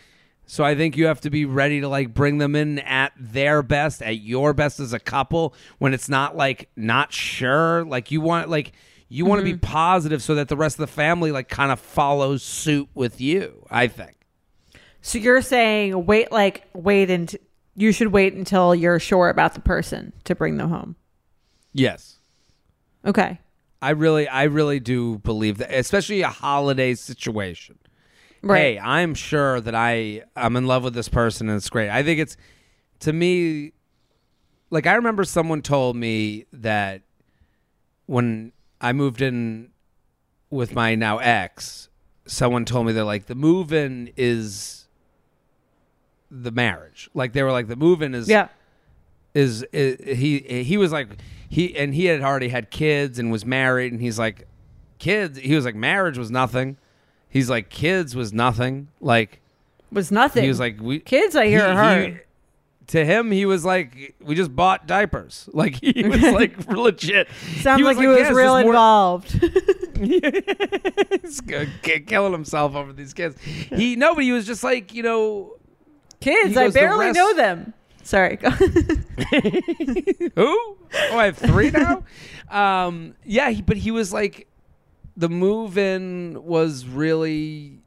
So 0.46 0.66
I 0.66 0.76
think 0.76 0.98
you 0.98 1.06
have 1.06 1.22
to 1.22 1.30
be 1.30 1.46
ready 1.46 1.80
to 1.80 1.88
like 1.88 2.14
bring 2.14 2.38
them 2.38 2.54
in 2.54 2.80
at 2.80 3.14
their 3.18 3.64
best, 3.64 4.02
at 4.02 4.20
your 4.20 4.54
best 4.54 4.82
as 4.82 4.92
a 4.92 5.00
couple 5.00 5.56
when 5.78 5.94
it's 5.94 6.10
not 6.10 6.36
like 6.36 6.70
not 6.76 7.14
sure. 7.14 7.86
Like 7.86 8.12
you 8.12 8.20
want 8.20 8.50
like 8.50 8.74
you 9.08 9.26
want 9.26 9.40
to 9.40 9.46
be 9.46 9.54
mm-hmm. 9.54 9.60
positive 9.60 10.22
so 10.22 10.36
that 10.36 10.50
the 10.50 10.58
rest 10.58 10.76
of 10.76 10.82
the 10.82 10.92
family 10.94 11.32
like 11.32 11.48
kind 11.48 11.72
of 11.72 11.80
follows 11.80 12.44
suit 12.44 12.90
with 12.94 13.22
you, 13.22 13.66
I 13.70 13.88
think. 13.88 14.18
So 15.02 15.18
you're 15.18 15.42
saying 15.42 16.06
wait, 16.06 16.32
like 16.32 16.68
wait, 16.74 17.10
and 17.10 17.34
you 17.76 17.92
should 17.92 18.08
wait 18.08 18.34
until 18.34 18.74
you're 18.76 19.00
sure 19.00 19.30
about 19.30 19.54
the 19.54 19.62
person 19.62 20.14
to 20.26 20.36
bring 20.36 20.58
them 20.58 20.70
home. 20.70 20.96
Yes. 21.74 22.18
Okay. 23.06 23.40
I 23.84 23.90
really 23.90 24.30
I 24.30 24.44
really 24.44 24.80
do 24.80 25.18
believe 25.20 25.58
that 25.58 25.74
especially 25.74 26.22
a 26.22 26.30
holiday 26.30 26.96
situation. 26.96 27.78
Right. 28.42 28.58
Hey, 28.60 28.80
I'm 28.80 29.14
sure 29.14 29.60
that 29.60 29.76
I 29.76 30.24
I'm 30.38 30.56
in 30.56 30.68
love 30.68 30.86
with 30.86 30.94
this 30.94 31.10
person 31.10 31.50
and 31.50 31.58
it's 31.58 31.70
great. 31.70 31.90
I 31.90 32.02
think 32.02 32.22
it's 32.22 32.38
to 33.02 33.12
me 33.12 33.74
like 34.70 34.88
I 34.88 34.94
remember 34.96 35.26
someone 35.26 35.62
told 35.62 35.98
me 35.98 36.46
that 36.54 37.02
when 38.06 38.54
I 38.80 38.94
moved 38.94 39.22
in 39.22 39.72
with 40.50 40.74
my 40.74 40.96
now 40.96 41.18
ex, 41.18 41.90
someone 42.26 42.64
told 42.64 42.86
me 42.86 42.94
they're 42.94 43.04
like 43.04 43.26
the 43.26 43.36
move 43.36 43.74
in 43.74 44.14
is 44.16 44.88
the 46.32 46.52
marriage. 46.52 47.10
Like 47.14 47.34
they 47.34 47.44
were 47.44 47.52
like 47.52 47.68
the 47.68 47.76
move 47.76 48.02
in 48.02 48.16
is 48.16 48.30
Yeah. 48.30 48.48
Is, 49.34 49.64
is 49.72 50.18
he 50.20 50.64
he 50.64 50.78
was 50.78 50.92
like 50.92 51.08
he 51.50 51.76
and 51.78 51.94
he 51.96 52.06
had 52.06 52.22
already 52.22 52.50
had 52.50 52.70
kids 52.72 53.18
and 53.20 53.32
was 53.32 53.46
married 53.46 53.92
and 53.92 54.02
he's 54.02 54.20
like 54.20 54.48
kids 55.00 55.38
he 55.40 55.56
was 55.56 55.66
like 55.66 55.76
marriage 55.76 56.18
was 56.18 56.30
nothing 56.32 56.78
he's 57.30 57.50
like 57.50 57.70
kids 57.70 58.16
was 58.16 58.32
nothing 58.34 58.88
like 59.02 59.42
Was 59.92 60.12
nothing. 60.12 60.44
he 60.44 60.50
was 60.50 60.60
like 60.60 60.80
we 60.82 61.00
kids. 61.00 61.36
I 61.36 61.48
hear 61.48 61.60
he- 61.72 61.78
are 61.78 62.02
he- 62.02 62.18
to 62.88 63.06
him 63.06 63.32
he 63.32 63.46
was 63.46 63.64
like 63.64 64.14
we 64.22 64.36
just 64.36 64.54
bought 64.56 64.88
diapers 64.88 65.50
like 65.54 65.76
he 65.82 66.04
was 66.08 66.22
like 66.40 66.68
legit 66.70 67.28
Sounds 67.62 67.80
he 67.80 67.84
like 67.86 67.98
he 67.98 68.04
"Yeah, 68.04 68.10
was 68.10 68.20
it's 68.28 68.32
real 68.38 68.58
involved. 68.58 69.32
he's 71.22 71.42
killing 72.06 72.32
himself 72.34 72.76
over 72.76 72.94
these 72.94 73.14
kids 73.14 73.40
he 73.42 73.96
no 73.96 74.14
but 74.16 74.24
he 74.24 74.32
was 74.32 74.46
just 74.46 74.64
like 74.64 74.94
you 74.94 75.04
know 75.04 75.56
kids. 76.20 76.56
I 76.56 76.70
barely 76.70 77.12
know 77.12 77.34
them. 77.34 77.74
Sorry. 78.04 78.38
Who? 78.42 78.58
Oh, 80.38 80.78
I 80.94 81.26
have 81.26 81.38
three 81.38 81.72
now. 81.72 82.04
um, 82.50 83.16
yeah, 83.26 83.50
he, 83.50 83.62
but 83.62 83.78
he 83.78 83.92
was 83.92 84.14
like, 84.14 84.48
the 85.16 85.30
move 85.30 85.78
in 85.78 86.44
was 86.44 86.86
really 86.86 87.80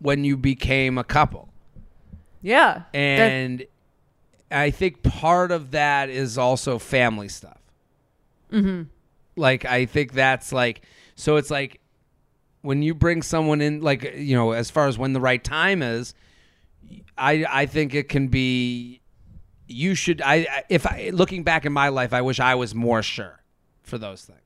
when 0.00 0.24
you 0.24 0.36
became 0.36 0.98
a 0.98 1.04
couple, 1.04 1.48
yeah. 2.42 2.82
And 2.94 3.64
I 4.50 4.70
think 4.70 5.02
part 5.02 5.50
of 5.50 5.72
that 5.72 6.08
is 6.08 6.38
also 6.38 6.78
family 6.78 7.28
stuff. 7.28 7.58
Mm-hmm. 8.52 8.84
Like 9.36 9.64
I 9.64 9.86
think 9.86 10.12
that's 10.12 10.52
like 10.52 10.82
so. 11.14 11.36
It's 11.36 11.50
like 11.50 11.80
when 12.62 12.82
you 12.82 12.94
bring 12.94 13.22
someone 13.22 13.60
in, 13.60 13.80
like 13.80 14.14
you 14.16 14.36
know, 14.36 14.52
as 14.52 14.70
far 14.70 14.86
as 14.86 14.98
when 14.98 15.12
the 15.12 15.20
right 15.20 15.42
time 15.42 15.82
is. 15.82 16.14
I 17.18 17.44
I 17.48 17.66
think 17.66 17.94
it 17.94 18.08
can 18.08 18.28
be. 18.28 19.00
You 19.68 19.94
should. 19.94 20.22
I 20.22 20.64
if 20.68 20.86
I 20.86 21.10
looking 21.12 21.42
back 21.44 21.66
in 21.66 21.72
my 21.72 21.88
life, 21.90 22.12
I 22.12 22.22
wish 22.22 22.40
I 22.40 22.54
was 22.54 22.74
more 22.74 23.02
sure 23.02 23.38
for 23.82 23.98
those 23.98 24.22
things. 24.24 24.40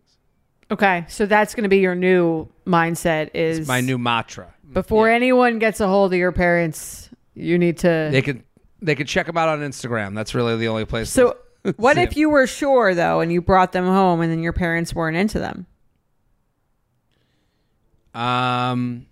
okay. 0.70 1.04
So 1.08 1.26
that's 1.26 1.54
going 1.54 1.62
to 1.62 1.68
be 1.68 1.78
your 1.78 1.94
new 1.94 2.48
mindset. 2.66 3.30
Is 3.34 3.66
My 3.68 3.80
new 3.80 3.98
mantra. 3.98 4.52
before 4.72 5.08
Yeah. 5.08 5.14
anyone 5.14 5.58
gets 5.58 5.80
a 5.80 5.86
hold 5.86 6.12
of 6.12 6.18
your 6.18 6.32
parents, 6.32 7.08
you 7.34 7.56
need 7.58 7.78
to. 7.78 8.08
They 8.10 8.20
could 8.22 8.42
they 8.80 8.94
could 8.96 9.06
check 9.06 9.26
them 9.26 9.36
out 9.36 9.48
on 9.48 9.60
Instagram. 9.60 10.14
That's 10.14 10.34
really 10.34 10.56
the 10.56 10.66
only 10.68 10.84
place. 10.84 11.08
so 11.08 11.36
what 11.76 11.96
if 11.98 12.16
you 12.16 12.28
were 12.28 12.48
sure 12.48 12.92
though, 12.94 13.20
and 13.20 13.32
you 13.32 13.40
brought 13.40 13.70
them 13.70 13.86
home, 13.86 14.20
and 14.22 14.30
then 14.32 14.42
your 14.42 14.52
parents 14.52 14.92
weren't 14.94 15.16
into 15.16 15.38
them? 15.38 15.66
Um. 18.14 19.06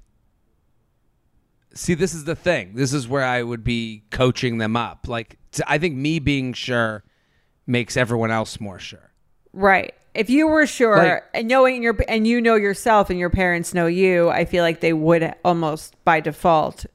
See, 1.72 1.94
this 1.94 2.14
is 2.14 2.24
the 2.24 2.34
thing. 2.34 2.72
This 2.74 2.92
is 2.92 3.06
where 3.06 3.22
I 3.24 3.42
would 3.42 3.62
be 3.62 4.02
coaching 4.10 4.58
them 4.58 4.76
up. 4.76 5.06
Like, 5.06 5.38
I 5.66 5.78
think 5.78 5.96
me 5.96 6.18
being 6.18 6.52
sure 6.52 7.02
makes 7.66 7.96
everyone 7.96 8.30
else 8.30 8.60
more 8.60 8.78
sure. 8.78 9.10
Right. 9.52 9.94
If 10.14 10.28
you 10.28 10.48
were 10.48 10.66
sure 10.66 10.96
Like- 10.96 11.24
and 11.34 11.48
knowing 11.48 11.82
your 11.82 11.96
and 12.08 12.26
you 12.26 12.40
know 12.40 12.56
yourself 12.56 13.10
and 13.10 13.18
your 13.18 13.30
parents 13.30 13.72
know 13.74 13.86
you, 13.86 14.28
I 14.28 14.44
feel 14.44 14.64
like 14.64 14.80
they 14.80 14.92
would 14.92 15.34
almost 15.44 15.94
by 16.04 16.20
default 16.20 16.86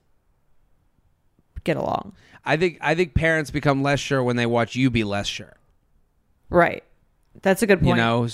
get 1.64 1.78
along. 1.78 2.14
I 2.44 2.58
think 2.58 2.78
I 2.82 2.94
think 2.96 3.14
parents 3.14 3.52
become 3.52 3.82
less 3.82 4.00
sure 4.00 4.22
when 4.24 4.36
they 4.36 4.46
watch 4.46 4.76
you 4.76 4.90
be 4.90 5.04
less 5.04 5.28
sure. 5.28 5.54
Right. 6.50 6.84
That's 7.42 7.62
a 7.62 7.68
good 7.68 7.80
point. 7.80 7.98
You 7.98 8.04
know, 8.04 8.28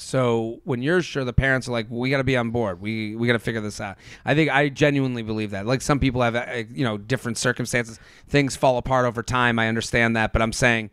so 0.00 0.60
when 0.64 0.80
you're 0.80 1.02
sure, 1.02 1.24
the 1.24 1.32
parents 1.32 1.68
are 1.68 1.72
like, 1.72 1.86
"We 1.90 2.08
got 2.08 2.18
to 2.18 2.24
be 2.24 2.36
on 2.36 2.50
board. 2.50 2.80
We 2.80 3.14
we 3.16 3.26
got 3.26 3.34
to 3.34 3.38
figure 3.38 3.60
this 3.60 3.80
out." 3.82 3.98
I 4.24 4.34
think 4.34 4.50
I 4.50 4.70
genuinely 4.70 5.22
believe 5.22 5.50
that. 5.50 5.66
Like 5.66 5.82
some 5.82 5.98
people 5.98 6.22
have, 6.22 6.34
uh, 6.34 6.62
you 6.72 6.84
know, 6.84 6.96
different 6.96 7.36
circumstances. 7.36 8.00
Things 8.26 8.56
fall 8.56 8.78
apart 8.78 9.04
over 9.04 9.22
time. 9.22 9.58
I 9.58 9.68
understand 9.68 10.16
that, 10.16 10.32
but 10.32 10.40
I'm 10.40 10.54
saying 10.54 10.90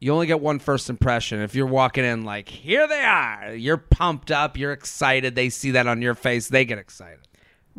you 0.00 0.12
only 0.12 0.26
get 0.26 0.40
one 0.40 0.58
first 0.58 0.90
impression. 0.90 1.40
If 1.40 1.54
you're 1.54 1.66
walking 1.66 2.04
in 2.04 2.24
like, 2.24 2.50
"Here 2.50 2.86
they 2.86 3.02
are," 3.02 3.54
you're 3.54 3.78
pumped 3.78 4.30
up, 4.30 4.58
you're 4.58 4.72
excited. 4.72 5.34
They 5.34 5.48
see 5.48 5.70
that 5.70 5.86
on 5.86 6.02
your 6.02 6.14
face, 6.14 6.48
they 6.48 6.66
get 6.66 6.78
excited. 6.78 7.27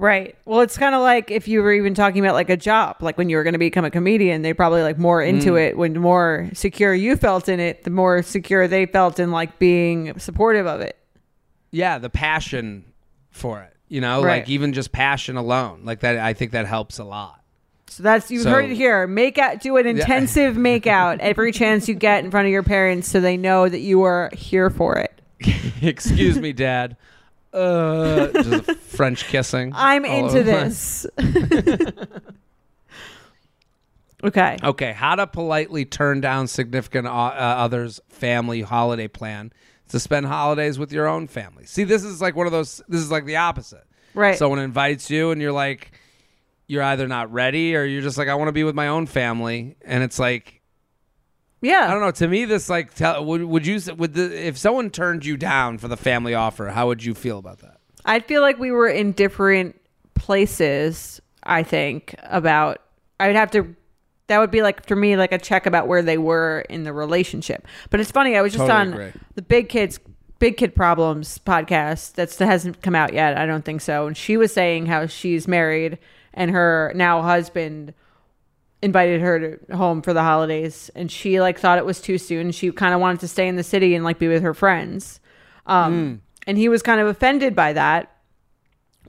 Right. 0.01 0.37
Well, 0.45 0.61
it's 0.61 0.77
kind 0.77 0.95
of 0.95 1.01
like 1.01 1.29
if 1.29 1.49
you 1.49 1.61
were 1.61 1.73
even 1.73 1.93
talking 1.93 2.23
about 2.23 2.33
like 2.33 2.49
a 2.49 2.55
job, 2.55 2.95
like 3.01 3.17
when 3.17 3.27
you 3.27 3.35
were 3.35 3.43
going 3.43 3.51
to 3.53 3.59
become 3.59 3.83
a 3.83 3.91
comedian, 3.91 4.43
they 4.43 4.53
probably 4.53 4.81
like 4.81 4.97
more 4.97 5.21
into 5.21 5.51
Mm. 5.51 5.67
it. 5.67 5.77
When 5.77 5.91
the 5.91 5.99
more 5.99 6.49
secure 6.53 6.93
you 6.93 7.17
felt 7.17 7.49
in 7.49 7.59
it, 7.59 7.83
the 7.83 7.89
more 7.89 8.23
secure 8.23 8.65
they 8.69 8.85
felt 8.85 9.19
in 9.19 9.29
like 9.31 9.59
being 9.59 10.17
supportive 10.17 10.65
of 10.67 10.79
it. 10.79 10.97
Yeah, 11.71 11.97
the 11.97 12.09
passion 12.09 12.85
for 13.29 13.61
it. 13.61 13.75
You 13.89 13.99
know, 13.99 14.23
Right. 14.23 14.39
like 14.43 14.49
even 14.49 14.71
just 14.71 14.93
passion 14.93 15.35
alone, 15.35 15.81
like 15.83 15.99
that. 15.99 16.17
I 16.17 16.31
think 16.31 16.51
that 16.51 16.65
helps 16.65 16.97
a 16.97 17.03
lot. 17.03 17.41
So 17.87 18.01
that's 18.01 18.31
you've 18.31 18.43
So- 18.43 18.51
heard 18.51 18.65
it 18.71 18.75
here. 18.75 19.05
Make 19.05 19.37
out, 19.37 19.59
do 19.59 19.75
an 19.75 19.85
intensive 19.85 20.55
make 20.71 20.87
out 20.87 21.19
every 21.19 21.51
chance 21.51 21.89
you 21.89 21.95
get 21.95 22.23
in 22.23 22.31
front 22.31 22.45
of 22.45 22.53
your 22.53 22.63
parents, 22.63 23.09
so 23.09 23.19
they 23.19 23.35
know 23.35 23.67
that 23.67 23.79
you 23.79 24.03
are 24.03 24.29
here 24.31 24.69
for 24.69 24.95
it. 24.97 25.21
Excuse 25.81 26.39
me, 26.39 26.53
Dad. 26.53 26.95
Uh, 27.51 28.27
just 28.31 28.71
French 28.79 29.25
kissing. 29.25 29.71
I'm 29.75 30.05
all 30.05 30.27
into 30.27 30.39
over. 30.39 30.43
this. 30.43 31.07
okay. 34.23 34.57
Okay, 34.63 34.91
how 34.93 35.15
to 35.15 35.27
politely 35.27 35.85
turn 35.85 36.21
down 36.21 36.47
significant 36.47 37.07
o- 37.07 37.11
uh, 37.11 37.55
others' 37.57 37.99
family 38.09 38.61
holiday 38.61 39.07
plan 39.07 39.51
to 39.89 39.99
spend 39.99 40.25
holidays 40.27 40.77
with 40.77 40.91
your 40.91 41.07
own 41.07 41.27
family. 41.27 41.65
See, 41.65 41.83
this 41.83 42.03
is 42.03 42.21
like 42.21 42.35
one 42.35 42.45
of 42.45 42.51
those. 42.51 42.81
This 42.87 43.01
is 43.01 43.11
like 43.11 43.25
the 43.25 43.37
opposite. 43.37 43.85
Right. 44.13 44.37
Someone 44.37 44.59
invites 44.59 45.09
you, 45.09 45.31
and 45.31 45.41
you're 45.41 45.51
like, 45.51 45.91
you're 46.67 46.83
either 46.83 47.07
not 47.07 47.31
ready, 47.31 47.75
or 47.75 47.83
you're 47.83 48.01
just 48.01 48.17
like, 48.17 48.27
I 48.27 48.35
want 48.35 48.47
to 48.49 48.53
be 48.53 48.63
with 48.63 48.75
my 48.75 48.87
own 48.89 49.05
family, 49.05 49.75
and 49.83 50.03
it's 50.03 50.19
like, 50.19 50.58
yeah. 51.61 51.87
I 51.87 51.91
don't 51.91 52.01
know. 52.01 52.11
To 52.11 52.27
me, 52.27 52.45
this 52.45 52.69
like, 52.69 52.93
tell, 52.93 53.23
would 53.25 53.43
would 53.43 53.65
you 53.65 53.79
would 53.97 54.13
the 54.13 54.47
if 54.47 54.57
someone 54.57 54.89
turned 54.89 55.25
you 55.25 55.37
down 55.37 55.77
for 55.77 55.87
the 55.87 55.97
family 55.97 56.33
offer, 56.33 56.67
how 56.67 56.87
would 56.87 57.03
you 57.03 57.13
feel 57.13 57.37
about 57.37 57.59
that? 57.59 57.79
I'd 58.05 58.25
feel 58.25 58.41
like 58.41 58.57
we 58.59 58.71
were 58.71 58.87
in 58.87 59.11
different 59.11 59.79
places. 60.15 61.21
I 61.43 61.63
think 61.63 62.15
about. 62.23 62.81
I 63.19 63.27
would 63.27 63.35
have 63.35 63.51
to. 63.51 63.75
That 64.27 64.39
would 64.39 64.51
be 64.51 64.61
like 64.61 64.85
for 64.87 64.95
me, 64.95 65.17
like 65.17 65.31
a 65.31 65.39
check 65.39 65.65
about 65.65 65.87
where 65.87 66.01
they 66.01 66.17
were 66.17 66.61
in 66.69 66.83
the 66.83 66.93
relationship. 66.93 67.65
But 67.89 67.99
it's 67.99 68.11
funny. 68.11 68.37
I 68.37 68.41
was 68.41 68.53
just 68.53 68.67
Totally 68.67 68.79
on 68.79 68.93
agree. 68.93 69.11
the 69.35 69.41
Big 69.41 69.69
Kids, 69.69 69.99
Big 70.37 70.57
Kid 70.57 70.75
Problems 70.75 71.39
podcast. 71.39 72.13
That's 72.13 72.35
that 72.37 72.45
hasn't 72.45 72.81
come 72.81 72.95
out 72.95 73.13
yet. 73.13 73.37
I 73.37 73.45
don't 73.45 73.65
think 73.65 73.81
so. 73.81 74.07
And 74.07 74.15
she 74.15 74.37
was 74.37 74.53
saying 74.53 74.85
how 74.85 75.07
she's 75.07 75.47
married 75.47 75.97
and 76.33 76.51
her 76.51 76.91
now 76.95 77.21
husband 77.21 77.93
invited 78.81 79.19
her 79.21 79.57
to 79.57 79.75
home 79.75 80.01
for 80.01 80.13
the 80.13 80.23
holidays 80.23 80.89
and 80.95 81.11
she 81.11 81.41
like 81.41 81.59
thought 81.59 81.77
it 81.77 81.85
was 81.85 81.99
too 81.99 82.17
soon. 82.17 82.51
She 82.51 82.71
kind 82.71 82.93
of 82.93 82.99
wanted 83.01 83.19
to 83.21 83.27
stay 83.27 83.47
in 83.47 83.55
the 83.55 83.63
city 83.63 83.93
and 83.95 84.03
like 84.05 84.19
be 84.19 84.27
with 84.27 84.41
her 84.43 84.53
friends. 84.53 85.19
Um 85.65 86.21
and 86.47 86.57
he 86.57 86.69
was 86.69 86.81
kind 86.81 86.99
of 87.01 87.07
offended 87.07 87.55
by 87.55 87.73
that. 87.73 88.15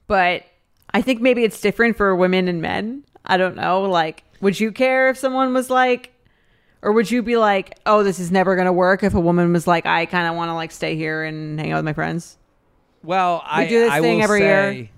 But 0.06 0.44
i 0.92 1.00
think 1.02 1.20
maybe 1.20 1.44
it's 1.44 1.60
different 1.60 1.96
for 1.96 2.14
women 2.16 2.48
and 2.48 2.60
men. 2.60 3.04
I 3.24 3.36
don't 3.36 3.54
know. 3.56 3.82
Like 3.82 4.24
would 4.40 4.58
you 4.58 4.72
care 4.72 5.08
if 5.10 5.16
someone 5.18 5.54
was 5.54 5.70
like 5.70 6.12
or 6.82 6.92
would 6.92 7.10
you 7.10 7.22
be 7.22 7.36
like 7.36 7.78
oh 7.86 8.02
this 8.02 8.18
is 8.18 8.32
never 8.32 8.54
going 8.56 8.66
to 8.66 8.72
work 8.72 9.02
if 9.02 9.14
a 9.14 9.20
woman 9.20 9.52
was 9.52 9.66
like 9.66 9.84
i 9.84 10.06
kind 10.06 10.26
of 10.26 10.34
want 10.34 10.48
to 10.48 10.54
like 10.54 10.70
stay 10.72 10.96
here 10.96 11.22
and 11.24 11.60
hang 11.60 11.72
out 11.72 11.76
with 11.76 11.84
my 11.84 11.92
friends 11.92 12.38
Well, 13.04 13.42
I 13.44 13.66
do 13.66 13.80
this 13.80 13.90
I 13.92 14.00
thing 14.00 14.16
will 14.16 14.24
every 14.24 14.40
say 14.40 14.74
year. 14.76 14.88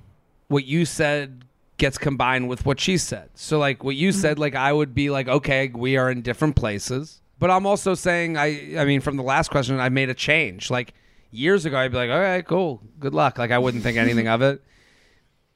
what 0.47 0.65
you 0.65 0.85
said 0.85 1.42
gets 1.83 1.99
combined 1.99 2.49
with 2.49 2.65
what 2.65 2.79
she 2.79 2.97
said. 2.97 3.29
So 3.35 3.59
like 3.59 3.83
what 3.83 3.97
you 3.97 4.11
Mm-hmm. 4.11 4.21
said, 4.21 4.39
like 4.39 4.55
I 4.55 4.73
would 4.73 4.95
be 4.95 5.11
like, 5.11 5.27
okay, 5.27 5.69
we 5.75 5.97
are 5.97 6.09
in 6.13 6.23
different 6.23 6.55
places. 6.55 7.21
But 7.41 7.51
I'm 7.51 7.67
also 7.67 7.95
saying 7.95 8.37
I 8.37 8.79
I 8.79 8.85
mean 8.85 9.01
from 9.01 9.17
the 9.17 9.25
last 9.25 9.51
question 9.51 9.81
I 9.81 9.89
made 9.89 10.09
a 10.09 10.15
change. 10.15 10.71
Like 10.71 10.95
years 11.33 11.65
ago 11.67 11.77
I'd 11.77 11.91
be 11.91 11.97
like, 11.97 12.09
right, 12.11 12.47
cool. 12.47 12.81
Good 13.01 13.15
luck. 13.15 13.37
Like 13.37 13.51
I 13.51 13.59
wouldn't 13.59 13.83
think 13.83 13.99
anything 13.99 14.29
of 14.29 14.43
it. 14.43 14.63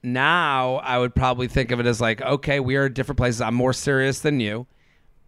Now 0.02 0.76
I 0.76 0.98
would 0.98 1.14
probably 1.14 1.46
think 1.46 1.70
of 1.70 1.78
it 1.78 1.86
as 1.86 2.00
like, 2.00 2.20
okay, 2.20 2.58
we 2.58 2.74
are 2.76 2.86
in 2.86 2.92
different 2.92 3.18
places. 3.18 3.40
I'm 3.40 3.54
more 3.54 3.72
serious 3.72 4.18
than 4.18 4.40
you. 4.40 4.66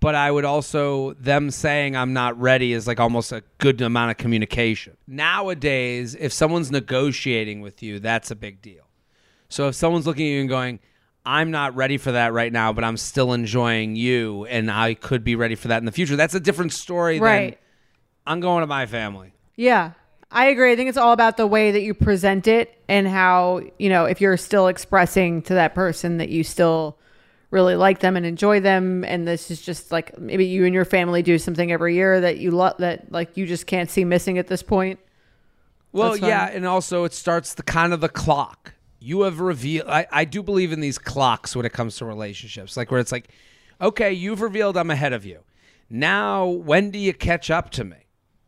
But 0.00 0.16
I 0.16 0.30
would 0.32 0.44
also 0.44 1.12
them 1.14 1.50
saying 1.52 1.94
I'm 1.96 2.12
not 2.12 2.40
ready 2.40 2.72
is 2.72 2.88
like 2.88 2.98
almost 2.98 3.30
a 3.30 3.44
good 3.58 3.80
amount 3.80 4.10
of 4.10 4.16
communication. 4.16 4.96
Nowadays, 5.06 6.16
if 6.18 6.32
someone's 6.32 6.72
negotiating 6.72 7.60
with 7.60 7.82
you, 7.84 8.00
that's 8.00 8.32
a 8.32 8.36
big 8.36 8.60
deal. 8.62 8.84
So 9.48 9.68
if 9.68 9.74
someone's 9.74 10.06
looking 10.06 10.26
at 10.26 10.30
you 10.30 10.40
and 10.40 10.48
going, 10.48 10.78
I'm 11.28 11.50
not 11.50 11.76
ready 11.76 11.98
for 11.98 12.12
that 12.12 12.32
right 12.32 12.50
now, 12.50 12.72
but 12.72 12.84
I'm 12.84 12.96
still 12.96 13.34
enjoying 13.34 13.96
you 13.96 14.46
and 14.46 14.70
I 14.70 14.94
could 14.94 15.24
be 15.24 15.36
ready 15.36 15.56
for 15.56 15.68
that 15.68 15.76
in 15.76 15.84
the 15.84 15.92
future, 15.92 16.16
that's 16.16 16.32
a 16.34 16.40
different 16.40 16.72
story 16.72 17.20
Right. 17.20 17.50
than 17.50 17.58
I'm 18.26 18.40
going 18.40 18.62
to 18.62 18.66
my 18.66 18.86
family. 18.86 19.34
Yeah, 19.54 19.90
I 20.30 20.46
agree. 20.46 20.72
I 20.72 20.76
think 20.76 20.88
it's 20.88 20.96
all 20.96 21.12
about 21.12 21.36
the 21.36 21.46
way 21.46 21.70
that 21.70 21.82
you 21.82 21.92
present 21.92 22.48
it 22.48 22.80
and 22.88 23.06
how, 23.06 23.60
you 23.78 23.90
know, 23.90 24.06
if 24.06 24.22
you're 24.22 24.38
still 24.38 24.68
expressing 24.68 25.42
to 25.42 25.54
that 25.54 25.74
person 25.74 26.16
that 26.16 26.30
you 26.30 26.42
still 26.42 26.96
really 27.50 27.76
like 27.76 28.00
them 28.00 28.16
and 28.16 28.24
enjoy 28.24 28.60
them 28.60 29.04
and 29.04 29.28
this 29.28 29.50
is 29.50 29.60
just 29.60 29.92
like 29.92 30.18
maybe 30.18 30.46
you 30.46 30.64
and 30.64 30.72
your 30.72 30.86
family 30.86 31.22
do 31.22 31.38
something 31.38 31.70
every 31.70 31.94
year 31.94 32.22
that 32.22 32.38
you 32.38 32.52
love 32.52 32.76
that 32.78 33.12
like 33.12 33.36
you 33.36 33.44
just 33.46 33.66
can't 33.66 33.90
see 33.90 34.02
missing 34.02 34.38
at 34.38 34.46
this 34.46 34.62
point. 34.62 34.98
Well, 35.92 36.16
yeah, 36.16 36.48
and 36.48 36.64
also 36.66 37.04
it 37.04 37.12
starts 37.12 37.52
the 37.52 37.62
kind 37.62 37.92
of 37.92 38.00
the 38.00 38.08
clock. 38.08 38.72
You 39.00 39.22
have 39.22 39.40
revealed. 39.40 39.88
I, 39.88 40.06
I 40.10 40.24
do 40.24 40.42
believe 40.42 40.72
in 40.72 40.80
these 40.80 40.98
clocks 40.98 41.54
when 41.54 41.64
it 41.64 41.72
comes 41.72 41.96
to 41.98 42.04
relationships, 42.04 42.76
like 42.76 42.90
where 42.90 42.98
it's 43.00 43.12
like, 43.12 43.28
okay, 43.80 44.12
you've 44.12 44.40
revealed 44.40 44.76
I'm 44.76 44.90
ahead 44.90 45.12
of 45.12 45.24
you. 45.24 45.40
Now, 45.90 46.46
when 46.46 46.90
do 46.90 46.98
you 46.98 47.14
catch 47.14 47.50
up 47.50 47.70
to 47.70 47.84
me? 47.84 47.96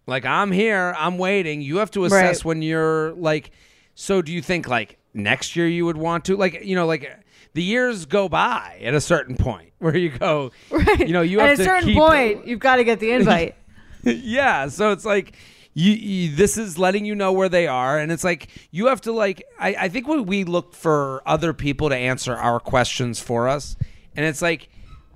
Like 0.06 0.24
I'm 0.24 0.50
here, 0.50 0.94
I'm 0.98 1.18
waiting. 1.18 1.60
You 1.62 1.76
have 1.78 1.90
to 1.92 2.04
assess 2.04 2.38
Right. 2.38 2.44
when 2.44 2.62
you're 2.62 3.12
like. 3.12 3.50
So, 3.94 4.22
do 4.22 4.32
you 4.32 4.40
think 4.40 4.66
like 4.66 4.98
next 5.12 5.56
year 5.56 5.68
you 5.68 5.84
would 5.84 5.96
want 5.96 6.24
to 6.26 6.36
like 6.36 6.64
you 6.64 6.74
know 6.74 6.86
like 6.86 7.08
the 7.52 7.62
years 7.62 8.06
go 8.06 8.28
by 8.28 8.80
at 8.82 8.94
a 8.94 9.00
certain 9.00 9.36
point 9.36 9.72
where 9.78 9.96
you 9.96 10.08
go, 10.10 10.50
Right. 10.70 11.00
you 11.00 11.12
know, 11.12 11.20
you 11.22 11.38
at 11.40 11.52
a 11.52 11.56
to 11.56 11.64
certain 11.64 11.88
keep- 11.90 11.98
point, 11.98 12.46
you've 12.46 12.60
got 12.60 12.76
to 12.76 12.84
get 12.84 12.98
the 13.00 13.10
invite. 13.12 13.54
yeah 14.02 14.68
so 14.68 14.92
it's 14.92 15.04
like 15.04 15.36
you, 15.74 15.92
you 15.92 16.36
this 16.36 16.56
is 16.56 16.78
letting 16.78 17.04
you 17.04 17.14
know 17.14 17.32
where 17.32 17.48
they 17.48 17.66
are. 17.66 17.98
And 17.98 18.10
it's 18.10 18.24
like 18.24 18.48
you 18.70 18.86
have 18.86 19.00
to 19.02 19.12
like 19.12 19.44
I, 19.58 19.74
I 19.78 19.88
think 19.88 20.08
when 20.08 20.26
we 20.26 20.44
look 20.44 20.74
for 20.74 21.22
other 21.26 21.52
people 21.52 21.88
to 21.88 21.96
answer 21.96 22.34
our 22.34 22.60
questions 22.60 23.20
for 23.20 23.48
us. 23.48 23.76
And 24.16 24.26
it's 24.26 24.42
like 24.42 24.68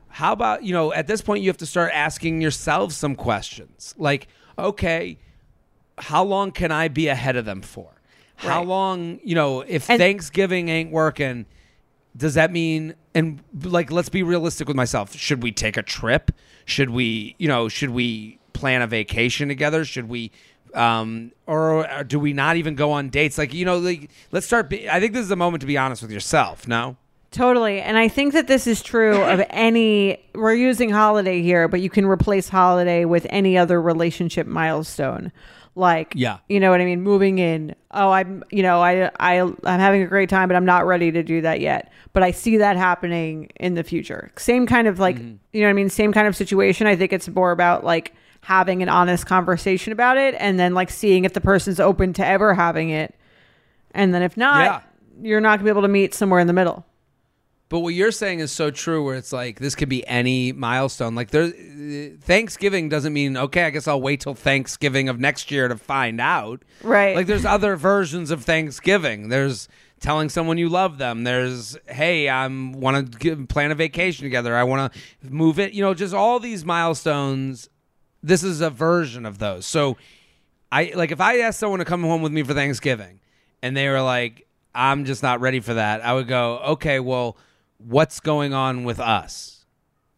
how 0.09 0.33
about 0.33 0.63
you 0.63 0.73
know 0.73 0.93
at 0.93 1.07
this 1.07 1.21
point 1.23 1.43
you 1.43 1.51
have 1.51 1.57
to 1.59 1.67
start 1.67 1.91
asking 1.93 2.41
yourself 2.41 2.93
some 2.93 3.17
questions. 3.17 3.95
Like 3.99 4.29
okay 4.59 5.19
how 5.97 6.25
long 6.25 6.51
can 6.51 6.73
i 6.73 6.89
be 6.89 7.09
ahead 7.09 7.37
of 7.37 7.45
them 7.45 7.63
for? 7.63 7.91
How 8.37 8.63
long 8.63 9.21
you 9.25 9.35
know 9.35 9.61
if 9.63 9.89
And- 9.91 9.99
thanksgiving 9.99 10.69
ain't 10.69 10.91
working 10.91 11.47
does 12.17 12.35
that 12.35 12.53
mean 12.53 12.95
and 13.13 13.43
like 13.63 13.91
let's 13.91 14.09
be 14.09 14.23
realistic 14.23 14.69
with 14.69 14.77
myself. 14.77 15.17
Should 15.17 15.43
we 15.43 15.51
take 15.51 15.77
a 15.77 15.83
trip? 15.83 16.31
Should 16.65 16.91
we 16.91 17.35
you 17.39 17.49
know 17.49 17.69
should 17.69 17.91
we 17.91 18.39
plan 18.55 18.81
a 18.81 18.87
vacation 18.87 19.49
together 19.49 19.85
should 19.85 20.09
we 20.09 20.31
um 20.73 21.31
or, 21.47 21.87
or 21.91 22.05
do 22.05 22.19
we 22.19 22.33
not 22.33 22.57
even 22.57 22.75
go 22.75 22.91
on 22.93 23.09
dates 23.11 23.37
like 23.37 23.53
you 23.53 23.65
know 23.65 23.79
like 23.79 24.11
let's 24.33 24.47
start 24.47 24.71
be, 24.71 24.89
i 24.89 24.99
think 24.99 25.13
this 25.13 25.25
is 25.25 25.31
a 25.31 25.37
moment 25.37 25.61
to 25.61 25.67
be 25.67 25.77
honest 25.77 26.01
with 26.03 26.11
yourself 26.11 26.67
no 26.67 26.97
Totally. 27.31 27.81
And 27.81 27.99
I 27.99 28.07
think 28.07 28.33
that 28.35 28.47
this 28.47 28.69
is 28.69 28.81
true 28.81 29.21
of 29.21 29.43
any, 29.51 30.25
we're 30.37 30.55
using 30.55 30.89
holiday 30.89 31.43
here, 31.43 31.67
but 31.67 31.81
you 31.81 31.91
can 31.91 32.07
replace 32.07 32.49
holiday 32.49 33.05
with 33.05 33.27
any 33.29 33.59
other 33.59 33.83
relationship 33.83 34.47
milestone. 34.47 35.33
Like, 35.75 36.13
Yeah. 36.15 36.39
you 36.49 36.61
know 36.61 36.71
what 36.71 36.81
I 36.81 36.85
mean? 36.85 37.03
Moving 37.03 37.41
in. 37.41 37.75
Oh, 37.91 38.13
I'm, 38.13 38.45
you 38.53 38.63
know, 38.63 38.81
I, 38.81 39.11
I, 39.19 39.41
I'm 39.41 39.81
having 39.81 40.03
a 40.03 40.07
great 40.07 40.29
time, 40.29 40.47
but 40.49 40.55
I'm 40.55 40.65
not 40.65 40.87
ready 40.87 41.11
to 41.11 41.25
do 41.25 41.41
that 41.41 41.59
yet. 41.59 41.91
But 42.13 42.23
I 42.23 42.31
see 42.31 42.59
that 42.59 42.77
happening 42.77 43.51
in 43.59 43.75
the 43.75 43.83
future. 43.83 44.31
Same 44.37 44.65
kind 44.65 44.87
of 44.87 45.01
like, 45.01 45.19
you 45.19 45.25
know 45.55 45.63
what 45.67 45.71
I 45.71 45.73
mean? 45.73 45.91
Same 45.91 46.13
kind 46.13 46.29
of 46.29 46.37
situation. 46.37 46.87
I 46.87 46.95
think 46.95 47.13
it's 47.13 47.29
more 47.29 47.51
about 47.51 47.83
like 47.83 48.15
having 48.45 48.83
an 48.83 48.89
honest 48.89 49.27
conversation 49.27 49.93
about 49.93 50.17
it 50.19 50.35
and 50.39 50.59
then 50.59 50.75
like 50.75 50.91
seeing 50.91 51.25
if 51.25 51.33
the 51.33 51.41
person's 51.41 51.81
open 51.81 52.13
to 52.15 52.27
ever 52.27 52.55
having 52.55 52.91
it. 52.91 53.15
And 53.93 54.15
then 54.15 54.23
if 54.23 54.37
not, 54.37 54.65
Yeah. 54.65 54.81
you're 55.23 55.41
not 55.41 55.59
gonna 55.59 55.65
be 55.65 55.71
able 55.71 55.83
to 55.83 55.89
meet 55.89 56.15
somewhere 56.15 56.41
in 56.41 56.47
the 56.47 56.53
middle. 56.53 56.85
But 57.71 57.81
what 57.81 57.95
you're 57.95 58.13
saying 58.13 58.41
is 58.41 58.53
so 58.53 58.71
true 58.71 59.03
where 59.05 59.17
it's 59.17 59.33
like 59.33 59.59
this 59.59 59.75
could 59.75 59.89
be 59.89 60.07
any 60.07 60.53
milestone. 60.53 61.15
Like 61.15 61.31
there 61.31 61.51
Thanksgiving 62.21 62.89
doesn't 62.89 63.13
mean 63.13 63.37
okay, 63.37 63.65
I 63.65 63.71
guess 63.71 63.89
I'll 63.89 64.01
wait 64.01 64.21
till 64.21 64.35
Thanksgiving 64.35 65.09
of 65.09 65.19
next 65.19 65.51
year 65.51 65.69
to 65.69 65.77
find 65.77 66.21
out. 66.21 66.63
Right. 66.83 67.17
Like 67.17 67.27
there's 67.27 67.45
other 67.47 67.77
versions 67.77 68.31
of 68.31 68.45
Thanksgiving. 68.45 69.29
There's 69.29 69.69
telling 70.01 70.29
someone 70.29 70.59
you 70.59 70.69
love 70.69 70.99
them. 70.99 71.25
There's 71.25 71.77
hey, 71.89 72.29
I'm 72.29 72.73
want 72.73 73.19
to 73.21 73.47
plan 73.47 73.71
a 73.71 73.75
vacation 73.75 74.25
together. 74.25 74.55
I 74.55 74.65
want 74.65 74.93
to 74.93 75.01
move 75.31 75.59
it. 75.59 75.73
You 75.73 75.83
know, 75.83 75.95
just 75.95 76.13
all 76.15 76.39
these 76.39 76.65
milestones. 76.65 77.69
This 78.25 78.43
is 78.43 78.61
a 78.61 78.71
version 78.71 79.27
of 79.27 79.39
those. 79.39 79.67
So 79.67 79.97
I 80.73 80.93
like 80.95 81.13
if 81.13 81.21
I 81.21 81.41
asked 81.41 81.59
someone 81.61 81.79
to 81.81 81.85
come 81.85 82.03
home 82.03 82.23
with 82.23 82.33
me 82.33 82.43
for 82.43 82.55
Thanksgiving 82.55 83.21
and 83.63 83.77
they 83.77 83.89
were 83.89 84.01
like, 84.01 84.47
I'm 84.75 85.05
just 85.05 85.23
not 85.23 85.41
ready 85.41 85.61
for 85.61 85.75
that. 85.75 86.05
I 86.05 86.15
would 86.15 86.27
go, 86.27 86.59
okay, 86.71 86.99
well, 87.01 87.37
what's 87.79 88.21
going 88.21 88.55
on 88.55 88.85
with 88.85 88.99
us? 88.99 89.65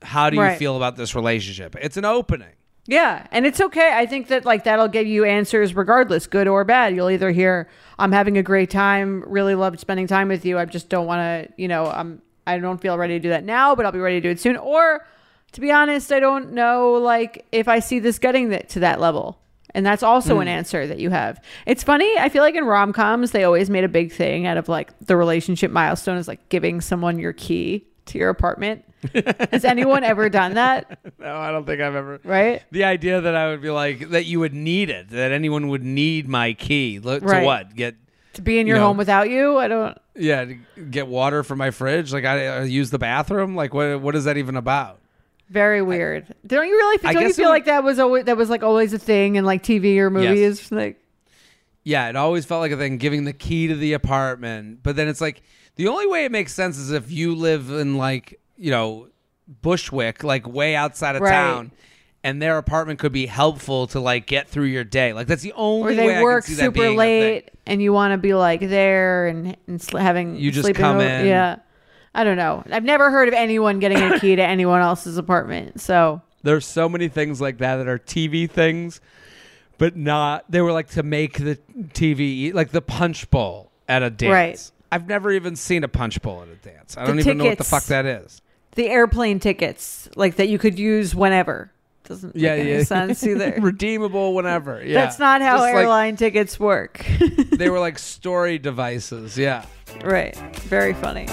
How 0.02 0.30
do 0.30 0.36
you 0.36 0.42
Right. 0.42 0.58
feel 0.58 0.76
about 0.76 0.96
this 0.96 1.14
relationship? 1.14 1.74
It's 1.80 1.96
an 1.96 2.04
opening. 2.04 2.52
Yeah, 2.88 3.26
and 3.32 3.44
it's 3.44 3.60
okay. 3.60 3.90
I 3.94 4.06
think 4.06 4.28
that 4.28 4.44
like 4.44 4.62
that'll 4.62 4.86
give 4.86 5.08
you 5.08 5.24
answers 5.24 5.74
regardless, 5.74 6.28
good 6.28 6.46
or 6.46 6.64
bad. 6.64 6.94
You'll 6.94 7.10
either 7.10 7.32
hear 7.32 7.68
I'm 7.98 8.12
having 8.12 8.38
a 8.38 8.42
great 8.44 8.70
time, 8.70 9.24
really 9.26 9.56
loved 9.56 9.80
spending 9.80 10.06
time 10.06 10.28
with 10.28 10.44
you. 10.44 10.56
I 10.58 10.64
just 10.66 10.88
don't 10.88 11.06
want 11.06 11.18
to, 11.20 11.52
you 11.60 11.66
know, 11.66 11.86
I'm 11.86 12.22
I 12.46 12.58
don't 12.58 12.80
feel 12.80 12.96
ready 12.96 13.14
to 13.14 13.20
do 13.20 13.30
that 13.30 13.42
now, 13.44 13.74
but 13.74 13.84
I'll 13.84 13.90
be 13.90 13.98
ready 13.98 14.20
to 14.20 14.28
do 14.28 14.30
it 14.30 14.38
soon. 14.38 14.56
Or 14.56 15.04
to 15.52 15.60
be 15.60 15.70
honest, 15.70 16.12
I 16.12 16.20
don't 16.20 16.52
know 16.52 16.92
like 16.94 17.46
if 17.52 17.68
I 17.68 17.80
see 17.80 17.98
this 17.98 18.18
getting 18.18 18.50
that 18.50 18.68
to 18.70 18.80
that 18.80 19.00
level. 19.00 19.38
And 19.74 19.84
that's 19.84 20.02
also 20.02 20.40
an 20.40 20.46
hmm. 20.46 20.52
answer 20.52 20.86
that 20.86 20.98
you 21.00 21.10
have. 21.10 21.38
It's 21.66 21.82
funny. 21.82 22.10
I 22.18 22.30
feel 22.30 22.42
like 22.42 22.54
in 22.54 22.64
rom 22.64 22.94
coms, 22.94 23.32
they 23.32 23.44
always 23.44 23.68
made 23.68 23.84
a 23.84 23.88
big 23.88 24.10
thing 24.10 24.46
out 24.46 24.56
of 24.56 24.70
like 24.70 24.98
the 25.00 25.18
relationship 25.18 25.70
milestone 25.70 26.16
is 26.16 26.26
like 26.26 26.48
giving 26.48 26.80
someone 26.80 27.18
your 27.18 27.34
key 27.34 27.84
to 28.06 28.18
your 28.18 28.30
apartment. 28.30 28.84
Has 29.50 29.64
anyone 29.66 30.02
ever 30.02 30.28
done 30.28 30.54
that? 30.54 30.98
No, 31.18 31.36
I 31.36 31.50
don't 31.50 31.64
think 31.66 31.80
I've 31.80 31.94
ever. 31.94 32.20
Right? 32.24 32.62
The 32.70 32.84
idea 32.84 33.20
that 33.20 33.34
I 33.34 33.48
would 33.48 33.60
be 33.60 33.70
like 33.70 34.10
that 34.10 34.26
you 34.26 34.40
would 34.40 34.54
need 34.54 34.90
it, 34.90 35.10
that 35.10 35.32
anyone 35.32 35.68
would 35.68 35.82
need 35.82 36.28
my 36.28 36.52
key 36.52 36.98
Look, 36.98 37.26
to 37.26 37.40
what? 37.42 37.74
Get 37.74 37.96
To 38.34 38.42
be 38.42 38.58
in 38.58 38.66
your 38.66 38.76
You 38.76 38.80
know. 38.80 38.88
home 38.88 38.96
without 38.96 39.28
you? 39.28 39.58
I 39.58 39.66
don't. 39.66 39.98
yeah, 40.14 40.44
to 40.44 40.54
get 40.54 41.08
water 41.08 41.42
from 41.42 41.58
my 41.58 41.70
fridge. 41.70 42.12
Like 42.12 42.24
I, 42.24 42.46
I 42.46 42.62
use 42.62 42.90
the 42.90 42.98
bathroom. 42.98 43.56
Like 43.56 43.74
what? 43.74 44.00
What 44.00 44.14
is 44.14 44.24
that 44.24 44.36
even 44.36 44.56
about? 44.56 45.00
Very 45.48 45.80
weird. 45.82 46.26
don't 46.46 46.66
you 46.66 46.74
really? 46.74 46.98
I 47.04 47.12
Don't 47.12 47.22
you 47.22 47.32
feel 47.32 47.46
would- 47.46 47.50
like 47.50 47.64
that 47.66 47.84
was 47.84 47.98
always 47.98 48.24
that 48.24 48.36
was 48.36 48.50
like 48.50 48.62
always 48.62 48.92
a 48.92 48.98
thing 48.98 49.36
in 49.36 49.44
like 49.44 49.62
TV 49.62 49.96
or 49.98 50.10
movies? 50.10 50.70
Like, 50.72 51.00
Yeah, 51.84 52.08
it 52.08 52.16
always 52.16 52.44
felt 52.44 52.60
like 52.60 52.72
a 52.72 52.76
thing 52.76 52.98
giving 52.98 53.24
the 53.24 53.32
key 53.32 53.68
to 53.68 53.76
the 53.76 53.92
apartment. 53.92 54.80
But 54.82 54.96
then 54.96 55.06
it's 55.08 55.20
like 55.20 55.42
the 55.76 55.86
only 55.88 56.06
way 56.08 56.24
it 56.24 56.32
makes 56.32 56.52
sense 56.52 56.78
is 56.78 56.90
if 56.90 57.12
you 57.12 57.34
live 57.36 57.70
in 57.70 57.96
like, 57.96 58.40
you 58.56 58.70
know, 58.72 59.08
Bushwick, 59.62 60.24
like 60.24 60.48
way 60.48 60.74
outside 60.74 61.14
of 61.14 61.22
Right. 61.22 61.30
town, 61.30 61.70
and 62.24 62.42
their 62.42 62.58
apartment 62.58 62.98
could 62.98 63.12
be 63.12 63.26
helpful 63.26 63.86
to 63.88 64.00
like 64.00 64.26
get 64.26 64.48
through 64.48 64.64
your 64.64 64.82
day. 64.82 65.12
Like 65.12 65.28
that's 65.28 65.42
the 65.42 65.52
only 65.52 65.94
or 65.94 65.96
way 65.96 66.02
I 66.02 66.06
they 66.08 66.14
could 66.14 66.22
work 66.24 66.44
super 66.44 66.90
late, 66.90 67.50
and 67.66 67.80
you 67.80 67.92
want 67.92 68.12
to 68.12 68.18
be 68.18 68.34
like 68.34 68.58
there 68.60 69.28
and 69.28 69.56
and 69.68 69.80
having 69.92 70.34
You 70.34 70.50
just 70.50 70.74
come 70.74 71.00
in. 71.00 71.26
Yeah, 71.26 71.56
I 72.16 72.24
don't 72.24 72.36
know. 72.36 72.64
I've 72.70 72.82
never 72.84 73.10
heard 73.10 73.28
of 73.28 73.34
anyone 73.34 73.78
getting 73.78 73.98
a 74.02 74.18
key 74.18 74.34
to 74.36 74.42
anyone 74.46 74.80
else's 74.80 75.18
apartment. 75.18 75.80
So 75.80 76.22
There's 76.42 76.64
so 76.66 76.88
many 76.88 77.08
things 77.08 77.40
like 77.40 77.58
that 77.58 77.76
that 77.76 77.88
are 77.88 77.98
TV 77.98 78.50
things, 78.50 79.00
but 79.78 79.96
not. 79.96 80.44
They 80.50 80.60
were 80.62 80.72
like 80.72 80.88
to 80.90 81.02
make 81.02 81.34
the 81.38 81.58
TV, 81.92 82.54
like 82.54 82.70
the 82.70 82.80
punch 82.82 83.30
bowl 83.30 83.70
at 83.88 84.02
a 84.02 84.10
dance. 84.10 84.32
Right. 84.32 84.70
I've 84.90 85.06
never 85.06 85.30
even 85.30 85.56
seen 85.56 85.84
a 85.84 85.88
punch 85.88 86.22
bowl 86.22 86.42
at 86.42 86.48
a 86.48 86.54
dance. 86.56 86.96
I 86.96 87.02
The 87.02 87.08
don't 87.08 87.18
even 87.20 87.38
know 87.38 87.44
what 87.44 87.58
the 87.58 87.64
fuck 87.64 87.84
that 87.84 88.06
is. 88.06 88.40
the 88.76 88.88
airplane 88.88 89.38
tickets, 89.40 90.08
like 90.16 90.36
that, 90.36 90.48
you 90.48 90.58
could 90.58 90.78
use 90.78 91.14
whenever. 91.14 91.70
Doesn't 92.06 92.36
Yeah, 92.36 92.52
any 92.52 92.70
yeah. 92.70 92.82
sense 92.84 93.22
either. 93.26 93.56
Redeemable 93.60 94.34
whenever. 94.34 94.82
Yeah. 94.84 94.94
That's 95.04 95.18
not 95.18 95.40
how 95.42 95.54
Just 95.56 95.62
like- 95.62 95.74
airline 95.74 96.16
tickets 96.16 96.58
work. 96.60 97.04
they 97.52 97.68
were 97.70 97.80
like 97.80 97.98
story 97.98 98.58
devices. 98.58 99.36
Yeah. 99.38 99.64
right. 100.04 100.36
Very 100.62 100.94
funny. 100.94 101.26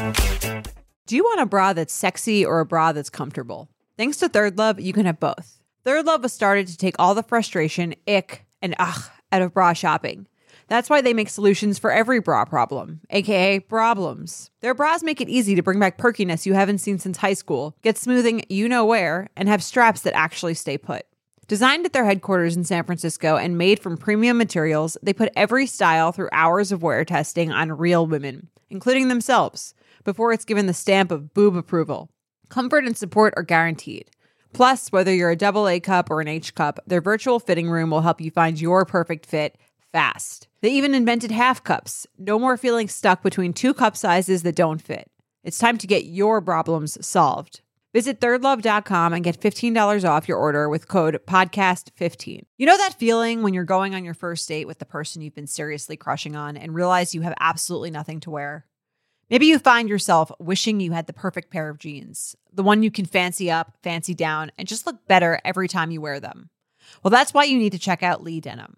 Do 1.05 1.15
you 1.15 1.23
want 1.23 1.41
a 1.41 1.45
bra 1.45 1.73
that's 1.73 1.93
sexy 1.93 2.45
or 2.45 2.59
a 2.59 2.65
bra 2.65 2.91
that's 2.91 3.09
comfortable? 3.09 3.69
Thanks 3.97 4.17
to 4.17 4.29
Third 4.29 4.57
Love, 4.57 4.79
you 4.79 4.93
can 4.93 5.05
have 5.05 5.19
both. 5.19 5.59
Third 5.83 6.05
Love 6.05 6.23
was 6.23 6.33
started 6.33 6.67
to 6.67 6.77
take 6.77 6.95
all 6.97 7.13
the 7.13 7.23
frustration, 7.23 7.93
ick, 8.07 8.45
and 8.61 8.73
ugh 8.79 9.03
out 9.31 9.41
of 9.41 9.53
bra 9.53 9.73
shopping. 9.73 10.27
That's 10.67 10.89
why 10.89 11.01
they 11.01 11.13
make 11.13 11.29
solutions 11.29 11.77
for 11.79 11.91
every 11.91 12.19
bra 12.19 12.45
problem, 12.45 13.01
aka 13.09 13.59
problems. 13.59 14.51
Their 14.61 14.73
bras 14.73 15.03
make 15.03 15.21
it 15.21 15.29
easy 15.29 15.55
to 15.55 15.63
bring 15.63 15.79
back 15.79 15.97
perkiness 15.97 16.45
you 16.45 16.53
haven't 16.53 16.79
seen 16.79 16.99
since 16.99 17.17
high 17.17 17.33
school, 17.33 17.75
get 17.81 17.97
smoothing 17.97 18.43
you 18.49 18.69
know 18.69 18.85
where, 18.85 19.29
and 19.35 19.47
have 19.49 19.63
straps 19.63 20.01
that 20.01 20.15
actually 20.15 20.53
stay 20.53 20.77
put. 20.77 21.05
Designed 21.47 21.85
at 21.85 21.93
their 21.93 22.05
headquarters 22.05 22.55
in 22.55 22.63
San 22.63 22.85
Francisco 22.85 23.35
and 23.35 23.57
made 23.57 23.79
from 23.79 23.97
premium 23.97 24.37
materials, 24.37 24.97
they 25.03 25.13
put 25.13 25.31
every 25.35 25.67
style 25.67 26.11
through 26.11 26.29
hours 26.31 26.71
of 26.71 26.81
wear 26.81 27.03
testing 27.03 27.51
on 27.51 27.71
real 27.71 28.07
women, 28.07 28.47
including 28.69 29.09
themselves, 29.09 29.73
before 30.05 30.31
it's 30.31 30.45
given 30.45 30.67
the 30.67 30.73
stamp 30.73 31.11
of 31.11 31.33
boob 31.33 31.55
approval. 31.55 32.09
Comfort 32.49 32.85
and 32.85 32.97
support 32.97 33.33
are 33.35 33.43
guaranteed. 33.43 34.09
Plus, 34.53 34.91
whether 34.91 35.13
you're 35.13 35.31
a 35.31 35.35
double 35.35 35.67
A 35.67 35.79
cup 35.79 36.09
or 36.11 36.21
an 36.21 36.27
H 36.27 36.53
cup, 36.55 36.79
their 36.85 37.01
virtual 37.01 37.39
fitting 37.39 37.69
room 37.69 37.89
will 37.89 38.01
help 38.01 38.21
you 38.21 38.31
find 38.31 38.61
your 38.61 38.85
perfect 38.85 39.25
fit 39.25 39.57
fast. 39.93 40.49
They 40.61 40.71
even 40.71 40.93
invented 40.93 41.31
half 41.31 41.63
cups. 41.63 42.05
No 42.17 42.37
more 42.37 42.57
feeling 42.57 42.89
stuck 42.89 43.23
between 43.23 43.53
two 43.53 43.73
cup 43.73 43.95
sizes 43.95 44.43
that 44.43 44.57
don't 44.57 44.81
fit. 44.81 45.09
It's 45.45 45.59
time 45.59 45.77
to 45.77 45.87
get 45.87 46.05
your 46.05 46.41
problems 46.41 46.97
solved. 47.05 47.61
Visit 47.93 48.19
thirdlove.com 48.19 49.13
and 49.13 49.23
get 49.23 49.39
$15 49.39 50.09
off 50.09 50.27
your 50.27 50.39
order 50.39 50.67
with 50.67 50.87
code 50.87 51.19
podcast15. 51.27 52.41
You 52.57 52.65
know 52.65 52.77
that 52.77 52.97
feeling 52.97 53.43
when 53.43 53.53
you're 53.53 53.65
going 53.65 53.93
on 53.93 54.03
your 54.03 54.15
first 54.15 54.47
date 54.47 54.65
with 54.65 54.79
the 54.79 54.85
person 54.85 55.21
you've 55.21 55.35
been 55.35 55.45
seriously 55.45 55.95
crushing 55.95 56.35
on 56.35 56.57
and 56.57 56.73
realize 56.73 57.13
you 57.13 57.21
have 57.21 57.35
absolutely 57.39 57.91
nothing 57.91 58.19
to 58.21 58.31
wear? 58.31 58.65
Maybe 59.29 59.45
you 59.45 59.59
find 59.59 59.87
yourself 59.87 60.31
wishing 60.39 60.79
you 60.79 60.91
had 60.91 61.05
the 61.05 61.13
perfect 61.13 61.51
pair 61.51 61.69
of 61.69 61.77
jeans, 61.77 62.35
the 62.51 62.63
one 62.63 62.81
you 62.81 62.89
can 62.89 63.05
fancy 63.05 63.51
up, 63.51 63.77
fancy 63.83 64.15
down, 64.15 64.51
and 64.57 64.67
just 64.67 64.87
look 64.87 65.07
better 65.07 65.39
every 65.45 65.67
time 65.67 65.91
you 65.91 66.01
wear 66.01 66.19
them. 66.19 66.49
Well, 67.03 67.11
that's 67.11 67.33
why 67.33 67.43
you 67.43 67.59
need 67.59 67.73
to 67.73 67.79
check 67.79 68.01
out 68.01 68.23
Lee 68.23 68.41
Denim. 68.41 68.77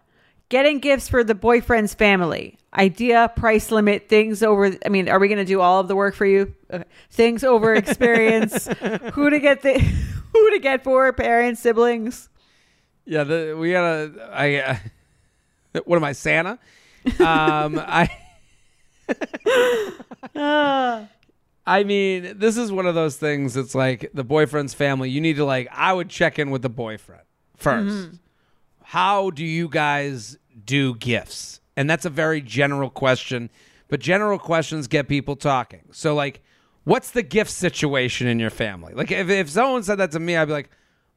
Getting 0.51 0.79
gifts 0.79 1.07
for 1.07 1.23
the 1.23 1.33
boyfriend's 1.33 1.93
family. 1.93 2.57
Idea, 2.77 3.31
price 3.37 3.71
limit, 3.71 4.09
things 4.09 4.43
over. 4.43 4.75
I 4.85 4.89
mean, 4.89 5.07
are 5.07 5.17
we 5.17 5.29
going 5.29 5.37
to 5.37 5.45
do 5.45 5.61
all 5.61 5.79
of 5.79 5.87
the 5.87 5.95
work 5.95 6.13
for 6.13 6.25
you? 6.25 6.53
Okay. 6.69 6.83
Things 7.09 7.45
over 7.45 7.73
experience. 7.73 8.67
who 9.13 9.29
to 9.29 9.39
get 9.39 9.61
the 9.61 9.79
who 10.33 10.51
to 10.51 10.59
get 10.59 10.83
for 10.83 11.13
parents, 11.13 11.61
siblings. 11.61 12.27
Yeah, 13.05 13.23
the, 13.23 13.55
we 13.57 13.71
gotta. 13.71 14.29
I. 14.29 14.55
Uh, 14.57 14.75
what 15.85 15.95
am 15.95 16.03
I, 16.03 16.11
Santa? 16.11 16.59
Um, 17.21 17.79
I. 17.79 18.09
Ah, 20.35 21.07
I 21.65 21.83
mean, 21.85 22.37
this 22.39 22.57
is 22.57 22.73
one 22.73 22.87
of 22.87 22.95
those 22.95 23.15
things. 23.15 23.55
It's 23.55 23.73
like 23.73 24.11
the 24.13 24.25
boyfriend's 24.25 24.73
family. 24.73 25.09
You 25.09 25.21
need 25.21 25.37
to 25.37 25.45
like. 25.45 25.69
I 25.71 25.93
would 25.93 26.09
check 26.09 26.39
in 26.39 26.51
with 26.51 26.61
the 26.61 26.69
boyfriend 26.69 27.23
1st 27.57 28.19
How 28.83 29.29
do 29.29 29.45
you 29.45 29.69
guys 29.69 30.37
do 30.71 30.95
gifts? 30.95 31.59
And 31.75 31.89
that's 31.89 32.05
a 32.05 32.09
very 32.09 32.41
general 32.41 32.89
question, 32.89 33.49
but 33.89 33.99
general 33.99 34.39
questions 34.39 34.87
get 34.87 35.07
people 35.07 35.35
talking. 35.35 35.81
So, 35.91 36.15
like, 36.15 36.41
what's 36.85 37.11
the 37.11 37.23
gift 37.23 37.51
situation 37.51 38.27
in 38.27 38.39
your 38.39 38.49
family? 38.49 38.93
Like 38.93 39.11
if 39.11 39.29
if 39.29 39.49
someone 39.49 39.83
said 39.83 39.95
that 39.99 40.11
to 40.11 40.19
me, 40.19 40.35
I'd 40.37 40.45
be 40.45 40.53
like, 40.53 40.69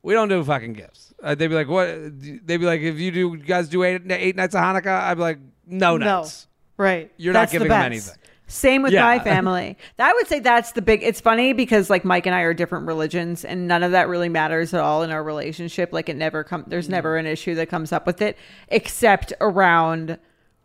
we 0.02 0.12
don't 0.14 0.28
do 0.28 0.42
fucking 0.44 0.74
gifts. 0.74 1.12
Uh, 1.22 1.34
they'd 1.34 1.48
be 1.48 1.55
like, 1.55 1.68
what? 1.68 1.86
They'd 2.20 2.59
be 2.59 2.66
like, 2.66 2.80
if 2.82 2.98
you 2.98 3.11
do, 3.11 3.20
you 3.20 3.36
guys 3.38 3.68
do 3.68 3.82
eight 3.84 4.02
eight 4.11 4.36
nights 4.36 4.55
of 4.55 4.61
Hanukkah. 4.61 5.00
I'd 5.02 5.14
be 5.16 5.22
like, 5.22 5.38
no 5.66 5.96
No. 5.96 6.20
nights. 6.20 6.46
Right. 6.76 7.11
You're 7.16 7.32
not 7.32 7.40
That's 7.42 7.52
the 7.52 7.59
giving 7.59 7.68
them 7.70 7.82
anything. 7.82 8.14
Same 8.47 8.82
with 8.82 8.92
Yeah. 8.92 9.03
my 9.05 9.18
family. 9.24 9.76
I 9.99 10.12
would 10.12 10.26
say 10.26 10.38
that's 10.40 10.72
the 10.72 10.82
big. 10.82 11.03
It's 11.03 11.20
funny 11.20 11.53
because 11.53 11.88
like 11.90 12.05
Mike 12.05 12.26
and 12.26 12.34
I 12.34 12.40
are 12.42 12.55
different 12.55 12.86
religions, 12.86 13.45
and 13.45 13.66
none 13.66 13.82
of 13.82 13.92
that 13.92 14.09
really 14.09 14.28
matters 14.28 14.74
at 14.74 14.80
all 14.80 15.03
in 15.03 15.11
our 15.11 15.22
relationship. 15.22 15.92
Like 15.92 16.09
it 16.09 16.16
never 16.16 16.45
come. 16.45 16.64
There's 16.66 16.88
never 16.88 17.16
mm. 17.16 17.20
an 17.20 17.26
issue 17.26 17.55
that 17.57 17.68
comes 17.68 17.92
up 17.92 18.07
with 18.07 18.20
it, 18.20 18.36
except 18.68 19.32
around 19.40 20.18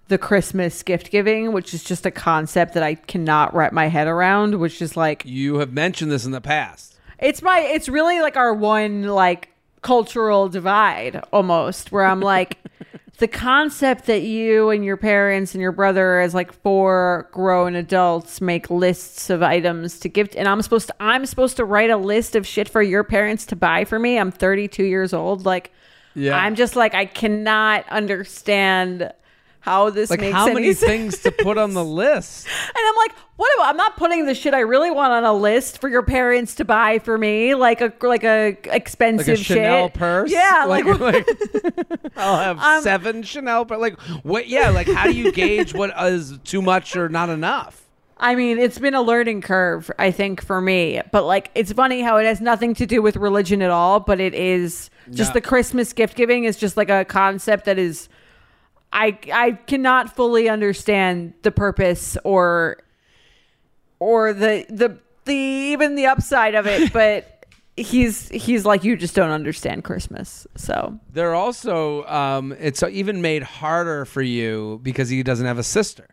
the 0.10 0.18
Christmas 0.18 0.82
gift 0.84 1.12
giving, 1.12 1.52
which 1.54 1.74
is 1.74 1.84
just 1.84 2.06
a 2.06 2.12
concept 2.12 2.74
that 2.74 2.84
I 2.84 2.96
cannot 2.96 3.54
wrap 3.56 3.72
my 3.72 3.88
head 3.88 4.08
around. 4.08 4.56
Which 4.60 4.82
is 4.82 4.98
like 4.98 5.24
You 5.26 5.60
have 5.60 5.72
mentioned 5.72 6.12
this 6.12 6.26
in 6.26 6.32
the 6.32 6.42
past. 6.42 6.96
it's 7.18 7.42
my. 7.42 7.60
It's 7.62 7.88
really 7.88 8.20
like 8.20 8.36
our 8.36 8.54
one 8.54 9.04
like 9.04 9.50
cultural 9.82 10.50
divide 10.50 11.24
almost, 11.32 11.92
where 11.94 12.04
I'm 12.06 12.20
like. 12.20 12.58
The 13.20 13.28
concept 13.28 14.06
that 14.06 14.22
you 14.22 14.70
and 14.70 14.84
your 14.86 14.96
parents 14.96 15.54
and 15.54 15.62
your 15.62 15.74
brother, 15.74 16.20
as 16.20 16.34
like 16.34 16.54
four 16.54 17.28
grown 17.32 17.76
adults, 17.76 18.40
make 18.40 18.70
lists 18.70 19.30
of 19.30 19.44
items 19.44 20.00
to 20.00 20.10
give, 20.10 20.30
and 20.38 20.48
I'm 20.48 20.62
supposed 20.62 20.88
to, 20.88 20.96
I'm 21.02 21.26
supposed 21.26 21.58
to 21.58 21.66
write 21.66 21.90
a 21.90 21.98
list 21.98 22.36
of 22.38 22.48
shit 22.48 22.70
for 22.70 22.82
your 22.82 23.04
parents 23.04 23.46
to 23.48 23.58
buy 23.58 23.84
for 23.84 24.00
me. 24.00 24.18
I'm 24.18 24.32
32 24.32 24.84
years 24.84 25.14
old. 25.14 25.46
Like, 25.46 25.72
Yeah. 26.16 26.38
I'm 26.38 26.56
just 26.56 26.78
like, 26.78 26.96
I 26.96 27.06
cannot 27.06 27.88
understand 27.90 29.12
how 29.70 29.90
this 29.92 30.10
Like 30.10 30.20
makes 30.22 30.34
how 30.36 30.46
any 30.48 30.54
many 30.56 30.74
sense. 30.74 30.80
things 30.90 31.18
to 31.20 31.32
put 31.32 31.58
on 31.58 31.74
the 31.74 31.84
list? 32.04 32.48
And 32.48 32.76
I'm 32.88 32.96
like, 32.96 33.14
what 33.36 33.54
about? 33.56 33.70
I'm 33.70 33.78
not 33.78 33.96
putting 33.98 34.26
the 34.26 34.34
shit 34.34 34.54
I 34.54 34.60
really 34.62 34.92
want 34.92 35.14
on 35.14 35.24
a 35.24 35.34
list 35.34 35.80
for 35.80 35.88
your 35.90 36.02
parents 36.04 36.56
to 36.56 36.66
buy 36.66 37.00
for 37.00 37.18
me, 37.18 37.54
like 37.56 37.80
a 37.82 37.94
like 38.02 38.24
a 38.24 38.46
Like 38.50 38.68
expensive 38.72 39.40
a 39.40 39.44
Chanel 39.44 39.86
shit. 39.88 39.94
purse? 39.94 40.32
Yeah, 40.32 40.66
like, 40.68 40.86
like, 40.86 41.26
I'll 42.18 42.38
have 42.38 42.60
Um, 42.60 42.84
seven 42.84 43.24
Chanel. 43.24 43.66
But 43.66 43.80
like, 43.80 44.00
what? 44.24 44.48
Yeah, 44.48 44.70
like 44.72 44.88
how 44.88 45.06
do 45.06 45.14
you 45.14 45.32
gauge 45.32 45.74
what 45.74 45.92
is 46.12 46.38
too 46.44 46.62
much 46.62 46.96
or 46.96 47.08
not 47.10 47.30
enough? 47.30 47.84
I 48.22 48.36
mean, 48.36 48.60
it's 48.60 48.78
been 48.78 48.96
a 48.96 49.02
learning 49.02 49.40
curve, 49.44 49.90
I 49.98 50.12
think, 50.12 50.44
for 50.44 50.60
me. 50.60 51.02
But 51.14 51.24
like, 51.24 51.52
it's 51.56 51.72
funny 51.72 52.02
how 52.02 52.18
it 52.18 52.26
has 52.26 52.42
nothing 52.42 52.74
to 52.74 52.86
do 52.86 53.02
with 53.02 53.16
religion 53.16 53.62
at 53.62 53.70
all, 53.72 54.02
but 54.02 54.20
it 54.20 54.34
is 54.34 54.90
just 55.12 55.30
No. 55.30 55.36
the 55.36 55.42
Christmas 55.42 55.94
gift 55.94 56.18
giving 56.18 56.44
is 56.44 56.58
just 56.58 56.76
like 56.76 56.90
a 56.90 57.06
concept 57.06 57.64
that 57.66 57.80
is. 57.80 58.10
I 58.92 59.18
I 59.34 59.52
cannot 59.68 60.16
fully 60.16 60.50
understand 60.50 61.34
the 61.44 61.52
purpose 61.52 62.18
or 62.24 62.78
or 64.00 64.34
the 64.34 64.66
the 64.70 64.98
the 65.26 65.36
even 65.36 65.96
the 65.96 66.08
upside 66.08 66.56
of 66.56 66.66
it, 66.66 66.92
but 66.94 67.46
he's 67.78 68.30
he's 68.30 68.66
like 68.66 68.84
you 68.84 68.98
just 68.98 69.16
don't 69.16 69.30
understand 69.32 69.84
Christmas. 69.84 70.48
So 70.56 71.00
They're 71.14 71.36
also 71.36 72.04
um, 72.06 72.52
it's 72.60 72.82
even 72.84 73.22
made 73.22 73.44
harder 73.44 74.06
for 74.06 74.22
you 74.22 74.80
because 74.84 75.10
he 75.10 75.22
doesn't 75.24 75.46
have 75.46 75.58
a 75.60 75.64
sister. 75.64 76.08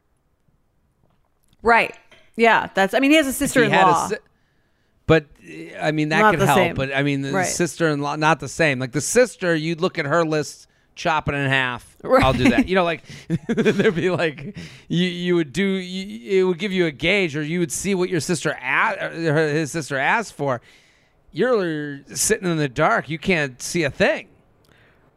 right, 1.62 1.94
yeah, 2.36 2.68
that's. 2.74 2.94
I 2.94 3.00
mean, 3.00 3.10
he 3.10 3.16
has 3.16 3.26
a 3.26 3.32
sister 3.32 3.62
in 3.62 3.70
He 3.70 3.76
had 3.76 3.86
a 3.88 3.90
law. 3.90 4.08
si- 4.08 4.16
but 5.06 5.26
I 5.80 5.92
mean 5.92 6.08
that 6.10 6.20
Not 6.20 6.34
could 6.34 6.42
help. 6.46 6.56
same. 6.58 6.74
But 6.74 6.94
I 6.94 7.02
mean 7.02 7.22
the 7.22 7.32
Right. 7.32 7.46
sister-in-law 7.46 8.16
not 8.16 8.40
the 8.40 8.48
same. 8.48 8.78
Like 8.78 8.92
the 8.92 9.00
sister, 9.00 9.54
you'd 9.54 9.80
look 9.80 9.98
at 9.98 10.04
her 10.04 10.24
list, 10.24 10.66
chop 10.96 11.28
it 11.28 11.34
in 11.34 11.48
half. 11.48 11.96
Right. 12.02 12.24
I'll 12.24 12.32
do 12.32 12.48
that. 12.48 12.66
You 12.66 12.74
know, 12.74 12.84
like 12.84 13.04
there'd 13.48 13.94
be 13.94 14.10
like 14.10 14.58
you 14.88 15.06
you 15.06 15.36
would 15.36 15.52
do. 15.52 15.62
You, 15.62 16.40
it 16.40 16.44
would 16.44 16.58
give 16.58 16.72
you 16.72 16.86
a 16.86 16.90
gauge, 16.90 17.36
or 17.36 17.42
you 17.42 17.60
would 17.60 17.70
see 17.70 17.94
what 17.94 18.08
your 18.08 18.20
sister 18.20 18.56
asked, 18.60 19.14
his 19.14 19.70
sister 19.70 19.96
asked 19.96 20.34
for. 20.34 20.60
You're 21.30 22.00
sitting 22.14 22.50
in 22.50 22.56
the 22.56 22.68
dark. 22.68 23.08
You 23.08 23.18
can't 23.18 23.60
see 23.60 23.84
a 23.84 23.90
thing. 23.90 24.28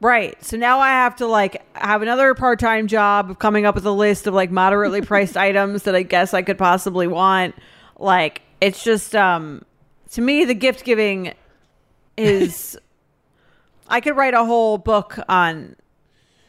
Right. 0.02 0.42
So 0.44 0.58
now 0.58 0.80
I 0.80 0.90
have 0.90 1.16
to 1.18 1.28
like 1.28 1.62
have 1.76 2.02
another 2.02 2.34
part-time 2.34 2.88
job 2.88 3.30
of 3.30 3.40
coming 3.40 3.66
up 3.66 3.76
with 3.76 3.86
a 3.86 3.92
list 3.92 4.28
of 4.28 4.34
like 4.34 4.52
moderately 4.52 5.02
priced 5.02 5.36
items 5.50 5.84
that 5.84 5.96
I 5.96 6.04
guess 6.04 6.34
I 6.34 6.42
could 6.42 6.58
possibly 6.58 7.08
want. 7.08 7.56
Like 7.98 8.42
it's 8.62 8.84
just 8.84 9.16
um 9.16 9.64
to 10.12 10.22
me 10.22 10.46
the 10.46 10.54
gift 10.54 10.84
giving 10.84 11.34
is 12.18 12.78
I 13.90 14.02
could 14.02 14.16
write 14.16 14.34
a 14.34 14.46
whole 14.46 14.78
book 14.78 15.20
on 15.28 15.76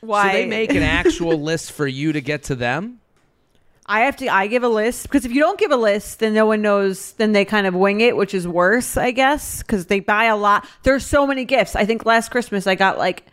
why 0.01 0.29
So 0.29 0.33
they 0.33 0.47
make 0.47 0.71
an 0.71 0.83
actual 0.83 1.41
list 1.43 1.73
for 1.73 1.87
you 1.87 2.13
to 2.13 2.21
get 2.21 2.45
to 2.45 2.55
them. 2.55 3.01
I 3.87 4.03
have 4.03 4.17
to 4.19 4.29
I 4.29 4.47
give 4.47 4.63
a 4.63 4.69
list 4.69 5.05
because 5.05 5.25
if 5.25 5.33
you 5.33 5.41
don't 5.41 5.59
give 5.59 5.73
a 5.73 5.77
list 5.77 6.21
then 6.21 6.33
no 6.33 6.47
one 6.47 6.63
knows 6.63 7.13
then 7.15 7.33
they 7.33 7.45
kind 7.45 7.67
of 7.67 7.75
wing 7.75 8.01
it 8.01 8.17
which 8.17 8.35
is 8.35 8.47
worse 8.47 8.97
I 8.97 9.11
guess 9.11 9.65
cuz 9.65 9.87
they 9.87 9.99
buy 9.99 10.27
a 10.27 10.37
lot 10.37 10.65
there's 10.85 11.05
so 11.05 11.27
many 11.27 11.45
gifts 11.45 11.75
I 11.75 11.85
think 11.87 12.07
last 12.07 12.31
Christmas 12.31 12.69
I 12.69 12.77
got 12.77 12.99
like 12.99 13.27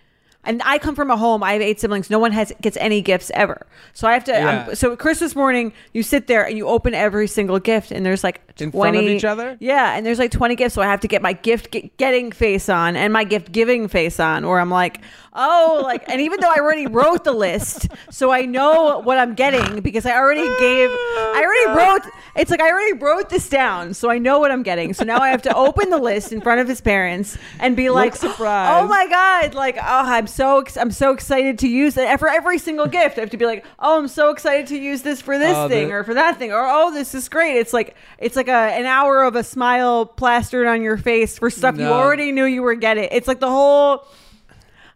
and 0.47 0.61
I 0.65 0.77
come 0.79 0.95
from 0.95 1.11
a 1.11 1.17
home 1.17 1.43
I 1.43 1.53
have 1.53 1.61
eight 1.61 1.79
siblings 1.79 2.09
no 2.09 2.17
one 2.19 2.31
has 2.31 2.51
gets 2.61 2.77
any 2.77 3.01
gifts 3.01 3.29
ever 3.35 3.65
so 3.93 4.07
I 4.07 4.13
have 4.13 4.23
to 4.25 4.31
Yeah. 4.31 4.65
I'm, 4.69 4.75
so 4.75 4.95
Christmas 4.95 5.35
morning 5.35 5.73
you 5.93 6.01
sit 6.03 6.27
there 6.27 6.45
and 6.47 6.57
you 6.57 6.67
open 6.67 6.93
every 6.95 7.27
single 7.27 7.59
gift 7.59 7.91
and 7.91 8.05
there's 8.05 8.23
like 8.23 8.41
20 8.55 8.65
In 8.65 8.71
front 8.71 8.97
of 8.97 9.03
each 9.03 9.25
other? 9.25 9.57
yeah 9.59 9.95
and 9.95 10.05
there's 10.05 10.17
like 10.19 10.31
20 10.31 10.55
gifts 10.55 10.73
so 10.75 10.81
I 10.81 10.85
have 10.87 11.01
to 11.01 11.07
get 11.07 11.21
my 11.21 11.33
gift 11.33 11.69
get, 11.71 11.95
getting 11.97 12.31
face 12.31 12.69
on 12.69 12.95
and 12.95 13.13
my 13.13 13.23
gift 13.23 13.51
giving 13.51 13.87
face 13.87 14.19
on 14.19 14.43
or 14.43 14.59
I'm 14.59 14.71
like 14.71 15.01
oh 15.37 15.79
like 15.83 16.03
and 16.09 16.19
even 16.19 16.39
though 16.41 16.49
I 16.49 16.55
already 16.59 16.87
wrote 16.87 17.23
the 17.23 17.31
list 17.31 17.87
so 18.09 18.31
I 18.31 18.45
know 18.45 18.99
what 18.99 19.17
I'm 19.17 19.35
getting 19.35 19.81
because 19.81 20.05
I 20.05 20.11
already 20.17 20.41
gave 20.59 20.89
I 20.89 21.41
already 21.43 21.65
oh, 21.67 21.75
wrote 21.75 22.11
it's 22.35 22.51
like 22.51 22.59
I 22.59 22.69
already 22.71 22.93
wrote 22.93 23.29
this 23.29 23.47
down 23.47 23.93
so 23.93 24.09
I 24.09 24.17
know 24.17 24.39
what 24.39 24.51
I'm 24.51 24.63
getting. 24.63 24.93
So 24.93 25.03
now 25.03 25.19
I 25.19 25.29
have 25.29 25.41
to 25.43 25.55
open 25.55 25.89
the 25.89 25.97
list 25.97 26.31
in 26.31 26.41
front 26.41 26.59
of 26.61 26.67
his 26.67 26.81
parents 26.81 27.37
and 27.59 27.75
be 27.75 27.89
like 27.89 28.15
surprised. 28.15 28.83
oh 28.83 28.87
my 28.87 29.07
god 29.07 29.53
like 29.53 29.77
oh 29.77 29.81
I'm 29.83 30.27
so 30.27 30.59
ex- 30.59 30.77
I'm 30.77 30.91
so 30.91 31.13
excited 31.13 31.59
to 31.59 31.67
use 31.67 31.93
that 31.95 32.19
for 32.19 32.27
every 32.27 32.57
single 32.57 32.87
gift 32.87 33.17
I 33.17 33.21
have 33.21 33.29
to 33.31 33.37
be 33.37 33.45
like 33.45 33.65
oh 33.79 33.99
I'm 33.99 34.07
so 34.07 34.31
excited 34.31 34.67
to 34.67 34.77
use 34.77 35.03
this 35.03 35.21
for 35.21 35.37
this 35.37 35.55
Oh, 35.55 35.69
thing 35.69 35.87
the- 35.89 35.93
or 35.93 36.03
for 36.03 36.15
that 36.15 36.37
thing 36.39 36.51
or 36.51 36.65
oh 36.67 36.91
this 36.91 37.13
is 37.13 37.29
great. 37.29 37.57
It's 37.57 37.73
like 37.73 37.95
it's 38.17 38.35
like 38.35 38.47
a 38.47 38.51
an 38.51 38.85
hour 38.85 39.23
of 39.23 39.35
a 39.35 39.43
smile 39.43 40.05
plastered 40.05 40.67
on 40.67 40.81
your 40.81 40.97
face 40.97 41.37
for 41.37 41.49
stuff 41.49 41.77
you 41.77 41.85
already 41.85 42.31
knew 42.31 42.45
you 42.45 42.63
were 42.63 42.75
getting. 42.75 43.07
It's 43.11 43.27
like 43.27 43.39
the 43.39 43.49
whole 43.49 44.05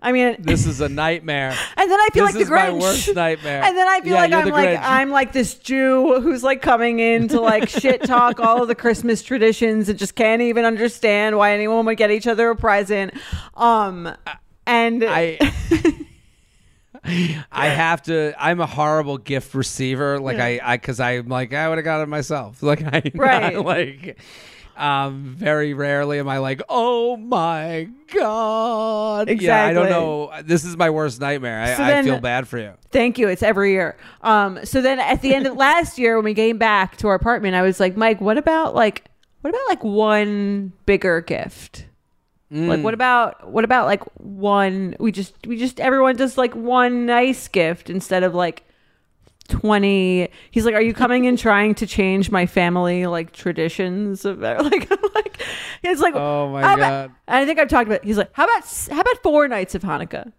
I 0.01 0.11
mean 0.11 0.35
This 0.39 0.65
is 0.65 0.81
a 0.81 0.89
nightmare. 0.89 1.49
and 1.77 1.91
then 1.91 1.99
I 1.99 2.07
feel 2.13 2.25
This 2.25 2.35
like 2.35 2.41
is 2.41 2.49
the 2.49 2.55
my 2.55 2.67
Grinch. 2.69 2.81
worst 2.81 3.15
nightmare. 3.15 3.63
And 3.63 3.77
then 3.77 3.87
I 3.87 4.01
feel 4.01 4.13
Yeah, 4.15 4.21
like 4.21 4.33
I'm 4.33 4.49
like 4.49 4.69
Grinch. 4.69 4.81
I'm 4.83 5.09
like 5.11 5.31
this 5.33 5.53
Jew 5.55 6.19
who's 6.21 6.43
like 6.43 6.61
coming 6.61 6.99
in 6.99 7.27
to 7.29 7.39
like 7.39 7.69
shit 7.81 8.03
talk 8.03 8.39
all 8.39 8.61
of 8.61 8.67
the 8.67 8.75
Christmas 8.75 9.21
traditions 9.21 9.89
and 9.89 9.99
just 9.99 10.15
can't 10.15 10.41
even 10.41 10.65
understand 10.65 11.37
why 11.37 11.53
anyone 11.53 11.85
would 11.85 11.97
get 11.97 12.09
each 12.11 12.25
other 12.27 12.49
a 12.49 12.55
present. 12.55 13.13
Um 13.55 14.11
and 14.65 15.03
I 15.03 15.37
I 17.03 17.67
have 17.67 18.03
to. 18.03 18.33
I'm 18.37 18.59
a 18.59 18.67
horrible 18.67 19.17
gift 19.17 19.55
receiver. 19.55 20.19
Like 20.19 20.37
I, 20.37 20.59
I, 20.63 20.77
because 20.77 20.99
I'm 20.99 21.29
like 21.29 21.51
I 21.53 21.67
would 21.67 21.77
have 21.79 21.85
got 21.85 22.01
it 22.01 22.07
myself. 22.07 22.61
Like 22.61 22.83
I, 22.83 23.11
Right. 23.15 23.57
like, 23.57 24.19
um, 24.81 25.35
very 25.37 25.73
rarely 25.73 26.19
am 26.19 26.27
I 26.27 26.39
like, 26.39 26.61
oh 26.67 27.15
my 27.17 27.87
god. 28.13 29.29
Yeah, 29.29 29.65
I 29.65 29.73
don't 29.73 29.89
know. 29.89 30.31
This 30.43 30.65
is 30.65 30.75
my 30.75 30.89
worst 30.89 31.21
nightmare. 31.21 31.61
I, 31.61 31.75
So 31.75 31.83
I 31.83 31.87
then- 31.91 32.03
feel 32.05 32.19
bad 32.19 32.47
for 32.47 32.57
you. 32.57 32.73
Thank 32.91 33.17
you. 33.17 33.27
It's 33.27 33.43
every 33.43 33.71
year. 33.71 33.95
Um, 34.21 34.59
so 34.65 34.81
then 34.81 34.99
at 34.99 35.21
the 35.21 35.33
end 35.35 35.47
of 35.47 35.55
last 35.67 35.97
year, 35.99 36.15
when 36.17 36.25
we 36.25 36.33
came 36.33 36.57
back 36.57 36.97
to 36.97 37.07
our 37.07 37.15
apartment, 37.15 37.55
I 37.55 37.61
was 37.61 37.79
like, 37.79 37.95
Mike, 37.95 38.19
what 38.19 38.37
about 38.37 38.73
like, 38.75 39.05
what 39.41 39.51
about 39.51 39.67
like 39.69 39.83
one 39.83 40.73
bigger 40.85 41.21
gift? 41.21 41.85
Like, 42.53 42.83
what 42.83 42.93
about 42.93 43.49
what 43.49 43.63
about 43.63 43.85
like 43.85 44.03
one? 44.19 44.97
We 44.99 45.13
just 45.13 45.33
we 45.47 45.55
just 45.57 45.79
everyone 45.79 46.17
does 46.17 46.37
like 46.37 46.53
one 46.53 47.05
nice 47.05 47.47
gift 47.47 47.89
instead 47.89 48.23
of 48.23 48.35
like 48.35 48.63
twenty. 49.51 50.29
He's 50.49 50.65
like, 50.65 50.73
are 50.73 50.81
you 50.81 50.93
coming 50.93 51.25
in 51.25 51.37
trying 51.37 51.75
to 51.75 51.85
change 51.85 52.31
my 52.31 52.45
family 52.45 53.05
like 53.05 53.31
traditions? 53.33 54.25
Of 54.25 54.39
like, 54.39 54.63
I'm 54.91 54.97
like, 55.15 55.41
it's 55.83 56.01
like, 56.01 56.15
Oh 56.15 56.49
my 56.49 56.61
about- 56.61 56.77
God. 56.79 57.11
and 57.27 57.37
I 57.37 57.45
think 57.45 57.59
I've 57.59 57.67
talked 57.69 57.87
about. 57.87 58.03
He's 58.03 58.17
like, 58.17 58.29
how 58.33 58.45
about 58.45 58.63
how 58.89 59.01
about 59.01 59.21
four 59.21 59.47
nights 59.47 59.75
of 59.75 59.83
Hanukkah? 59.83 60.25
How 60.25 60.33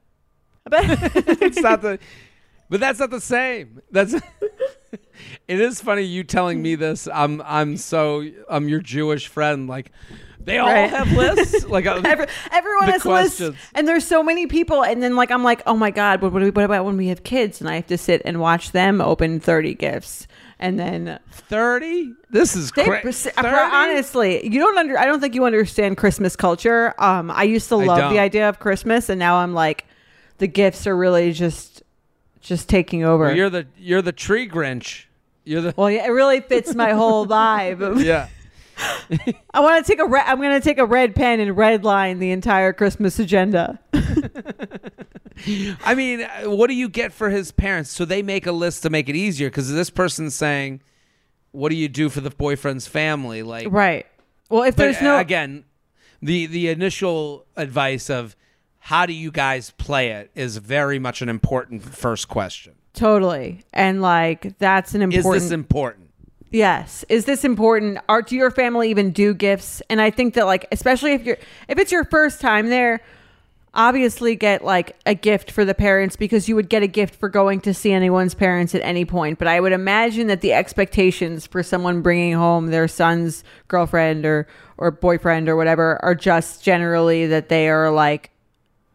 about 0.66 0.84
it's 1.42 1.60
not 1.60 1.82
the 1.82 1.98
but 2.70 2.80
that's 2.80 2.98
not 3.00 3.10
the 3.10 3.20
same 3.20 3.82
that's 3.90 4.14
it 4.14 5.60
is 5.60 5.80
funny 5.80 6.02
you 6.02 6.22
telling 6.24 6.62
me 6.62 6.74
this 6.74 7.06
i'm 7.12 7.42
i'm 7.44 7.76
so 7.76 8.24
i'm 8.48 8.66
your 8.68 8.80
jewish 8.80 9.26
friend 9.26 9.68
like 9.68 9.90
they 10.44 10.58
all 10.58 10.68
Right. 10.68 10.88
have 10.90 11.10
lists 11.12 11.64
like 11.68 11.86
uh, 11.86 12.00
Every, 12.04 12.26
everyone 12.50 12.88
has 12.88 13.04
lists, 13.04 13.40
and 13.74 13.86
there's 13.88 14.06
so 14.06 14.22
many 14.22 14.46
people. 14.46 14.82
And 14.84 15.02
then 15.02 15.16
like 15.16 15.30
I'm 15.30 15.44
like, 15.44 15.62
oh 15.66 15.74
my 15.76 15.90
god, 15.90 16.20
what, 16.22 16.32
what, 16.32 16.42
what 16.54 16.64
about 16.64 16.84
when 16.84 16.96
we 16.96 17.08
have 17.08 17.22
kids 17.24 17.60
and 17.60 17.68
I 17.70 17.76
have 17.76 17.86
to 17.88 17.98
sit 17.98 18.22
and 18.24 18.40
watch 18.40 18.72
them 18.72 19.00
open 19.00 19.40
30 19.40 19.74
gifts, 19.74 20.26
and 20.58 20.78
then 20.78 21.18
30 21.30 22.12
this 22.30 22.56
is 22.56 22.70
crazy 22.70 23.30
honestly, 23.36 24.46
you 24.46 24.58
don't 24.58 24.76
under. 24.78 24.98
I 24.98 25.04
don't 25.06 25.20
think 25.20 25.34
you 25.34 25.44
understand 25.44 25.96
Christmas 25.96 26.36
culture. 26.36 26.94
Um, 26.98 27.30
I 27.30 27.42
used 27.44 27.68
to 27.68 27.76
love 27.76 28.12
the 28.12 28.18
idea 28.18 28.48
of 28.48 28.58
Christmas, 28.58 29.08
and 29.08 29.18
now 29.18 29.36
I'm 29.36 29.54
like, 29.54 29.84
the 30.38 30.46
gifts 30.46 30.86
are 30.86 30.96
really 30.96 31.32
just 31.32 31.82
just 32.40 32.68
taking 32.68 33.04
over. 33.04 33.32
you're 33.34 33.50
the 33.50 33.66
you're 33.78 34.02
the 34.02 34.10
tree 34.12 34.48
grinch 34.48 35.04
you're 35.44 35.60
the 35.60 35.74
well, 35.76 35.88
yeah, 35.90 36.04
it 36.06 36.10
really 36.10 36.40
fits 36.40 36.74
my 36.74 36.92
whole 36.92 37.24
vibe. 37.28 38.02
yeah 38.02 38.28
I 39.52 39.60
want 39.60 39.84
to 39.84 39.90
take 39.90 40.00
a. 40.00 40.06
Re- 40.06 40.22
I'm 40.24 40.38
going 40.38 40.58
to 40.58 40.64
take 40.64 40.78
a 40.78 40.86
red 40.86 41.14
pen 41.14 41.40
and 41.40 41.56
red 41.56 41.84
line 41.84 42.18
the 42.18 42.30
entire 42.30 42.72
Christmas 42.72 43.18
agenda. 43.18 43.78
I 45.84 45.94
mean, 45.94 46.22
uh, 46.22 46.50
what 46.50 46.68
do 46.68 46.74
you 46.74 46.88
get 46.88 47.12
for 47.12 47.30
his 47.30 47.52
parents? 47.52 47.90
So 47.90 48.04
they 48.04 48.22
make 48.22 48.46
a 48.46 48.52
list 48.52 48.82
to 48.82 48.90
make 48.90 49.08
it 49.08 49.16
easier 49.16 49.48
because 49.50 49.72
this 49.72 49.90
person's 49.90 50.34
saying, 50.34 50.80
"What 51.50 51.70
do 51.70 51.76
you 51.76 51.88
do 51.88 52.08
for 52.08 52.20
the 52.20 52.30
boyfriend's 52.30 52.86
family?" 52.86 53.42
Like, 53.42 53.68
right. 53.70 54.06
Well, 54.48 54.62
if 54.62 54.76
there's 54.76 55.00
no 55.00 55.16
uh, 55.16 55.20
again, 55.20 55.64
the 56.20 56.46
the 56.46 56.68
initial 56.68 57.46
advice 57.56 58.10
of 58.10 58.36
how 58.78 59.06
do 59.06 59.12
you 59.12 59.30
guys 59.30 59.70
play 59.70 60.10
it 60.10 60.30
is 60.34 60.56
very 60.56 60.98
much 60.98 61.22
an 61.22 61.28
important 61.28 61.82
first 61.82 62.28
question. 62.28 62.74
totally, 62.94 63.64
and 63.72 64.02
like 64.02 64.58
that's 64.58 64.94
an 64.94 65.02
important. 65.02 65.36
Is 65.36 65.42
this 65.44 65.52
important? 65.52 66.01
Yes. 66.52 67.04
Is 67.08 67.24
this 67.24 67.44
important? 67.44 67.98
Are 68.08 68.22
do 68.22 68.36
your 68.36 68.50
family 68.50 68.90
even 68.90 69.10
do 69.10 69.32
gifts? 69.32 69.82
And 69.88 70.00
I 70.00 70.10
think 70.10 70.34
that 70.34 70.44
like 70.44 70.66
especially 70.70 71.12
if 71.12 71.24
you're 71.24 71.38
if 71.66 71.78
it's 71.78 71.90
your 71.90 72.04
first 72.04 72.40
time 72.40 72.68
there, 72.68 73.00
obviously 73.74 74.36
get 74.36 74.62
like 74.62 74.94
a 75.06 75.14
gift 75.14 75.50
for 75.50 75.64
the 75.64 75.74
parents 75.74 76.14
because 76.14 76.48
you 76.48 76.54
would 76.54 76.68
get 76.68 76.82
a 76.82 76.86
gift 76.86 77.14
for 77.14 77.30
going 77.30 77.60
to 77.62 77.72
see 77.72 77.90
anyone's 77.90 78.34
parents 78.34 78.74
at 78.74 78.82
any 78.82 79.06
point. 79.06 79.38
But 79.38 79.48
I 79.48 79.60
would 79.60 79.72
imagine 79.72 80.26
that 80.26 80.42
the 80.42 80.52
expectations 80.52 81.46
for 81.46 81.62
someone 81.62 82.02
bringing 82.02 82.34
home 82.34 82.66
their 82.66 82.86
son's 82.86 83.44
girlfriend 83.68 84.26
or 84.26 84.46
or 84.76 84.90
boyfriend 84.90 85.48
or 85.48 85.56
whatever 85.56 85.98
are 86.04 86.14
just 86.14 86.62
generally 86.62 87.26
that 87.28 87.48
they 87.48 87.68
are 87.68 87.90
like 87.90 88.30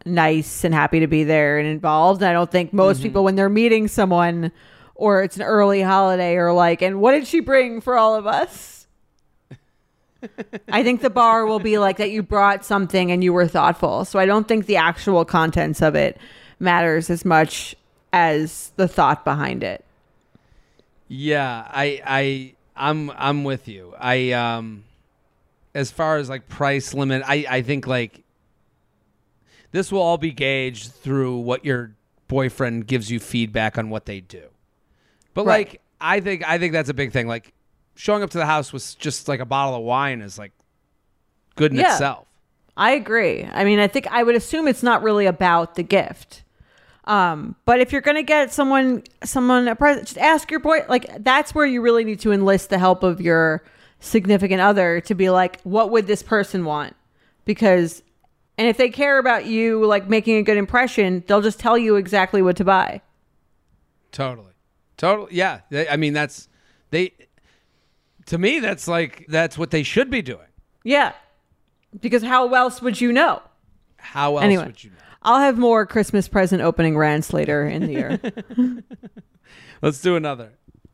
nice 0.06 0.64
and 0.64 0.74
happy 0.74 1.00
to 1.00 1.08
be 1.08 1.24
there 1.24 1.58
and 1.58 1.68
involved. 1.68 2.22
And 2.22 2.30
I 2.30 2.34
don't 2.34 2.52
think 2.52 2.72
most 2.72 2.98
mm-hmm. 2.98 3.04
people 3.04 3.24
when 3.24 3.36
they're 3.36 3.50
meeting 3.50 3.88
someone 3.88 4.52
or 4.98 5.24
it's 5.24 5.38
an 5.38 5.44
early 5.44 5.82
holiday 5.82 6.36
or 6.36 6.52
like, 6.52 6.82
and 6.82 7.00
what 7.00 7.12
did 7.12 7.28
she 7.28 7.40
bring 7.40 7.80
for 7.80 7.98
all 7.98 8.16
of 8.16 8.28
us? 8.28 8.88
I 10.68 10.84
think 10.84 11.02
the 11.02 11.12
bar 11.12 11.46
will 11.46 11.60
be 11.60 11.78
like 11.78 11.98
that 11.98 12.10
you 12.10 12.24
brought 12.24 12.66
something 12.66 13.12
and 13.12 13.24
you 13.24 13.32
were 13.32 13.48
thoughtful. 13.48 14.04
So 14.04 14.20
I 14.20 14.26
don't 14.26 14.48
think 14.48 14.66
the 14.66 14.78
actual 14.78 15.24
contents 15.24 15.82
of 15.82 15.96
it 15.96 16.18
matters 16.60 17.10
as 17.10 17.24
much 17.24 17.76
as 18.12 18.72
the 18.76 18.88
thought 18.88 19.24
behind 19.24 19.64
it. 19.64 19.86
Yeah, 21.08 21.68
I 21.70 22.02
I 22.06 22.54
I'm 22.76 23.12
I'm 23.12 23.44
with 23.44 23.68
you. 23.68 23.94
I 23.98 24.32
um 24.32 24.84
as 25.76 25.92
far 25.92 26.18
as 26.18 26.30
like 26.30 26.50
price 26.50 26.94
limit, 26.96 27.22
I 27.26 27.46
I 27.48 27.62
think 27.62 27.86
like 27.86 28.24
this 29.72 29.92
will 29.92 30.02
all 30.02 30.18
be 30.18 30.32
gauged 30.32 30.92
through 30.92 31.38
what 31.38 31.64
your 31.64 31.92
boyfriend 32.28 32.88
gives 32.88 33.12
you 33.12 33.20
feedback 33.20 33.78
on 33.78 33.90
what 33.90 34.06
they 34.06 34.20
do. 34.20 34.48
But 35.38 35.46
Right. 35.46 35.68
like 35.70 35.82
I 36.02 36.20
think 36.20 36.44
I 36.50 36.58
think 36.58 36.74
that's 36.74 36.90
a 36.90 36.96
big 36.96 37.12
thing. 37.12 37.28
Like 37.28 37.54
showing 37.94 38.24
up 38.24 38.32
to 38.32 38.40
the 38.40 38.46
house 38.48 38.74
with 38.74 38.98
just 38.98 39.28
like 39.28 39.40
a 39.40 39.46
bottle 39.46 39.76
of 39.76 39.84
wine 39.84 40.22
is 40.22 40.40
like 40.40 40.52
good 41.56 41.72
in 41.74 41.78
Yeah. 41.78 41.92
itself. 41.94 42.26
I 42.76 42.94
agree. 42.94 43.48
I 43.54 43.64
mean, 43.64 43.78
I 43.78 43.88
think 43.88 44.08
I 44.08 44.24
would 44.24 44.34
assume 44.34 44.68
it's 44.68 44.82
not 44.82 45.04
really 45.04 45.28
about 45.28 45.76
the 45.76 45.84
gift. 45.84 46.42
Um, 47.06 47.56
but 47.66 47.80
if 47.80 47.92
you're 47.92 48.02
gonna 48.02 48.24
get 48.24 48.52
someone 48.52 49.04
someone 49.24 49.68
a 49.68 49.76
present, 49.76 50.08
just 50.08 50.18
ask 50.18 50.50
your 50.50 50.60
boy. 50.60 50.80
Like 50.90 51.24
that's 51.24 51.54
where 51.54 51.68
you 51.68 51.82
really 51.82 52.04
need 52.04 52.20
to 52.22 52.32
enlist 52.32 52.72
the 52.72 52.80
help 52.80 53.04
of 53.04 53.22
your 53.22 53.64
significant 54.00 54.60
other 54.62 55.02
to 55.02 55.14
be 55.14 55.30
like, 55.30 55.62
what 55.62 55.92
would 55.92 56.08
this 56.08 56.24
person 56.24 56.66
want? 56.66 56.96
Because, 57.46 58.02
and 58.58 58.68
if 58.68 58.78
they 58.78 58.90
care 58.90 59.20
about 59.20 59.46
you, 59.46 59.86
like 59.86 60.10
making 60.10 60.38
a 60.38 60.42
good 60.44 60.58
impression, 60.58 61.24
they'll 61.28 61.42
just 61.44 61.60
tell 61.60 61.78
you 61.78 61.96
exactly 61.96 62.42
what 62.42 62.58
to 62.58 62.64
buy. 62.64 63.02
Totally. 64.12 64.52
Totally. 64.98 65.30
Yeah. 65.36 65.62
They, 65.70 65.88
I 65.88 65.96
mean, 65.96 66.14
that's 66.14 66.50
they. 66.90 67.14
To 68.28 68.38
me, 68.38 68.60
that's 68.60 68.88
like 68.88 69.26
that's 69.30 69.58
what 69.58 69.72
they 69.72 69.84
should 69.84 70.10
be 70.10 70.22
doing. 70.22 70.48
Yeah, 70.84 71.14
because 72.02 72.24
how 72.24 72.54
else 72.54 72.82
would 72.82 73.00
you 73.00 73.14
know? 73.14 73.42
How 73.98 74.34
else 74.36 74.44
Anyway. 74.44 74.66
would 74.66 74.84
you 74.84 74.90
know? 74.90 74.96
I'll 75.24 75.40
have 75.40 75.58
more 75.58 75.86
Christmas 75.86 76.28
present 76.28 76.62
opening 76.62 76.98
rants 76.98 77.32
later 77.34 77.66
in 77.66 77.86
the 77.88 77.94
year. 77.94 78.20
Let's 79.82 80.02
do 80.02 80.16
another. 80.16 80.52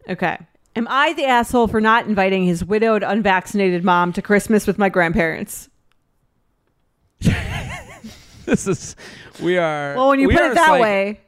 Okay. 0.10 0.38
Am 0.76 0.88
I 0.90 1.14
the 1.14 1.26
asshole 1.26 1.68
for 1.68 1.80
not 1.82 2.08
inviting 2.08 2.46
his 2.46 2.66
widowed, 2.66 3.04
unvaccinated 3.04 3.84
mom 3.84 4.12
to 4.14 4.22
Christmas 4.22 4.66
with 4.68 4.78
my 4.78 4.90
grandparents? 4.90 5.70
This 8.46 8.68
is 8.68 8.96
we 9.42 9.58
are. 9.58 9.96
Well, 9.96 10.10
when 10.10 10.20
you 10.20 10.28
we 10.28 10.36
put 10.36 10.44
it 10.52 10.56
that 10.56 10.72
like- 10.72 10.82
way, 10.82 11.22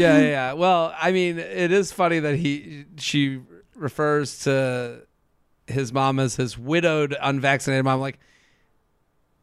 yeah, 0.00 0.18
yeah, 0.18 0.24
yeah. 0.24 0.52
Well, 0.54 0.94
I 1.00 1.12
mean, 1.12 1.38
it 1.38 1.72
is 1.72 1.92
funny 1.92 2.18
that 2.20 2.36
he 2.36 2.84
she 2.98 3.40
refers 3.76 4.40
to 4.44 5.02
his 5.66 5.92
mom 5.92 6.18
as 6.18 6.36
his 6.36 6.58
widowed, 6.58 7.16
unvaccinated 7.20 7.84
mom. 7.84 8.00
Like, 8.00 8.18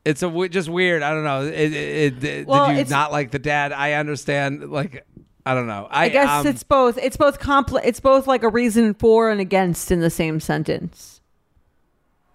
it's 0.05 0.23
a 0.23 0.27
w- 0.27 0.49
just 0.49 0.69
weird. 0.69 1.01
I 1.03 1.11
don't 1.13 1.23
know. 1.23 1.45
It, 1.45 1.73
it, 1.73 2.23
it, 2.23 2.47
Well, 2.47 2.67
did 2.73 2.87
you 2.87 2.91
not 2.91 3.11
like 3.11 3.31
the 3.31 3.39
dad? 3.39 3.71
I 3.71 3.93
understand. 3.93 4.69
Like, 4.69 5.05
I 5.45 5.53
don't 5.53 5.67
know. 5.67 5.87
I, 5.89 6.05
I 6.05 6.09
guess 6.09 6.29
um, 6.29 6.47
it's 6.47 6.63
both. 6.63 6.97
It's 6.97 7.17
both 7.17 7.39
compl- 7.39 7.81
It's 7.83 7.99
both 7.99 8.27
like 8.27 8.43
a 8.43 8.49
reason 8.49 8.93
for 8.93 9.29
and 9.29 9.41
against 9.41 9.91
in 9.91 9.99
the 9.99 10.09
same 10.09 10.39
sentence. 10.39 11.21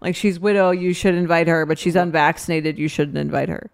Like 0.01 0.15
she's 0.17 0.39
widow, 0.39 0.71
you 0.71 0.93
should 0.93 1.15
invite 1.15 1.49
her, 1.49 1.65
but 1.65 1.79
she's 1.79 1.97
unvaccinated, 1.97 2.79
you 2.79 2.89
shouldn't 2.89 3.17
invite 3.17 3.49
her. 3.49 3.71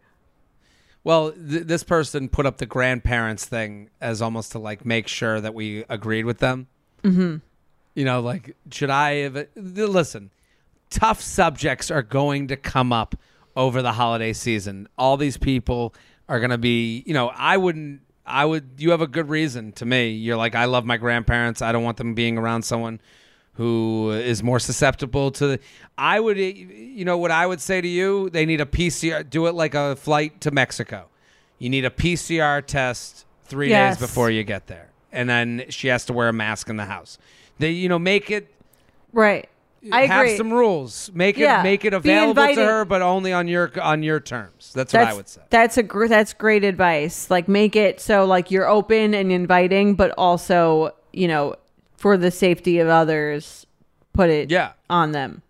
Well, 1.02 1.32
th- 1.32 1.64
this 1.64 1.82
person 1.82 2.28
put 2.28 2.46
up 2.46 2.58
the 2.58 2.66
grandparents 2.66 3.44
thing 3.46 3.90
as 4.00 4.20
almost 4.20 4.52
to 4.52 4.58
like 4.58 4.84
make 4.84 5.08
sure 5.08 5.40
that 5.40 5.54
we 5.54 5.84
agreed 5.88 6.24
with 6.24 6.38
them. 6.38 6.68
Mm-hmm. 7.02 7.36
You 7.94 8.04
know, 8.04 8.20
like 8.20 8.56
should 8.70 8.90
I 8.90 9.14
have? 9.14 9.46
Listen, 9.56 10.30
tough 10.90 11.20
subjects 11.20 11.90
are 11.90 12.02
going 12.02 12.48
to 12.48 12.56
come 12.56 12.92
up 12.92 13.16
over 13.56 13.82
the 13.82 13.92
holiday 13.92 14.32
season. 14.32 14.88
All 14.98 15.16
these 15.16 15.36
people 15.36 15.94
are 16.28 16.38
going 16.38 16.50
to 16.50 16.58
be. 16.58 17.02
You 17.06 17.14
know, 17.14 17.28
I 17.34 17.56
wouldn't. 17.56 18.02
I 18.26 18.44
would. 18.44 18.72
You 18.78 18.90
have 18.90 19.00
a 19.00 19.08
good 19.08 19.28
reason 19.28 19.72
to 19.72 19.86
me. 19.86 20.10
You're 20.10 20.36
like, 20.36 20.54
I 20.54 20.66
love 20.66 20.84
my 20.84 20.98
grandparents. 20.98 21.62
I 21.62 21.72
don't 21.72 21.82
want 21.82 21.96
them 21.96 22.14
being 22.14 22.38
around 22.38 22.62
someone 22.62 23.00
who 23.60 24.10
is 24.12 24.42
more 24.42 24.58
susceptible 24.58 25.30
to 25.30 25.46
the, 25.46 25.60
I 25.98 26.18
would 26.18 26.38
eh, 26.38 26.52
you 26.98 27.04
know 27.04 27.18
what 27.18 27.30
I 27.30 27.46
would 27.46 27.60
say 27.60 27.82
to 27.82 27.86
you 27.88 28.30
they 28.30 28.46
need 28.46 28.60
a 28.62 28.64
PCR 28.64 29.28
do 29.28 29.46
it 29.48 29.54
like 29.54 29.74
a 29.74 29.96
flight 29.96 30.40
to 30.40 30.50
Mexico 30.50 31.08
you 31.58 31.68
need 31.68 31.84
a 31.84 31.90
PCR 31.90 32.64
test 32.64 33.26
3 33.44 33.68
Yes. 33.68 33.96
days 33.98 34.00
before 34.08 34.30
you 34.30 34.44
get 34.44 34.66
there 34.66 34.88
and 35.12 35.28
then 35.28 35.64
she 35.68 35.88
has 35.88 36.06
to 36.06 36.14
wear 36.14 36.28
a 36.28 36.32
mask 36.32 36.70
in 36.70 36.76
the 36.78 36.86
house 36.86 37.18
they 37.58 37.70
you 37.70 37.88
know 37.90 37.98
make 37.98 38.30
it 38.30 38.48
Right. 39.12 39.46
I 39.92 40.06
have 40.06 40.24
agree. 40.24 40.36
some 40.38 40.50
rules 40.52 41.10
make 41.12 41.36
it 41.36 41.42
Yeah. 41.42 41.62
make 41.62 41.84
it 41.84 41.92
available 41.92 42.54
to 42.54 42.64
her 42.64 42.84
but 42.86 43.02
only 43.02 43.34
on 43.34 43.46
your 43.46 43.70
on 43.82 44.02
your 44.02 44.20
terms 44.20 44.72
that's, 44.74 44.92
that's 44.92 44.94
what 44.94 45.06
I 45.06 45.14
would 45.14 45.28
say 45.28 45.42
That's 45.50 45.76
a 45.76 45.82
gr- 45.82 46.06
that's 46.06 46.32
great 46.32 46.64
advice. 46.64 47.30
Like 47.30 47.46
make 47.46 47.76
it 47.76 48.00
so 48.00 48.24
like 48.24 48.50
you're 48.50 48.68
open 48.68 49.12
and 49.12 49.30
inviting, 49.30 49.96
but 49.96 50.12
also, 50.16 50.94
you 51.12 51.28
know, 51.28 51.56
for 52.00 52.16
the 52.16 52.30
safety 52.30 52.78
of 52.78 52.88
others, 52.88 53.66
put 54.14 54.30
it 54.30 54.50
yeah 54.50 54.72
on 54.88 55.12
them. 55.12 55.42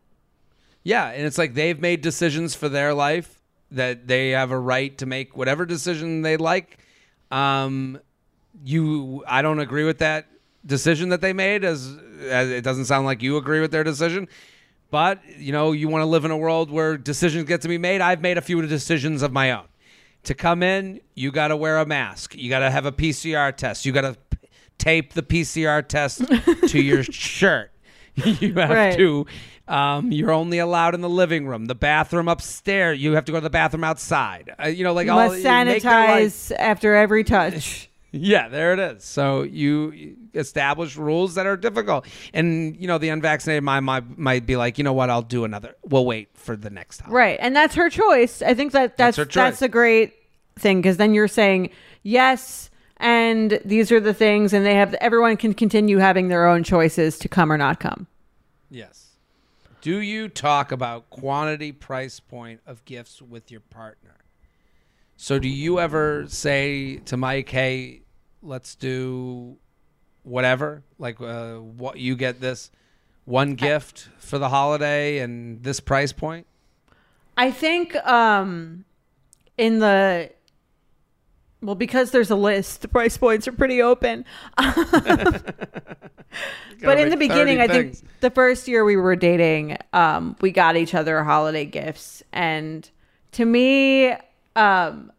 Yeah, 0.83 1.07
and 1.11 1.25
it's 1.25 1.39
like 1.39 1.55
they've 1.55 1.79
made 1.79 2.01
decisions 2.01 2.57
for 2.57 2.69
their 2.69 2.93
life 2.93 3.41
that 3.71 4.09
they 4.09 4.31
have 4.31 4.51
a 4.51 4.59
right 4.59 4.99
to 4.99 5.07
make 5.07 5.37
whatever 5.37 5.65
decision 5.65 6.23
they 6.23 6.37
like. 6.37 6.79
Um, 7.31 8.01
you, 8.65 9.23
I 9.29 9.43
don't 9.43 9.61
agree 9.61 9.85
with 9.85 9.99
that 9.99 10.27
decision 10.67 11.11
that 11.11 11.21
they 11.21 11.33
made. 11.33 11.63
As, 11.63 11.97
as 12.29 12.51
it 12.51 12.65
doesn't 12.65 12.87
sound 12.87 13.07
like 13.07 13.23
you 13.23 13.37
agree 13.37 13.61
with 13.61 13.71
their 13.71 13.85
decision, 13.85 14.27
but 14.91 15.21
you 15.39 15.53
know, 15.53 15.71
you 15.71 15.89
want 15.89 16.03
to 16.03 16.07
live 16.07 16.25
in 16.25 16.33
a 16.33 16.37
world 16.37 16.69
where 16.69 16.99
decisions 16.99 17.45
get 17.45 17.61
to 17.61 17.69
be 17.69 17.79
made. 17.79 18.01
I've 18.01 18.23
made 18.23 18.39
a 18.39 18.43
few 18.43 18.61
decisions 18.67 19.23
of 19.23 19.31
my 19.31 19.53
own. 19.53 19.67
To 20.25 20.35
come 20.35 20.65
in, 20.65 21.01
you 21.15 21.31
got 21.31 21.49
to 21.49 21.57
wear 21.57 21.79
a 21.79 21.87
mask. 21.87 22.35
You 22.35 22.51
got 22.51 22.59
to 22.59 22.71
have 22.71 22.87
a 22.87 22.93
PCR 22.93 23.57
test. 23.57 23.87
You 23.87 23.93
got 23.93 24.01
to 24.01 24.17
tape 24.81 25.13
the 25.13 25.23
PCR 25.23 25.87
test 25.87 26.23
to 26.69 26.81
your 26.83 27.05
shirt. 27.05 27.71
You 28.17 28.55
have 28.55 28.71
Right. 28.71 28.97
to. 28.97 29.27
Um, 29.69 30.11
you're 30.11 30.33
only 30.33 30.59
allowed 30.59 30.97
in 30.97 31.01
the 31.01 31.09
living 31.09 31.47
room. 31.47 31.67
The 31.67 31.77
bathroom 31.77 32.27
upstairs. 32.27 33.01
You 33.01 33.13
have 33.13 33.25
to 33.27 33.33
go 33.33 33.39
to 33.39 33.43
the 33.43 33.51
bathroom 33.51 33.85
outside. 33.85 34.53
Uh, 34.61 34.67
you 34.67 34.83
know, 34.83 34.93
like 34.93 35.07
You 35.07 35.13
all 35.13 35.29
must 35.29 35.37
you 35.39 35.45
make 35.45 35.83
their 35.85 35.93
life- 36.09 36.33
sanitize 36.33 36.53
after 36.59 36.95
every 36.97 37.23
touch. 37.23 37.87
Yeah, 38.13 38.49
there 38.49 38.73
it 38.73 38.81
is. 38.81 39.05
So 39.05 39.43
you 39.45 40.17
establish 40.35 40.97
rules 40.97 41.37
that 41.37 41.47
are 41.47 41.57
difficult, 41.57 42.07
and 42.35 42.77
you 42.77 42.89
know 42.89 42.99
the 42.99 43.09
unvaccinated 43.11 43.63
mind 43.63 43.85
might, 43.87 44.19
might 44.19 44.47
be 44.47 44.57
like, 44.57 44.79
you 44.79 44.83
know 44.83 44.93
what, 44.93 45.11
I'll 45.11 45.23
do 45.23 45.45
another. 45.45 45.77
We'll 45.85 46.05
wait 46.05 46.31
for 46.35 46.57
the 46.57 46.71
next 46.71 46.97
time. 46.97 47.13
Right. 47.13 47.39
And 47.41 47.55
that's 47.55 47.77
her 47.77 47.89
choice. 47.89 48.43
I 48.43 48.53
think 48.55 48.73
that 48.73 48.97
that's 48.97 49.17
That's 49.17 49.33
that's, 49.33 49.63
a 49.63 49.69
great 49.69 50.15
thing 50.59 50.81
because 50.83 50.97
then 50.97 51.15
you're 51.15 51.29
saying 51.29 51.71
yes 52.03 52.69
and 53.01 53.59
these 53.65 53.91
are 53.91 53.99
the 53.99 54.15
things 54.15 54.53
and 54.53 54.65
they 54.65 54.75
have 54.75 54.95
everyone 54.95 55.37
can 55.37 55.55
continue 55.55 55.99
having 55.99 56.29
their 56.29 56.47
own 56.47 56.63
choices 56.63 57.19
to 57.19 57.29
come 57.29 57.51
or 57.51 57.57
not 57.57 57.81
come. 57.81 58.07
Yes. 58.69 59.17
Do 59.81 60.01
you 60.01 60.29
talk 60.29 60.71
about 60.71 61.09
quantity, 61.09 61.73
price 61.73 62.21
point 62.21 62.61
of 62.67 62.85
gifts 62.85 63.23
with 63.23 63.51
your 63.51 63.61
partner? 63.61 64.17
So 65.17 65.39
do 65.39 65.49
you 65.49 65.81
ever 65.81 66.27
say 66.29 66.97
to 67.07 67.17
Mike, 67.17 67.49
"Hey, 67.49 68.03
let's 68.43 68.75
do 68.75 69.57
whatever, 70.23 70.83
like 70.99 71.21
uh, 71.21 71.55
what 71.57 71.99
you 71.99 72.15
get 72.17 72.41
this," 72.41 72.71
one 73.25 73.55
gift 73.55 74.11
for 74.19 74.39
the 74.39 74.51
holiday 74.51 75.19
and 75.19 75.63
this 75.63 75.81
price 75.81 76.13
point? 76.13 76.47
I 77.39 77.51
think 77.51 77.97
um 78.07 78.85
in 79.57 79.79
the 79.79 80.31
well 81.63 81.75
because 81.75 82.11
there's 82.11 82.31
a 82.31 82.37
list, 82.37 82.83
the 82.83 82.89
price 82.89 83.17
points 83.17 83.47
are 83.49 83.53
pretty 83.53 83.83
open. 83.83 84.25
but 86.83 86.99
in 86.99 87.11
the 87.11 87.17
make 87.17 87.19
30 87.19 87.29
beginning, 87.29 87.61
I 87.61 87.67
think 87.69 87.95
things. 87.95 88.03
the 88.21 88.31
first 88.31 88.69
year 88.69 88.85
we 88.85 88.97
were 88.97 89.17
dating, 89.17 89.77
um, 89.93 90.37
we 90.41 90.51
got 90.51 90.77
each 90.77 90.95
other 90.95 91.23
holiday 91.25 91.65
gifts, 91.65 92.23
and 92.33 92.89
to 93.33 93.45
me, 93.45 94.13
um, 94.57 95.13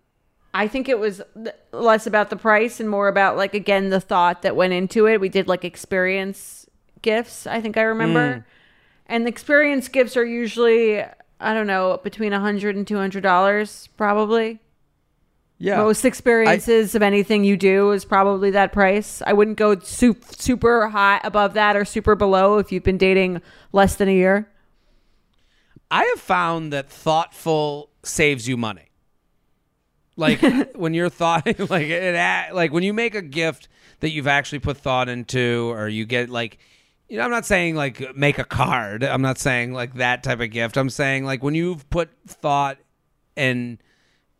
I 0.53 0.67
think 0.67 0.89
it 0.89 0.99
was 0.99 1.21
less 1.71 2.07
about 2.07 2.29
the 2.29 2.35
price 2.35 2.79
and 2.79 2.89
more 2.89 3.07
about 3.07 3.37
like 3.37 3.53
again 3.53 3.89
the 3.89 4.01
thought 4.01 4.41
that 4.41 4.55
went 4.55 4.73
into 4.73 5.07
it. 5.07 5.21
We 5.21 5.29
did 5.29 5.47
like 5.47 5.63
experience 5.63 6.65
gifts. 7.01 7.47
I 7.47 7.61
think 7.61 7.77
I 7.77 7.83
remember, 7.83 8.19
Mm. 8.39 8.43
and 9.07 9.25
the 9.25 9.29
experience 9.29 9.87
gifts 9.87 10.17
are 10.17 10.25
usually 10.25 11.01
I 11.39 11.53
don't 11.53 11.67
know 11.67 11.99
between 12.03 12.33
a 12.33 12.39
hundred 12.39 12.75
and 12.75 12.85
two 12.87 12.97
hundred 12.97 13.23
dollars 13.23 13.87
probably. 13.97 14.59
Yeah. 15.61 15.77
Most 15.77 16.05
experiences 16.05 16.95
of 16.95 17.03
anything 17.03 17.43
you 17.43 17.55
do 17.55 17.91
is 17.91 18.03
probably 18.03 18.49
that 18.49 18.73
price. 18.73 19.21
I 19.27 19.33
wouldn't 19.33 19.57
go 19.57 19.77
su- 19.77 20.17
super 20.31 20.89
high 20.89 21.21
above 21.23 21.53
that 21.53 21.75
or 21.75 21.85
super 21.85 22.15
below 22.15 22.57
if 22.57 22.71
you've 22.71 22.81
been 22.81 22.97
dating 22.97 23.43
less 23.71 23.95
than 23.95 24.09
a 24.09 24.13
year. 24.13 24.49
I 25.91 26.05
have 26.05 26.19
found 26.19 26.73
that 26.73 26.89
thoughtful 26.89 27.91
saves 28.01 28.47
you 28.47 28.57
money. 28.57 28.89
Like 30.15 30.41
when 30.75 30.95
you're 30.95 31.09
thought 31.09 31.45
like 31.69 31.87
it 31.87 32.53
like 32.55 32.71
when 32.71 32.81
you 32.81 32.91
make 32.91 33.13
a 33.13 33.21
gift 33.21 33.67
that 33.99 34.09
you've 34.09 34.27
actually 34.27 34.59
put 34.59 34.77
thought 34.77 35.09
into 35.09 35.69
or 35.71 35.87
you 35.87 36.05
get 36.05 36.31
like 36.31 36.57
you 37.07 37.17
know 37.17 37.23
I'm 37.23 37.29
not 37.29 37.45
saying 37.45 37.75
like 37.75 38.15
make 38.15 38.39
a 38.39 38.45
card. 38.45 39.03
I'm 39.03 39.21
not 39.21 39.37
saying 39.37 39.73
like 39.73 39.93
that 39.95 40.23
type 40.23 40.39
of 40.39 40.49
gift. 40.49 40.75
I'm 40.75 40.89
saying 40.89 41.23
like 41.23 41.43
when 41.43 41.53
you've 41.53 41.87
put 41.91 42.09
thought 42.25 42.79
and 43.37 43.77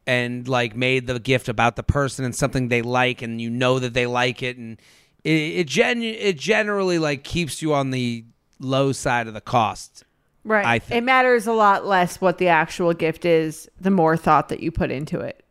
and 0.08 0.47
like 0.47 0.76
made 0.76 1.08
the 1.08 1.20
gift 1.20 1.47
about 1.47 1.76
the 1.76 1.84
person 1.84 2.26
and 2.26 2.36
something 2.36 2.68
they 2.68 2.82
like 2.82 3.22
and 3.22 3.39
you 3.39 3.49
know 3.49 3.80
that 3.80 3.93
they 3.93 4.06
like 4.06 4.41
it 4.41 4.58
and 4.58 4.80
it 5.24 5.30
it, 5.30 5.68
gen- 5.68 6.02
it 6.02 6.38
generally 6.38 6.97
like 6.99 7.24
keeps 7.24 7.62
you 7.62 7.74
on 7.74 7.91
the 7.91 8.26
low 8.60 8.91
side 8.91 9.28
of 9.28 9.34
the 9.34 9.41
cost. 9.41 10.04
Right. 10.43 10.66
I 10.66 10.80
think. 10.80 10.97
It 10.97 11.04
matters 11.04 11.45
a 11.45 11.54
lot 11.54 11.86
less 11.86 12.20
what 12.20 12.39
the 12.39 12.47
actual 12.47 12.93
gift 12.93 13.26
is, 13.26 13.70
the 13.80 13.91
more 13.91 14.18
thought 14.18 14.49
that 14.49 14.60
you 14.60 14.72
put 14.72 14.89
into 14.89 15.20
it. 15.20 15.43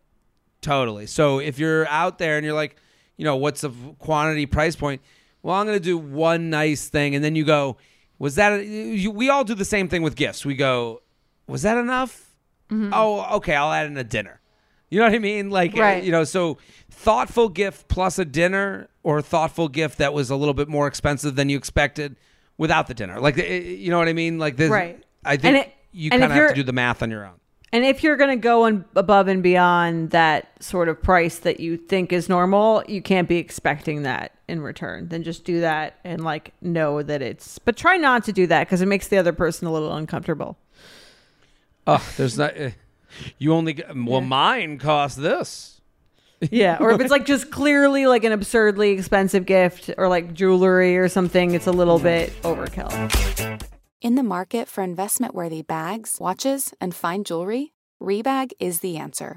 Totally. 0.62 1.06
So 1.06 1.38
if 1.38 1.58
you're 1.58 1.86
out 1.88 2.18
there 2.18 2.36
and 2.36 2.44
you're 2.44 2.54
like, 2.54 2.76
you 3.16 3.24
know, 3.24 3.36
what's 3.36 3.60
the 3.60 3.70
quantity 3.98 4.46
price 4.46 4.74
point? 4.74 5.00
Well, 5.42 5.54
I'm 5.54 5.66
going 5.66 5.78
to 5.78 5.84
do 5.84 5.96
one 5.96 6.50
nice 6.50 6.88
thing, 6.88 7.14
and 7.14 7.24
then 7.24 7.34
you 7.34 7.44
go, 7.44 7.76
was 8.18 8.34
that? 8.34 8.52
A, 8.52 8.64
you, 8.64 9.10
we 9.10 9.30
all 9.30 9.44
do 9.44 9.54
the 9.54 9.64
same 9.64 9.88
thing 9.88 10.02
with 10.02 10.16
gifts. 10.16 10.44
We 10.44 10.54
go, 10.54 11.02
was 11.46 11.62
that 11.62 11.78
enough? 11.78 12.34
Mm-hmm. 12.70 12.92
Oh, 12.92 13.36
okay. 13.36 13.54
I'll 13.54 13.72
add 13.72 13.86
in 13.86 13.96
a 13.96 14.04
dinner. 14.04 14.39
You 14.90 14.98
know 14.98 15.06
what 15.06 15.14
I 15.14 15.18
mean? 15.20 15.50
Like, 15.50 15.76
uh, 15.76 15.80
Right. 15.80 16.02
you 16.04 16.10
know, 16.12 16.24
so 16.24 16.58
thoughtful 16.90 17.48
gift 17.48 17.88
plus 17.88 18.18
a 18.18 18.24
dinner, 18.24 18.88
or 19.02 19.22
thoughtful 19.22 19.68
gift 19.68 19.98
that 19.98 20.12
was 20.12 20.30
a 20.30 20.36
little 20.36 20.52
bit 20.54 20.68
more 20.68 20.86
expensive 20.86 21.36
than 21.36 21.48
you 21.48 21.56
expected 21.56 22.16
without 22.58 22.86
the 22.88 22.94
dinner. 22.94 23.18
Like, 23.20 23.38
uh, 23.38 23.42
you 23.42 23.90
know 23.90 23.98
what 23.98 24.08
I 24.08 24.12
mean? 24.12 24.38
Like 24.38 24.56
this. 24.56 24.70
Right. 24.70 25.02
I 25.24 25.36
think 25.36 25.56
it- 25.58 25.72
you 25.92 26.10
kind 26.10 26.22
of 26.24 26.30
have 26.30 26.48
to 26.50 26.54
do 26.54 26.62
the 26.62 26.72
math 26.72 27.02
on 27.02 27.10
your 27.10 27.24
own. 27.24 27.34
And 27.72 27.84
if 27.84 28.02
you're 28.02 28.16
going 28.16 28.30
to 28.30 28.36
go 28.42 28.64
on 28.66 28.84
above 28.96 29.28
and 29.28 29.44
beyond 29.44 30.10
that 30.10 30.48
sort 30.60 30.88
of 30.88 31.00
price 31.00 31.38
that 31.38 31.60
you 31.60 31.76
think 31.76 32.12
is 32.12 32.28
normal, 32.28 32.82
you 32.88 33.00
can't 33.00 33.28
be 33.28 33.36
expecting 33.38 34.02
that 34.02 34.32
in 34.48 34.60
return. 34.60 35.08
Then 35.08 35.22
just 35.22 35.44
do 35.44 35.60
that 35.60 35.98
and 36.04 36.24
like 36.24 36.52
know 36.60 37.00
that 37.00 37.22
it's. 37.22 37.60
But 37.60 37.76
try 37.76 37.96
not 37.96 38.24
to 38.24 38.32
do 38.32 38.48
that 38.48 38.66
because 38.66 38.82
it 38.82 38.86
makes 38.86 39.06
the 39.06 39.18
other 39.18 39.32
person 39.32 39.68
a 39.68 39.72
little 39.72 39.94
uncomfortable. 39.94 40.58
Oh, 41.86 42.04
there's 42.16 42.36
not. 42.36 42.54
You 43.38 43.54
only. 43.54 43.74
Get, 43.74 43.94
well, 43.94 44.20
mine 44.20 44.78
cost 44.78 45.20
this. 45.20 45.80
Yeah, 46.50 46.78
or 46.80 46.90
if 46.92 47.00
it's 47.00 47.10
like 47.10 47.26
just 47.26 47.50
clearly 47.50 48.06
like 48.06 48.24
an 48.24 48.32
absurdly 48.32 48.90
expensive 48.90 49.44
gift 49.44 49.90
or 49.98 50.08
like 50.08 50.32
jewelry 50.32 50.96
or 50.96 51.08
something, 51.08 51.54
it's 51.54 51.66
a 51.66 51.72
little 51.72 51.98
bit 51.98 52.32
overkill. 52.42 52.90
In 54.00 54.14
the 54.14 54.22
market 54.22 54.66
for 54.66 54.82
investment 54.82 55.34
worthy 55.34 55.60
bags, 55.60 56.16
watches, 56.18 56.72
and 56.80 56.94
fine 56.94 57.24
jewelry, 57.24 57.74
Rebag 58.02 58.52
is 58.58 58.80
the 58.80 58.96
answer. 58.96 59.36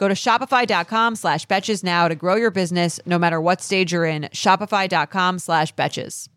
Go 0.00 0.08
to 0.08 0.14
shopify.com 0.14 1.14
slash 1.14 1.46
betches 1.46 1.84
now 1.84 2.08
to 2.08 2.14
grow 2.14 2.34
your 2.34 2.50
business 2.50 2.98
no 3.04 3.18
matter 3.18 3.38
what 3.38 3.60
stage 3.60 3.92
you're 3.92 4.06
in. 4.06 4.30
Shopify.com 4.32 5.38
slash 5.38 5.74
betches. 5.74 6.30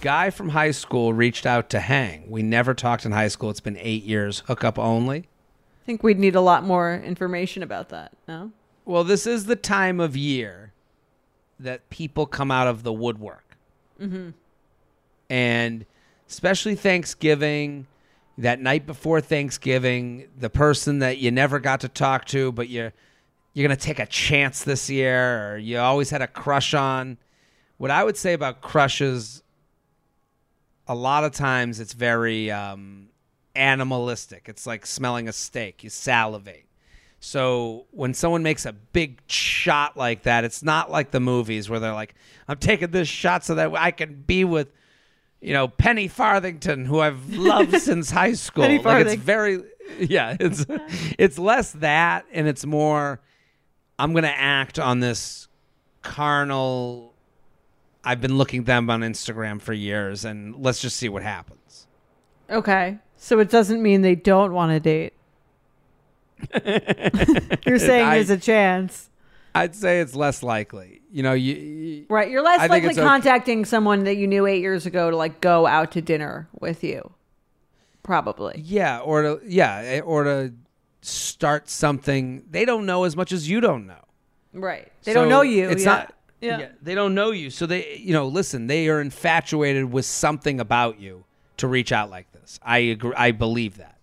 Guy 0.00 0.30
from 0.30 0.48
high 0.48 0.70
school 0.70 1.12
reached 1.12 1.44
out 1.44 1.68
to 1.68 1.78
hang. 1.78 2.24
We 2.30 2.42
never 2.42 2.72
talked 2.72 3.04
in 3.04 3.12
high 3.12 3.28
school. 3.28 3.50
It's 3.50 3.60
been 3.60 3.76
eight 3.76 4.02
years. 4.04 4.42
Hookup 4.46 4.78
only. 4.78 5.18
I 5.18 5.84
think 5.84 6.02
we'd 6.02 6.18
need 6.18 6.36
a 6.36 6.40
lot 6.40 6.64
more 6.64 6.94
information 6.94 7.62
about 7.62 7.90
that. 7.90 8.12
No? 8.26 8.50
Well, 8.86 9.04
this 9.04 9.26
is 9.26 9.44
the 9.44 9.56
time 9.56 10.00
of 10.00 10.16
year 10.16 10.72
that 11.60 11.90
people 11.90 12.24
come 12.24 12.50
out 12.50 12.66
of 12.66 12.82
the 12.82 12.94
woodwork. 12.94 13.58
Mm-hmm. 14.00 14.30
And 15.28 15.84
especially 16.30 16.76
Thanksgiving, 16.76 17.86
that 18.38 18.60
night 18.60 18.86
before 18.86 19.20
Thanksgiving, 19.20 20.28
the 20.38 20.50
person 20.50 21.00
that 21.00 21.18
you 21.18 21.30
never 21.30 21.58
got 21.60 21.80
to 21.80 21.88
talk 21.88 22.24
to, 22.26 22.52
but 22.52 22.68
you're 22.68 22.92
you're 23.54 23.68
gonna 23.68 23.76
take 23.76 23.98
a 23.98 24.06
chance 24.06 24.64
this 24.64 24.88
year, 24.88 25.52
or 25.52 25.58
you 25.58 25.78
always 25.78 26.10
had 26.10 26.22
a 26.22 26.26
crush 26.26 26.72
on. 26.74 27.18
What 27.76 27.90
I 27.90 28.02
would 28.02 28.16
say 28.16 28.32
about 28.32 28.62
crushes, 28.62 29.42
a 30.86 30.94
lot 30.94 31.24
of 31.24 31.32
times 31.32 31.80
it's 31.80 31.92
very 31.92 32.50
um, 32.50 33.08
animalistic. 33.54 34.48
It's 34.48 34.66
like 34.66 34.86
smelling 34.86 35.28
a 35.28 35.32
steak; 35.32 35.84
you 35.84 35.90
salivate. 35.90 36.66
So 37.20 37.86
when 37.92 38.14
someone 38.14 38.42
makes 38.42 38.66
a 38.66 38.72
big 38.72 39.20
shot 39.28 39.96
like 39.96 40.22
that, 40.22 40.44
it's 40.44 40.62
not 40.62 40.90
like 40.90 41.12
the 41.12 41.20
movies 41.20 41.68
where 41.68 41.78
they're 41.78 41.92
like, 41.92 42.14
"I'm 42.48 42.56
taking 42.56 42.90
this 42.90 43.08
shot 43.08 43.44
so 43.44 43.54
that 43.56 43.74
I 43.74 43.90
can 43.90 44.22
be 44.26 44.44
with, 44.44 44.68
you 45.42 45.52
know, 45.52 45.68
Penny 45.68 46.08
Farthington, 46.08 46.86
who 46.86 47.00
I've 47.00 47.34
loved 47.34 47.76
since 47.80 48.10
high 48.10 48.32
school." 48.32 48.64
Penny 48.64 48.78
like 48.78 49.06
it's 49.06 49.14
very, 49.16 49.62
yeah, 49.98 50.36
it's 50.40 50.64
it's 51.18 51.38
less 51.38 51.72
that, 51.72 52.24
and 52.32 52.48
it's 52.48 52.64
more, 52.64 53.20
I'm 53.98 54.14
gonna 54.14 54.28
act 54.34 54.78
on 54.78 55.00
this 55.00 55.48
carnal. 56.02 57.12
I've 58.04 58.20
been 58.20 58.36
looking 58.38 58.64
them 58.64 58.88
on 58.90 59.02
Instagram 59.02 59.60
for 59.60 59.72
years, 59.72 60.24
and 60.24 60.56
let's 60.56 60.80
just 60.80 60.96
see 60.96 61.08
what 61.08 61.22
happens. 61.22 61.86
Okay. 62.50 62.98
So 63.16 63.38
it 63.38 63.50
doesn't 63.50 63.80
mean 63.80 64.02
they 64.02 64.16
don't 64.16 64.52
want 64.52 64.72
to 64.72 64.80
date. 64.80 65.12
You're 67.66 67.78
saying 67.78 68.06
I- 68.06 68.14
there's 68.16 68.30
a 68.30 68.36
chance. 68.36 69.08
I'd 69.54 69.74
say 69.76 70.00
it's 70.00 70.14
less 70.16 70.42
likely. 70.42 71.01
You 71.12 71.22
know, 71.22 71.34
you, 71.34 72.06
Right. 72.08 72.30
You're 72.30 72.42
less 72.42 72.60
I 72.60 72.66
likely 72.66 72.88
it's 72.88 72.98
okay. 72.98 73.06
contacting 73.06 73.64
someone 73.66 74.04
that 74.04 74.16
you 74.16 74.26
knew 74.26 74.46
eight 74.46 74.62
years 74.62 74.86
ago 74.86 75.10
to 75.10 75.16
like 75.16 75.40
go 75.42 75.66
out 75.66 75.92
to 75.92 76.00
dinner 76.00 76.48
with 76.58 76.82
you. 76.82 77.12
Probably. 78.02 78.60
yeah, 78.64 78.98
or 78.98 79.22
to 79.22 79.40
yeah, 79.46 79.76
eh, 79.84 80.00
or 80.00 80.24
to 80.24 80.52
start 81.02 81.68
something 81.68 82.42
they 82.50 82.64
don't 82.64 82.86
know 82.86 83.04
as 83.04 83.14
much 83.14 83.30
as 83.30 83.48
you 83.48 83.60
don't 83.60 83.86
know. 83.86 84.02
Right. 84.52 84.90
They 85.04 85.12
So 85.12 85.20
don't 85.20 85.28
know 85.28 85.42
you. 85.42 85.68
It's 85.68 85.84
yeah. 85.84 85.90
not. 85.90 86.14
Yeah. 86.40 86.68
they 86.82 86.96
don't 86.96 87.14
know 87.14 87.30
you, 87.30 87.50
so 87.50 87.66
they, 87.66 87.98
you 87.98 88.12
know, 88.12 88.26
listen. 88.26 88.66
They 88.66 88.88
are 88.88 89.00
infatuated 89.00 89.92
with 89.92 90.04
something 90.04 90.58
about 90.58 90.98
you 90.98 91.24
to 91.58 91.68
reach 91.68 91.92
out 91.92 92.10
like 92.10 92.32
this. 92.32 92.58
I 92.64 92.78
agree. 92.78 93.14
I 93.16 93.30
believe 93.30 93.76
that, 93.76 93.98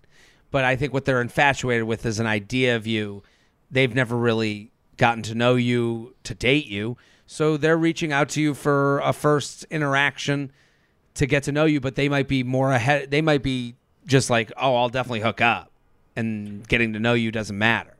but 0.49 0.63
I 0.63 0.77
think 0.77 0.93
what 0.93 1.03
they're 1.03 1.19
infatuated 1.21 1.83
with 1.83 2.05
is 2.05 2.19
an 2.19 2.27
idea 2.27 2.77
of 2.77 2.87
you. 2.87 3.23
They've 3.69 3.93
never 3.93 4.15
really 4.15 4.71
gotten 4.99 5.23
to 5.23 5.33
know 5.33 5.55
you 5.55 6.13
to 6.23 6.35
date 6.35 6.67
you, 6.67 6.97
so 7.25 7.57
they're 7.57 7.77
reaching 7.77 8.13
out 8.13 8.29
to 8.29 8.41
you 8.41 8.53
for 8.53 8.99
a 8.99 9.13
first 9.13 9.65
interaction 9.71 10.51
to 11.15 11.25
get 11.25 11.41
to 11.43 11.51
know 11.51 11.65
you. 11.65 11.79
But 11.79 11.95
they 11.95 12.07
might 12.07 12.27
be 12.27 12.43
more 12.43 12.71
ahead. 12.71 13.09
They 13.09 13.21
might 13.21 13.41
be 13.41 13.75
just 14.05 14.29
like, 14.29 14.51
oh, 14.57 14.75
I'll 14.75 14.89
definitely 14.89 15.21
hook 15.21 15.41
up, 15.41 15.71
and 16.15 16.67
getting 16.67 16.93
to 16.93 16.99
know 16.99 17.13
you 17.15 17.31
doesn't 17.31 17.57
matter. 17.57 17.95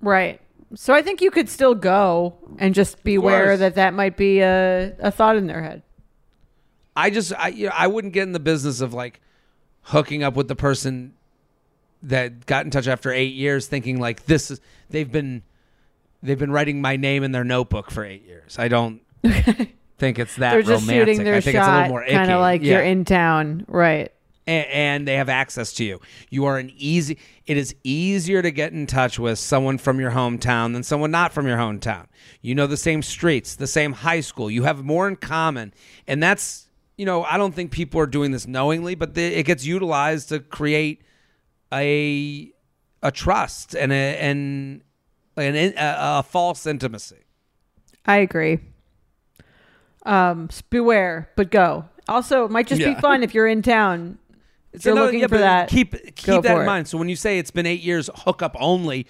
Right. 0.00 0.40
So 0.74 0.92
I 0.94 1.02
think 1.02 1.20
you 1.20 1.30
could 1.30 1.48
still 1.48 1.74
go 1.74 2.34
and 2.58 2.74
just 2.74 3.04
be 3.04 3.16
aware 3.16 3.56
that 3.56 3.74
that 3.74 3.94
might 3.94 4.16
be 4.16 4.40
a, 4.40 4.94
a 4.98 5.10
thought 5.10 5.36
in 5.36 5.46
their 5.46 5.62
head. 5.62 5.82
I 6.96 7.10
just 7.10 7.32
I 7.34 7.48
you 7.48 7.66
know, 7.66 7.72
I 7.74 7.86
wouldn't 7.86 8.12
get 8.12 8.22
in 8.22 8.32
the 8.32 8.40
business 8.40 8.80
of 8.80 8.94
like 8.94 9.20
hooking 9.82 10.22
up 10.22 10.34
with 10.34 10.48
the 10.48 10.56
person 10.56 11.14
that 12.02 12.46
got 12.46 12.64
in 12.64 12.70
touch 12.70 12.86
after 12.86 13.10
8 13.10 13.34
years 13.34 13.66
thinking 13.66 13.98
like 13.98 14.26
this 14.26 14.50
is 14.50 14.60
they've 14.90 15.10
been 15.10 15.42
they've 16.24 16.38
been 16.38 16.50
writing 16.52 16.80
my 16.80 16.96
name 16.96 17.22
in 17.22 17.30
their 17.32 17.44
notebook 17.44 17.90
for 17.90 18.04
8 18.04 18.24
years. 18.26 18.58
I 18.58 18.68
don't 18.68 19.00
think 19.98 20.18
it's 20.18 20.36
that 20.36 20.52
They're 20.52 20.62
just 20.62 20.82
romantic. 20.88 20.94
shooting 21.14 21.24
their 21.24 21.34
I 21.36 21.40
think 21.40 21.56
it's 21.56 21.62
a 21.64 21.66
shot, 21.66 21.76
little 21.76 21.88
more 21.90 22.00
kind 22.06 22.22
icky. 22.24 22.32
of 22.32 22.40
like 22.40 22.62
Yeah. 22.62 22.72
you're 22.74 22.82
in 22.82 23.04
town. 23.04 23.64
Right. 23.68 24.10
and, 24.46 24.66
and 24.68 25.08
they 25.08 25.14
have 25.14 25.28
access 25.28 25.72
to 25.74 25.84
you. 25.84 26.00
You 26.30 26.44
are 26.46 26.58
an 26.58 26.70
easy. 26.76 27.18
It 27.46 27.56
is 27.56 27.74
easier 27.84 28.42
to 28.42 28.50
get 28.50 28.72
in 28.72 28.86
touch 28.86 29.18
with 29.18 29.38
someone 29.38 29.78
from 29.78 30.00
your 30.00 30.10
hometown 30.10 30.72
than 30.74 30.82
someone 30.82 31.10
not 31.10 31.32
from 31.32 31.46
your 31.46 31.56
hometown. 31.58 32.06
You 32.42 32.54
know 32.54 32.66
the 32.66 32.76
same 32.76 33.00
streets, 33.02 33.56
the 33.56 33.66
same 33.66 33.92
high 33.92 34.20
school. 34.20 34.50
You 34.50 34.64
have 34.64 34.84
more 34.84 35.08
in 35.08 35.16
common, 35.16 35.72
and 36.06 36.22
that's 36.22 36.68
you 36.98 37.06
know 37.06 37.24
I 37.24 37.38
don't 37.38 37.54
think 37.54 37.70
people 37.70 37.98
are 38.00 38.06
doing 38.06 38.32
this 38.32 38.46
knowingly, 38.46 38.94
but 38.94 39.14
the, 39.14 39.22
it 39.24 39.44
gets 39.44 39.64
utilized 39.64 40.28
to 40.30 40.40
create 40.40 41.02
a 41.72 42.52
a 43.02 43.10
trust 43.10 43.74
and 43.74 43.92
a 43.92 44.16
and 44.18 44.82
an, 45.36 45.54
a, 45.56 45.72
a 45.76 46.22
false 46.22 46.66
intimacy. 46.66 47.16
I 48.06 48.18
agree. 48.18 48.58
Um, 50.04 50.48
beware, 50.70 51.30
but 51.36 51.50
go. 51.50 51.86
Also, 52.08 52.44
it 52.44 52.50
might 52.50 52.66
just 52.66 52.82
be 52.82 52.94
fun 52.96 53.22
if 53.22 53.34
you're 53.34 53.46
in 53.48 53.62
town. 53.62 54.18
It's 54.72 54.80
If 54.82 54.86
you're 54.86 54.92
another- 54.94 55.06
looking 55.06 55.20
yeah, 55.20 55.26
for 55.28 55.38
that, 55.38 55.68
Keep 55.70 56.14
keep 56.16 56.42
that 56.42 56.56
in 56.56 56.62
it. 56.62 56.66
mind. 56.66 56.88
So 56.88 56.98
when 56.98 57.08
you 57.08 57.16
say 57.16 57.38
it's 57.38 57.50
been 57.50 57.64
eight 57.66 57.80
years 57.80 58.10
hookup 58.14 58.54
only, 58.60 59.06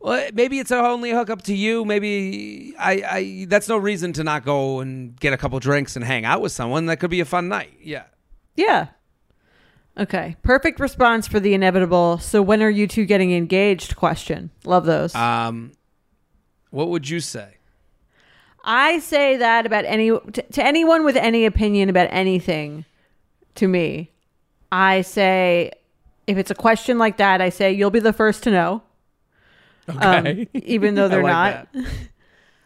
well, 0.00 0.28
maybe 0.34 0.58
it's 0.58 0.72
only 0.72 1.12
a 1.12 1.16
hookup 1.16 1.42
to 1.42 1.54
you. 1.54 1.84
Maybe 1.84 2.74
I, 2.78 2.92
I 3.08 3.46
that's 3.48 3.68
no 3.68 3.76
reason 3.76 4.12
to 4.14 4.24
not 4.24 4.44
go 4.44 4.80
and 4.80 5.18
get 5.20 5.32
a 5.32 5.36
couple 5.36 5.58
drinks 5.60 5.94
and 5.94 6.04
hang 6.04 6.24
out 6.24 6.40
with 6.40 6.50
someone. 6.50 6.86
That 6.86 6.96
could 6.98 7.10
be 7.10 7.20
a 7.20 7.24
fun 7.24 7.48
night. 7.48 7.70
Yeah. 7.80 8.04
Yeah. 8.56 8.88
Okay. 9.98 10.36
Perfect 10.42 10.80
response 10.80 11.28
for 11.28 11.38
the 11.38 11.54
inevitable. 11.54 12.18
So 12.18 12.40
when 12.40 12.62
are 12.62 12.70
you 12.70 12.86
two 12.86 13.04
getting 13.04 13.32
engaged? 13.32 13.96
Question. 13.96 14.50
Love 14.64 14.86
those. 14.86 15.14
Um, 15.14 15.72
what 16.70 16.88
would 16.88 17.08
you 17.08 17.20
say? 17.20 17.56
I 18.64 19.00
say 19.00 19.36
that 19.36 19.66
about 19.66 19.84
any 19.84 20.10
to, 20.10 20.42
to 20.42 20.64
anyone 20.64 21.04
with 21.04 21.16
any 21.16 21.44
opinion 21.46 21.88
about 21.88 22.08
anything. 22.10 22.84
To 23.56 23.68
me, 23.68 24.10
I 24.70 25.02
say 25.02 25.72
if 26.26 26.38
it's 26.38 26.50
a 26.50 26.54
question 26.54 26.96
like 26.96 27.18
that, 27.18 27.42
I 27.42 27.50
say 27.50 27.72
you'll 27.72 27.90
be 27.90 28.00
the 28.00 28.12
first 28.12 28.44
to 28.44 28.50
know. 28.50 28.82
Okay. 29.88 30.42
Um, 30.42 30.46
even 30.54 30.94
though 30.94 31.08
they're 31.08 31.22
like 31.22 31.68
not. 31.74 31.84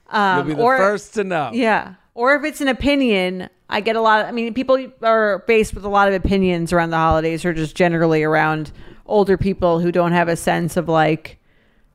Um, 0.09 0.37
You'll 0.39 0.55
be 0.55 0.55
the 0.62 0.62
or, 0.62 0.77
first 0.77 1.14
to 1.14 1.24
know. 1.24 1.51
Yeah. 1.53 1.95
Or 2.16 2.34
if 2.34 2.44
it's 2.44 2.62
an 2.62 2.68
opinion, 2.68 3.50
I 3.68 3.82
get 3.82 3.94
a 3.94 4.00
lot. 4.00 4.22
Of, 4.22 4.26
I 4.28 4.32
mean, 4.32 4.54
people 4.54 4.84
are 5.02 5.44
faced 5.46 5.74
with 5.74 5.84
a 5.84 5.88
lot 5.90 6.08
of 6.08 6.14
opinions 6.14 6.72
around 6.72 6.88
the 6.90 6.96
holidays, 6.96 7.44
or 7.44 7.52
just 7.52 7.76
generally 7.76 8.22
around 8.22 8.72
older 9.04 9.36
people 9.36 9.80
who 9.80 9.92
don't 9.92 10.12
have 10.12 10.26
a 10.26 10.34
sense 10.36 10.78
of 10.78 10.88
like 10.88 11.36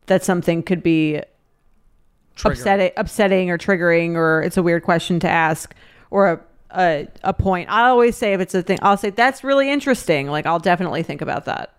that 0.06 0.24
something 0.24 0.62
could 0.62 0.84
be 0.84 1.22
upsetting, 2.46 2.92
upsetting 2.98 3.50
or 3.50 3.58
triggering, 3.58 4.14
or 4.16 4.44
it's 4.44 4.58
a 4.58 4.64
weird 4.64 4.84
question 4.84 5.20
to 5.22 5.28
ask, 5.28 5.74
or 6.12 6.28
a, 6.32 6.40
a 6.70 7.08
a 7.24 7.34
point. 7.34 7.68
I 7.72 7.88
always 7.88 8.16
say 8.16 8.34
if 8.34 8.42
it's 8.42 8.54
a 8.54 8.62
thing, 8.62 8.78
I'll 8.84 8.98
say 8.98 9.10
that's 9.10 9.44
really 9.44 9.72
interesting. 9.72 10.28
Like 10.28 10.46
I'll 10.46 10.60
definitely 10.60 11.02
think 11.04 11.22
about 11.22 11.46
that, 11.46 11.74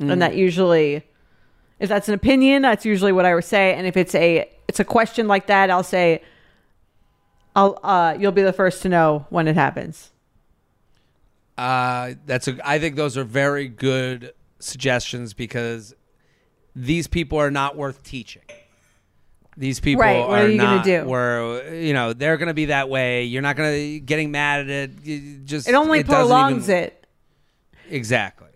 Mm. 0.00 0.12
and 0.12 0.22
that 0.22 0.36
usually, 0.36 1.02
if 1.80 1.88
that's 1.88 2.08
an 2.08 2.14
opinion, 2.14 2.62
that's 2.62 2.86
usually 2.86 3.12
what 3.12 3.26
I 3.26 3.34
would 3.34 3.44
say. 3.44 3.74
And 3.74 3.86
if 3.86 3.96
it's 3.96 4.14
a 4.14 4.48
it's 4.68 4.80
a 4.80 4.84
question 4.84 5.26
like 5.28 5.48
that, 5.48 5.70
I'll 5.70 5.82
say, 5.82 6.22
I'll 7.58 7.78
uh, 7.82 8.16
you'll 8.18 8.32
be 8.32 8.42
the 8.42 8.52
first 8.52 8.82
to 8.82 8.88
know 8.88 9.26
when 9.30 9.48
it 9.48 9.56
happens. 9.56 10.12
Uh, 11.56 12.14
that's 12.24 12.46
a. 12.46 12.56
I 12.64 12.78
think 12.78 12.94
those 12.94 13.16
are 13.16 13.24
very 13.24 13.66
good 13.68 14.32
suggestions 14.60 15.34
because 15.34 15.94
these 16.76 17.08
people 17.08 17.38
are 17.38 17.50
not 17.50 17.76
worth 17.76 18.02
teaching. 18.04 18.42
These 19.56 19.80
people 19.80 20.02
Right, 20.02 20.20
what 20.20 20.38
are, 20.38 20.44
are 20.44 20.48
you 20.48 20.56
gonna 20.58 20.76
not. 20.76 20.84
do? 20.84 21.04
Where 21.04 21.74
you 21.74 21.92
know 21.92 22.12
they're 22.12 22.36
going 22.36 22.46
to 22.46 22.54
be 22.54 22.66
that 22.66 22.88
way. 22.88 23.24
You're 23.24 23.42
not 23.42 23.56
going 23.56 23.72
to 23.74 24.00
getting 24.00 24.30
mad 24.30 24.60
at 24.60 24.70
it. 24.70 24.90
You 25.02 25.38
just 25.38 25.68
It 25.68 25.74
only 25.74 26.04
doesn't 26.04 26.14
prolongs 26.14 26.68
even- 26.68 26.84
it. 26.84 27.06
Exactly. 27.90 28.46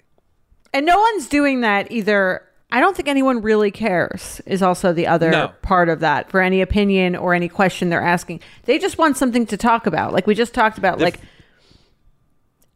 And 0.73 0.87
no 0.87 0.99
one's 1.01 1.27
doing 1.27 1.63
that 1.63 1.91
either. 1.91 2.43
I 2.73 2.81
don't 2.81 2.97
think 2.97 3.07
anyone 3.09 3.43
really 3.43 3.71
cares, 3.71 4.41
is 4.47 4.63
also 4.63 4.93
the 4.93 5.07
other 5.07 5.31
No. 5.31 5.53
part 5.63 5.89
of 5.89 6.01
that 6.01 6.31
for 6.31 6.41
any 6.41 6.61
opinion 6.63 7.15
or 7.15 7.35
any 7.35 7.49
question 7.49 7.91
they're 7.91 8.01
asking. 8.03 8.41
They 8.65 8.79
just 8.79 8.97
want 8.99 9.17
something 9.19 9.47
to 9.47 9.57
talk 9.57 9.87
about. 9.87 10.13
Like 10.13 10.27
we 10.27 10.35
just 10.35 10.55
talked 10.55 10.79
about, 10.79 10.99
The 10.99 11.05
like 11.05 11.15
f- 11.19 11.23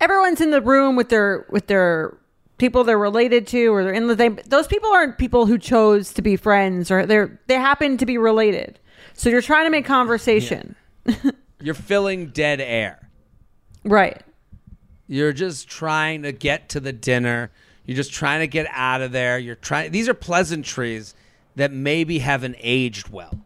everyone's 0.00 0.40
in 0.40 0.50
the 0.50 0.60
room 0.60 0.96
with 0.96 1.08
their 1.08 1.46
with 1.50 1.66
their 1.66 2.16
people 2.58 2.84
they're 2.84 2.98
related 2.98 3.46
to 3.48 3.66
or 3.68 3.84
they're 3.84 3.92
in 3.92 4.06
the 4.06 4.14
they, 4.14 4.28
those 4.28 4.66
people 4.66 4.90
aren't 4.90 5.18
people 5.18 5.46
who 5.46 5.58
chose 5.58 6.12
to 6.14 6.22
be 6.22 6.36
friends 6.36 6.90
or 6.90 7.04
they're 7.06 7.38
they 7.46 7.54
happen 7.54 7.96
to 7.98 8.06
be 8.06 8.18
related. 8.18 8.78
So 9.14 9.30
you're 9.30 9.42
trying 9.42 9.64
to 9.66 9.70
make 9.70 9.86
conversation. 9.86 10.74
You're 11.60 11.74
filling 11.74 12.26
dead 12.28 12.60
air. 12.60 13.08
Right. 13.82 14.20
You're 15.08 15.32
just 15.32 15.68
trying 15.68 16.22
to 16.24 16.32
get 16.32 16.68
to 16.70 16.80
the 16.80 16.92
dinner. 16.92 17.50
You're 17.86 17.96
just 17.96 18.12
trying 18.12 18.40
to 18.40 18.46
get 18.46 18.66
out 18.70 19.00
of 19.00 19.12
there. 19.12 19.38
You're 19.38 19.54
trying. 19.54 19.92
These 19.92 20.08
are 20.08 20.14
pleasantries 20.14 21.14
that 21.54 21.72
maybe 21.72 22.18
haven't 22.18 22.56
aged 22.58 23.08
well. 23.08 23.38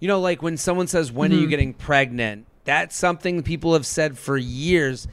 You 0.00 0.08
know, 0.08 0.20
like 0.20 0.42
when 0.42 0.56
someone 0.56 0.86
says, 0.86 1.10
"When 1.10 1.32
are 1.32 1.34
you 1.34 1.42
mm-hmm. 1.42 1.50
getting 1.50 1.74
pregnant?" 1.74 2.46
That's 2.64 2.96
something 2.96 3.42
people 3.42 3.72
have 3.72 3.86
said 3.86 4.18
for 4.18 4.36
years, 4.36 5.08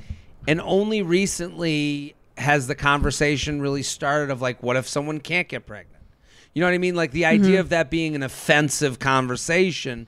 and 0.48 0.62
only 0.62 1.02
recently 1.02 2.16
has 2.38 2.68
the 2.68 2.76
conversation 2.76 3.62
really 3.62 3.84
started. 3.84 4.30
Of 4.30 4.42
like, 4.42 4.62
what 4.62 4.76
if 4.76 4.88
someone 4.88 5.20
can't 5.20 5.48
get 5.48 5.66
pregnant? 5.66 6.04
You 6.54 6.62
know 6.62 6.68
what 6.68 6.74
I 6.74 6.78
mean? 6.78 6.96
Like 6.96 7.12
the 7.12 7.26
idea 7.26 7.52
mm-hmm. 7.54 7.60
of 7.62 7.70
that 7.70 7.90
being 7.90 8.16
an 8.16 8.24
offensive 8.24 9.00
conversation 9.00 10.08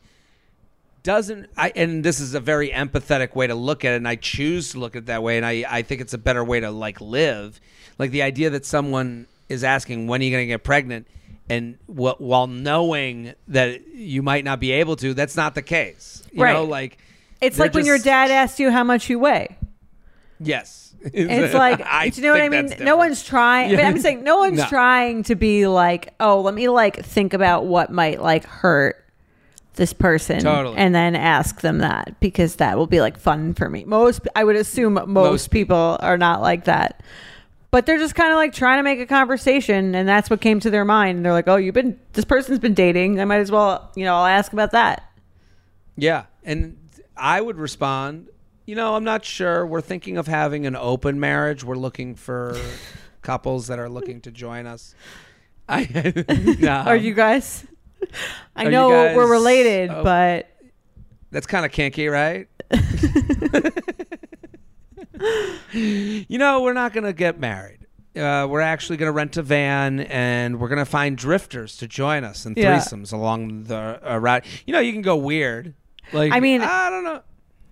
doesn't 1.07 1.49
I 1.55 1.71
and 1.73 2.03
this 2.03 2.19
is 2.19 2.33
a 2.33 2.39
very 2.41 2.69
empathetic 2.69 3.33
way 3.33 3.47
to 3.47 3.55
look 3.55 3.85
at 3.85 3.93
it 3.93 3.95
and 3.95 4.07
I 4.07 4.15
choose 4.17 4.71
to 4.73 4.79
look 4.79 4.95
at 4.97 5.03
it 5.03 5.05
that 5.05 5.23
way 5.23 5.37
and 5.37 5.45
I, 5.45 5.63
I 5.67 5.81
think 5.81 6.01
it's 6.01 6.13
a 6.13 6.17
better 6.17 6.43
way 6.43 6.59
to 6.59 6.69
like 6.69 6.99
live. 6.99 7.61
Like 7.97 8.11
the 8.11 8.23
idea 8.23 8.49
that 8.49 8.65
someone 8.65 9.25
is 9.47 9.63
asking 9.63 10.07
when 10.07 10.19
are 10.21 10.25
you 10.25 10.31
going 10.31 10.43
to 10.43 10.47
get 10.47 10.63
pregnant 10.65 11.07
and 11.49 11.77
wh- 11.87 12.19
while 12.19 12.47
knowing 12.47 13.33
that 13.47 13.87
you 13.93 14.21
might 14.21 14.43
not 14.43 14.59
be 14.59 14.73
able 14.73 14.97
to, 14.97 15.13
that's 15.13 15.37
not 15.37 15.55
the 15.55 15.61
case. 15.61 16.23
You 16.33 16.43
Right. 16.43 16.51
know, 16.53 16.65
like 16.65 16.97
It's 17.39 17.57
like 17.57 17.73
when 17.73 17.85
your 17.85 17.99
dad 17.99 18.29
asks 18.29 18.59
you 18.59 18.69
how 18.69 18.83
much 18.83 19.09
you 19.09 19.17
weigh. 19.17 19.57
Yes. 20.41 20.93
It's 21.01 21.53
like, 21.65 21.81
I 21.85 22.09
do 22.09 22.21
you 22.21 22.27
know 22.27 22.33
what 22.33 22.41
I 22.41 22.49
mean? 22.49 22.73
No 22.81 22.97
one's 22.97 23.23
trying. 23.23 23.69
But 23.71 23.79
Yeah. 23.79 23.87
I'm 23.87 23.99
saying 24.05 24.23
no 24.25 24.39
one's 24.39 24.57
No. 24.57 24.65
trying 24.67 25.23
to 25.23 25.35
be 25.35 25.67
like, 25.67 26.13
oh, 26.19 26.41
let 26.41 26.53
me 26.53 26.67
like 26.67 27.03
think 27.05 27.33
about 27.33 27.65
what 27.65 27.91
might 27.91 28.21
like 28.21 28.43
hurt 28.45 29.03
this 29.77 29.93
person, 29.93 30.41
Totally. 30.41 30.75
and 30.77 30.93
then 30.93 31.15
ask 31.15 31.61
them 31.61 31.77
that 31.79 32.19
because 32.19 32.57
that 32.57 32.77
will 32.77 32.87
be 32.87 32.99
like 32.99 33.17
fun 33.17 33.53
for 33.53 33.69
me. 33.69 33.85
Most, 33.85 34.27
I 34.35 34.43
would 34.43 34.55
assume, 34.57 34.95
most, 34.95 35.07
Most 35.07 35.47
people 35.51 35.97
are 36.01 36.17
not 36.17 36.41
like 36.41 36.65
that. 36.65 37.01
But 37.71 37.85
they're 37.85 37.97
just 37.97 38.15
kind 38.15 38.31
of 38.31 38.35
like 38.37 38.53
trying 38.53 38.79
to 38.79 38.83
make 38.83 38.99
a 38.99 39.05
conversation, 39.05 39.93
and 39.95 40.07
that's 40.07 40.29
what 40.29 40.41
came 40.41 40.59
to 40.61 40.69
their 40.69 40.85
mind. 40.85 41.23
They're 41.23 41.33
like, 41.33 41.47
"Oh, 41.47 41.57
you've 41.57 41.73
been 41.75 41.99
this 42.13 42.23
person's 42.25 42.59
been 42.59 42.73
dating. 42.73 43.19
I 43.19 43.25
might 43.25 43.39
as 43.39 43.51
well, 43.51 43.91
you 43.95 44.05
know, 44.05 44.15
I'll 44.15 44.25
ask 44.25 44.53
about 44.53 44.71
that." 44.71 45.03
Yeah, 45.97 46.25
and 46.43 46.77
I 47.17 47.41
would 47.41 47.57
respond, 47.57 48.29
you 48.65 48.75
know, 48.75 48.95
I'm 48.95 49.03
not 49.03 49.25
sure. 49.25 49.65
We're 49.65 49.81
thinking 49.81 50.17
of 50.17 50.27
having 50.27 50.65
an 50.65 50.75
open 50.75 51.19
marriage. 51.19 51.63
We're 51.63 51.75
looking 51.75 52.15
for 52.15 52.57
couples 53.21 53.67
that 53.67 53.79
are 53.79 53.89
looking 53.89 54.21
to 54.21 54.31
join 54.31 54.65
us. 54.65 54.95
I 55.67 56.23
no, 56.59 56.71
are 56.71 56.95
you 56.95 57.13
guys? 57.13 57.65
I 58.55 58.65
are 58.65 58.71
know 58.71 58.89
we're 59.15 59.29
related, 59.29 59.89
oh. 59.89 60.03
but 60.03 60.49
That's 61.31 61.47
kind 61.47 61.65
of 61.65 61.71
kinky, 61.71 62.07
right? 62.07 62.47
you 65.73 66.37
know, 66.37 66.61
we're 66.61 66.73
not 66.73 66.93
going 66.93 67.03
to 67.03 67.13
get 67.13 67.39
married. 67.39 67.79
Uh, 68.15 68.47
we're 68.49 68.61
actually 68.61 68.97
going 68.97 69.07
to 69.07 69.11
rent 69.13 69.37
a 69.37 69.43
van 69.43 69.99
and 69.99 70.59
we're 70.59 70.69
going 70.69 70.79
to 70.79 70.85
find 70.85 71.17
drifters 71.17 71.77
to 71.77 71.87
join 71.87 72.23
us 72.23 72.45
and 72.45 72.57
Yeah. 72.57 72.77
threesomes 72.79 73.13
along 73.13 73.65
the 73.65 73.99
uh, 74.03 74.17
route. 74.17 74.43
You 74.65 74.73
know, 74.73 74.79
you 74.79 74.91
can 74.91 75.03
go 75.03 75.15
weird. 75.15 75.75
Like, 76.13 76.31
I 76.33 76.39
mean- 76.39 76.61
I 76.61 76.89
don't 76.89 77.03
know. 77.03 77.21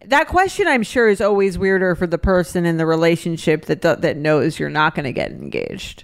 that 0.06 0.28
question 0.28 0.68
I'm 0.68 0.84
sure 0.84 1.10
is 1.10 1.20
always 1.20 1.58
weirder 1.58 1.96
for 1.96 2.06
the 2.06 2.20
person 2.20 2.66
in 2.66 2.78
the 2.78 2.86
relationship 2.86 3.66
that 3.66 3.82
do- 3.82 3.96
that 3.96 4.18
knows 4.18 4.60
you're 4.60 4.70
not 4.70 4.94
going 4.94 5.06
to 5.06 5.14
get 5.14 5.32
engaged, 5.32 6.04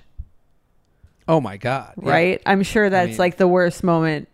Oh 1.27 1.39
my 1.41 1.57
God. 1.57 1.93
Yeah. 2.01 2.09
right? 2.11 2.41
I'm 2.45 2.63
sure 2.63 2.89
that's 2.89 3.09
mean- 3.11 3.17
like 3.17 3.37
the 3.37 3.47
worst 3.47 3.83
moment 3.83 4.27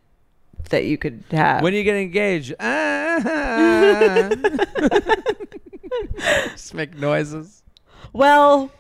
that 0.70 0.86
you 0.86 0.98
could 0.98 1.24
have. 1.32 1.62
When 1.62 1.74
are 1.74 1.78
you 1.78 1.84
get 1.84 1.96
engaged, 1.96 2.54
ah. 2.60 4.30
just 6.50 6.74
make 6.74 6.96
noises. 6.98 7.64
well, 8.14 8.72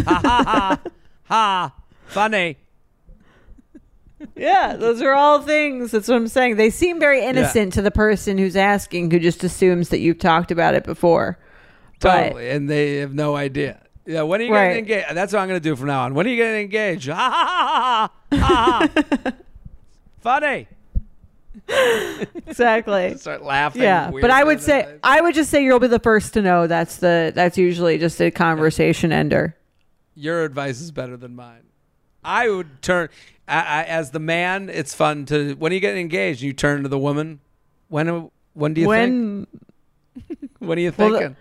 ha, 0.07 0.80
ha. 1.24 1.74
Funny. 2.07 2.57
yeah, 4.37 4.76
those 4.76 5.03
are 5.03 5.12
all 5.12 5.43
things. 5.43 5.91
That's 5.91 6.09
what 6.09 6.16
I'm 6.16 6.28
saying. 6.28 6.57
They 6.57 6.70
seem 6.70 6.99
very 7.01 7.24
innocent 7.24 7.72
to 7.74 7.82
the 7.82 7.91
person 7.91 8.39
who's 8.39 8.57
asking, 8.57 9.11
who 9.11 9.18
just 9.18 9.43
assumes 9.45 9.89
that 9.91 9.99
you've 9.99 10.18
talked 10.18 10.51
about 10.51 10.74
it 10.74 10.85
before. 10.85 11.39
But- 12.05 12.36
And 12.42 12.68
they 12.70 12.96
have 12.96 13.14
no 13.14 13.34
idea. 13.36 13.80
Yeah, 14.07 14.22
when 14.22 14.40
are 14.40 14.44
you 14.44 14.52
Right. 14.52 14.68
getting 14.68 14.78
engaged? 14.84 15.14
That's 15.16 15.32
what 15.32 15.40
I'm 15.40 15.48
going 15.48 15.61
to 15.61 15.68
do 15.68 15.74
from 15.76 15.86
now 15.86 16.02
on. 16.02 16.14
When 16.14 16.26
are 16.26 16.28
you 16.30 16.36
getting 16.36 16.61
engaged? 16.61 17.09
Ha, 17.12 17.14
ha, 17.14 18.11
ha, 18.30 18.38
ha, 18.38 18.88
ha. 19.24 19.32
Funny. 20.20 20.66
exactly. 22.46 23.16
Start 23.18 23.42
laughing. 23.42 23.82
Yeah, 23.82 24.11
but 24.11 24.30
I 24.30 24.44
would 24.44 24.61
say 24.61 24.98
I 25.02 25.20
would 25.20 25.34
just 25.34 25.50
say 25.50 25.64
you'll 25.64 25.80
be 25.80 25.86
the 25.86 25.98
first 25.98 26.34
to 26.34 26.42
know. 26.42 26.66
That's 26.66 26.96
the 26.96 27.32
that's 27.34 27.57
usually 27.59 27.98
just 27.98 28.20
a 28.20 28.30
conversation 28.30 29.12
ender. 29.12 29.57
your 30.14 30.44
advice 30.44 30.80
is 30.80 30.90
better 30.90 31.16
than 31.16 31.34
mine. 31.36 31.62
I 32.24 32.48
would 32.48 32.80
turn 32.82 33.09
I, 33.46 33.59
I, 33.61 33.82
as 33.84 34.11
the 34.11 34.18
man. 34.18 34.68
It's 34.70 34.94
fun 34.94 35.26
to 35.26 35.55
when 35.55 35.72
are 35.72 35.74
you 35.74 35.80
get 35.80 35.96
engaged. 35.96 36.42
You 36.42 36.52
turn 36.52 36.82
to 36.82 36.88
the 36.88 36.98
woman. 36.98 37.40
When 37.88 38.30
when 38.55 38.74
do 38.74 38.80
you 38.80 38.86
think? 38.88 39.48
when 40.28 40.68
When 40.68 40.78
are 40.78 40.80
you 40.80 40.92
Well, 40.96 41.11
the- 41.11 41.18
thinking? 41.18 41.36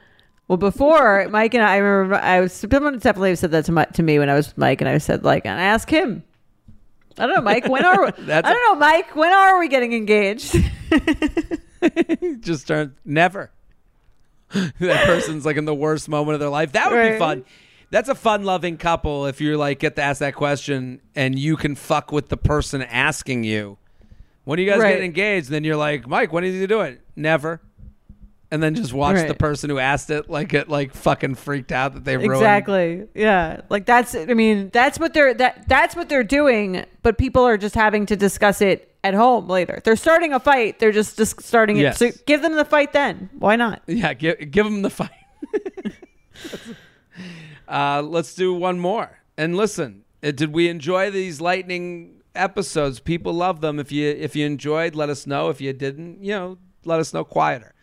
Well, 0.53 0.57
before 0.69 1.27
Mike 1.31 1.55
and 1.55 1.63
I, 1.63 1.73
I 1.73 1.77
remember 1.77 2.23
I 2.23 2.39
was 2.39 2.53
someone 2.53 2.99
definitely 2.99 3.35
said 3.35 3.49
that 3.49 3.65
to, 3.65 3.71
my, 3.71 3.85
to 3.85 4.03
me 4.03 4.19
when 4.19 4.29
I 4.29 4.35
was 4.35 4.55
Mike, 4.55 4.81
and 4.81 4.87
I 4.87 4.99
said 4.99 5.23
like, 5.23 5.47
and 5.47 5.59
I 5.59 5.63
asked 5.63 5.89
him. 5.89 6.23
I 7.17 7.25
don't 7.25 7.33
know, 7.37 7.41
Mike. 7.41 7.67
When 7.67 7.83
are 7.83 8.05
I 8.05 8.11
don't 8.11 8.43
know, 8.43 8.75
Mike. 8.75 9.15
When 9.15 9.33
are 9.33 9.57
we 9.57 9.67
getting 9.67 9.93
engaged? 9.93 10.55
just 12.41 12.67
turn 12.67 12.95
never. 13.03 13.49
that 14.53 15.05
person's 15.07 15.43
like 15.43 15.57
in 15.57 15.65
the 15.65 15.73
worst 15.73 16.07
moment 16.07 16.35
of 16.35 16.39
their 16.39 16.49
life. 16.49 16.73
That 16.73 16.91
would 16.91 17.13
be 17.13 17.17
fun. 17.17 17.45
That's 17.89 18.09
a 18.09 18.15
fun 18.15 18.43
loving 18.43 18.77
couple 18.77 19.25
if 19.25 19.41
you're 19.41 19.57
like 19.57 19.79
get 19.79 19.95
to 19.95 20.03
ask 20.03 20.19
that 20.19 20.35
question 20.35 21.01
and 21.15 21.39
you 21.39 21.57
can 21.57 21.73
fuck 21.73 22.11
with 22.11 22.29
the 22.29 22.37
person 22.37 22.83
asking 22.83 23.43
you. 23.43 23.79
When 24.43 24.59
are 24.59 24.61
you 24.61 24.69
guys 24.69 24.81
Right. 24.81 24.91
getting 24.91 25.05
engaged? 25.05 25.49
Then 25.49 25.63
you're 25.63 25.77
like, 25.77 26.07
Mike, 26.07 26.31
when 26.31 26.43
did 26.43 26.53
you 26.53 26.67
do 26.67 26.81
it? 26.81 27.01
Never. 27.15 27.59
And 28.53 28.61
then 28.61 28.75
just 28.75 28.93
watch 28.93 29.15
Right. 29.15 29.27
the 29.27 29.33
person 29.33 29.71
who 29.71 29.79
asked 29.79 30.11
it 30.11 30.29
like 30.29 30.49
get 30.49 30.69
like 30.69 30.93
fucking 30.93 31.33
freaked 31.35 31.71
out 31.71 31.95
that 31.95 32.05
they 32.05 32.17
ruined 32.17 32.33
exactly. 32.35 33.07
Yeah. 33.15 33.61
Like 33.69 33.87
that's. 33.87 34.13
I 34.13 34.25
mean, 34.35 34.69
that's 34.71 34.99
what 34.99 35.15
they're 35.15 35.33
that 35.33 35.67
that's 35.67 35.95
what 35.95 36.07
they're 36.07 36.23
doing. 36.23 36.85
But 37.01 37.17
people 37.17 37.43
are 37.47 37.57
just 37.57 37.73
having 37.73 38.05
to 38.05 38.15
discuss 38.15 38.61
it 38.61 38.93
at 39.03 39.15
home 39.15 39.47
later. 39.47 39.81
They're 39.83 39.95
starting 39.95 40.33
a 40.33 40.39
fight. 40.39 40.77
They're 40.77 40.91
just 40.91 41.17
just 41.17 41.41
starting 41.41 41.77
Yes. 41.77 41.99
it. 41.99 42.13
So 42.13 42.19
give 42.27 42.43
them 42.43 42.55
the 42.55 42.63
fight 42.65 42.93
then. 42.93 43.31
Why 43.39 43.55
not? 43.55 43.81
Yeah, 43.87 44.13
give 44.13 44.51
give 44.51 44.65
them 44.65 44.83
the 44.83 44.91
fight. 44.91 45.09
uh, 47.67 48.01
let's 48.03 48.35
do 48.35 48.53
one 48.53 48.79
more. 48.79 49.19
And 49.37 49.55
listen, 49.57 50.03
uh, 50.23 50.31
did 50.31 50.53
we 50.53 50.69
enjoy 50.69 51.09
these 51.09 51.41
lightning 51.41 52.21
episodes? 52.35 52.99
People 52.99 53.33
love 53.33 53.61
them. 53.61 53.79
If 53.79 53.91
you 53.91 54.07
if 54.09 54.35
you 54.35 54.45
enjoyed, 54.45 54.95
let 54.95 55.09
us 55.09 55.25
know. 55.25 55.49
If 55.49 55.59
you 55.59 55.73
didn't, 55.73 56.23
you 56.23 56.31
know, 56.33 56.57
let 56.85 56.99
us 56.99 57.13
know 57.13 57.23
quieter. 57.23 57.73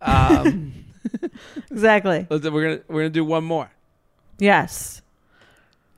Um, 0.00 0.74
Exactly. 1.70 2.26
let's- 2.30 2.48
we're 2.48 2.62
gonna 2.62 2.80
we're 2.88 3.00
gonna 3.02 3.10
do 3.10 3.24
one 3.24 3.44
more. 3.44 3.70
Yes. 4.38 5.02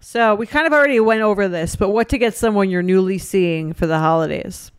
So 0.00 0.34
we 0.34 0.46
kind 0.46 0.66
of 0.66 0.72
already 0.72 0.98
went 1.00 1.22
over 1.22 1.48
this, 1.48 1.76
but 1.76 1.90
what 1.90 2.09
to 2.11 2.18
get 2.18 2.34
someone 2.34 2.68
you're 2.70 2.82
newly 2.82 3.18
seeing 3.18 3.72
for 3.72 3.86
the 3.86 3.98
holidays? 3.98 4.70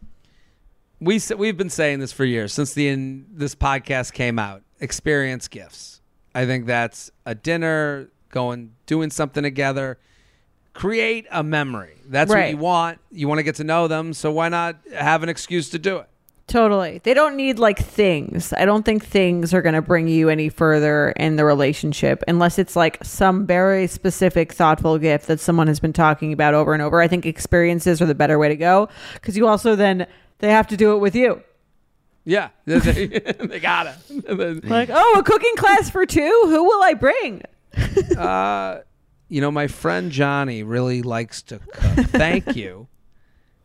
We 1.00 1.20
we've 1.38 1.58
been 1.58 1.70
saying 1.70 2.00
this 2.00 2.12
for 2.12 2.26
years 2.26 2.54
since 2.54 2.74
the 2.74 2.88
in, 2.90 3.26
this 3.32 3.56
podcast 3.56 4.14
came 4.14 4.38
out. 4.40 4.64
Experience 4.80 5.48
gifts. 5.48 6.02
I 6.36 6.46
think 6.46 6.66
that's 6.66 7.10
a 7.26 7.36
dinner, 7.36 8.10
going 8.30 8.72
doing 8.86 9.10
something 9.12 9.44
together. 9.44 9.98
Create 10.74 11.28
a 11.32 11.44
memory. 11.44 11.98
That's 12.08 12.30
what 12.30 12.50
you 12.50 12.58
want. 12.58 13.00
You 13.12 13.28
want 13.28 13.40
to 13.40 13.44
get 13.44 13.56
to 13.56 13.64
know 13.64 13.88
them, 13.88 14.14
so 14.14 14.32
why 14.32 14.50
not 14.50 14.78
have 14.94 15.24
an 15.24 15.30
excuse 15.30 15.70
to 15.70 15.80
do 15.80 15.98
it? 15.98 16.08
Totally. 16.48 17.00
They 17.04 17.14
don't 17.14 17.38
need 17.38 17.58
like 17.58 17.80
things. 17.80 18.54
I 18.54 18.66
don't 18.66 18.84
think 18.84 19.06
things 19.06 19.54
are 19.54 19.62
going 19.62 19.76
to 19.76 19.82
bring 19.82 20.08
you 20.08 20.30
any 20.30 20.50
further 20.50 21.12
in 21.12 21.38
the 21.38 21.46
relationship 21.46 22.22
unless 22.28 22.60
it's 22.60 22.76
like 22.76 23.04
some 23.04 23.48
very 23.48 23.88
specific, 23.88 24.52
thoughtful 24.52 25.00
gift 25.00 25.28
that 25.28 25.40
someone 25.40 25.68
has 25.68 25.80
been 25.80 25.94
talking 25.94 26.34
about 26.34 26.54
over 26.54 26.74
and 26.74 26.82
over. 26.82 27.02
I 27.02 27.08
think 27.08 27.26
experiences 27.26 28.02
are 28.02 28.06
the 28.06 28.16
better 28.16 28.38
way 28.38 28.50
to 28.50 28.58
go 28.58 28.90
because 29.14 29.38
you 29.38 29.48
also 29.48 29.76
then 29.76 30.06
they 30.40 30.50
have 30.50 30.68
to 30.68 30.78
do 30.78 30.94
it 30.94 30.98
with 30.98 31.16
you. 31.16 31.42
Yeah, 32.26 32.50
they, 32.66 33.60
gotta. 33.62 33.98
Like, 34.64 34.90
oh, 34.92 35.16
a 35.20 35.24
cooking 35.24 35.56
class 35.58 35.90
for 35.90 36.06
two? 36.06 36.44
Who 36.46 36.64
will 36.64 36.82
I 36.82 36.94
bring? 36.94 37.42
uh, 38.18 38.80
you 39.28 39.42
know, 39.42 39.52
my 39.52 39.68
friend 39.68 40.12
Johnny 40.12 40.64
really 40.64 41.02
likes 41.02 41.42
to 41.44 41.60
cook. 41.60 42.06
Thank 42.08 42.56
you. 42.56 42.88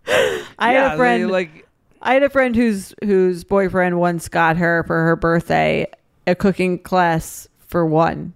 I 0.06 0.72
yeah, 0.72 0.90
had 0.90 0.94
a 0.94 0.98
they, 0.98 1.24
like 1.26 1.67
I 2.00 2.14
had 2.14 2.22
a 2.22 2.30
friend 2.30 2.54
whose 2.54 2.94
whose 3.02 3.44
boyfriend 3.44 3.98
once 3.98 4.28
got 4.28 4.56
her 4.56 4.84
for 4.84 5.02
her 5.04 5.16
birthday 5.16 5.86
a 6.26 6.34
cooking 6.34 6.78
class 6.78 7.48
for 7.58 7.84
one. 7.86 8.34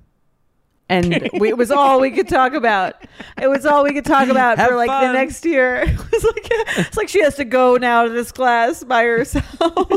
And 0.88 1.30
we, 1.34 1.48
it 1.48 1.56
was 1.56 1.70
all 1.70 2.00
we 2.00 2.10
could 2.10 2.28
talk 2.28 2.52
about. 2.54 2.96
It 3.40 3.48
was 3.48 3.64
all 3.64 3.84
we 3.84 3.94
could 3.94 4.04
talk 4.04 4.28
about 4.28 4.58
Have 4.58 4.70
for 4.70 4.76
like 4.76 4.88
fun. 4.88 5.06
the 5.06 5.12
next 5.12 5.44
year. 5.44 5.84
It 5.86 6.12
was 6.12 6.24
like 6.24 6.48
it's 6.78 6.96
like 6.96 7.08
she 7.08 7.22
has 7.22 7.36
to 7.36 7.44
go 7.44 7.76
now 7.76 8.04
to 8.04 8.10
this 8.10 8.32
class 8.32 8.84
by 8.84 9.04
herself. 9.04 9.88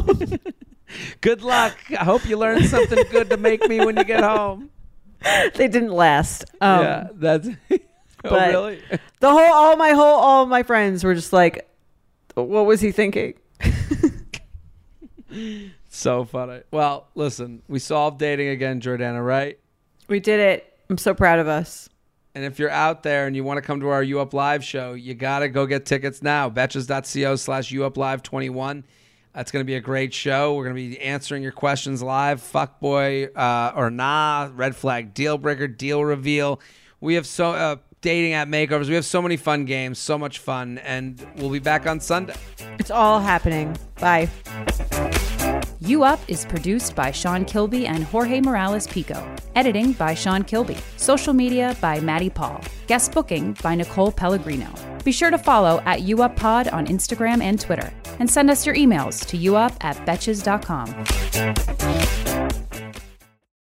good 1.22 1.42
luck. 1.42 1.78
I 1.92 2.04
hope 2.04 2.26
you 2.26 2.38
learn 2.38 2.64
something 2.64 3.04
good 3.12 3.30
to 3.30 3.38
make 3.38 3.68
me 3.68 3.80
when 3.84 3.98
you 3.98 4.04
get 4.04 4.24
home. 4.24 4.70
they 5.56 5.68
didn't 5.68 5.92
last. 5.92 6.46
Um, 6.62 6.82
yeah, 6.84 7.08
that's. 7.14 7.50
oh, 8.24 8.48
really? 8.48 8.82
The 9.20 9.32
whole 9.32 9.54
all 9.54 9.76
my 9.76 9.92
whole 9.92 10.20
all 10.20 10.46
my 10.46 10.64
friends 10.64 11.04
were 11.04 11.16
just 11.16 11.34
like, 11.34 11.68
"What 12.36 12.66
was 12.66 12.80
he 12.80 12.92
thinking?" 12.92 13.34
So 15.90 16.26
funny. 16.26 16.62
Well, 16.72 17.08
listen, 17.16 17.62
we 17.70 17.80
solved 17.80 18.20
dating 18.20 18.50
again, 18.50 18.82
Jordana, 18.82 19.26
right? 19.26 19.58
We 20.10 20.20
did 20.20 20.42
it. 20.42 20.78
I'm 20.90 20.98
so 20.98 21.14
proud 21.14 21.40
of 21.40 21.48
us. 21.48 21.88
And 22.36 22.44
if 22.44 22.60
you're 22.60 22.70
out 22.70 23.02
there 23.02 23.28
and 23.28 23.36
you 23.36 23.46
want 23.46 23.58
to 23.58 23.62
come 23.62 23.80
to 23.80 23.88
our 23.88 24.04
U 24.04 24.20
Up 24.20 24.34
Live 24.34 24.62
show, 24.62 24.92
you 24.92 25.14
got 25.14 25.40
to 25.40 25.48
go 25.48 25.66
get 25.66 25.86
tickets 25.86 26.22
now. 26.22 26.50
Betches.co 26.50 27.38
slash 27.38 27.72
U 27.72 27.86
Up 27.86 27.96
Live 27.96 28.24
21. 28.24 28.84
That's 29.34 29.52
going 29.52 29.62
to 29.62 29.66
be 29.66 29.76
a 29.76 29.82
great 29.82 30.14
show. 30.14 30.54
We're 30.54 30.66
going 30.66 30.76
to 30.76 30.90
be 30.90 31.00
answering 31.00 31.44
your 31.44 31.54
questions 31.54 32.04
live. 32.04 32.42
Fuckboy 32.42 33.30
uh, 33.36 33.72
or 33.74 33.90
nah, 33.90 34.50
red 34.54 34.76
flag, 34.76 35.14
deal 35.14 35.38
breaker, 35.38 35.68
deal 35.68 36.04
reveal. 36.04 36.60
We 37.00 37.16
have 37.16 37.26
so 37.26 37.52
uh, 37.52 37.76
dating 38.06 38.34
app 38.34 38.48
makeovers. 38.48 38.88
We 38.88 38.94
have 38.94 39.04
so 39.04 39.20
many 39.20 39.36
fun 39.36 39.66
games, 39.66 39.98
so 39.98 40.18
much 40.18 40.40
fun. 40.40 40.78
And 40.78 41.26
we'll 41.38 41.50
be 41.50 41.60
back 41.60 41.88
on 41.88 42.00
Sunday. 42.00 42.36
It's 42.80 42.92
all 42.92 43.20
happening. 43.20 43.76
Bye. 44.00 44.30
U 45.80 46.04
Up 46.04 46.20
is 46.28 46.46
produced 46.46 46.96
by 46.96 47.12
Sean 47.12 47.46
Kilby 47.46 47.88
and 47.88 48.04
Jorge 48.04 48.42
Morales 48.42 48.88
Pico. 48.88 49.36
Editing 49.56 49.94
by 49.94 50.14
Sean 50.14 50.44
Kilby. 50.44 50.78
Social 50.98 51.34
media 51.34 51.76
by 51.82 52.00
Maddie 52.00 52.30
Paul. 52.30 52.62
Guest 52.88 53.12
booking 53.12 53.58
by 53.64 53.74
Nicole 53.74 54.12
Pellegrino. 54.12 54.72
Be 55.04 55.12
sure 55.12 55.32
to 55.32 55.38
follow 55.38 55.82
at 55.86 56.04
U 56.04 56.22
Up 56.22 56.36
Pod 56.36 56.68
on 56.68 56.86
Instagram 56.86 57.42
and 57.42 57.60
Twitter. 57.60 57.92
And 58.20 58.30
send 58.30 58.52
us 58.52 58.66
your 58.66 58.76
emails 58.76 59.26
to 59.28 59.38
youup 59.38 59.76
at 59.82 59.98
betches.com. 60.06 62.25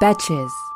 Betches. 0.00 0.69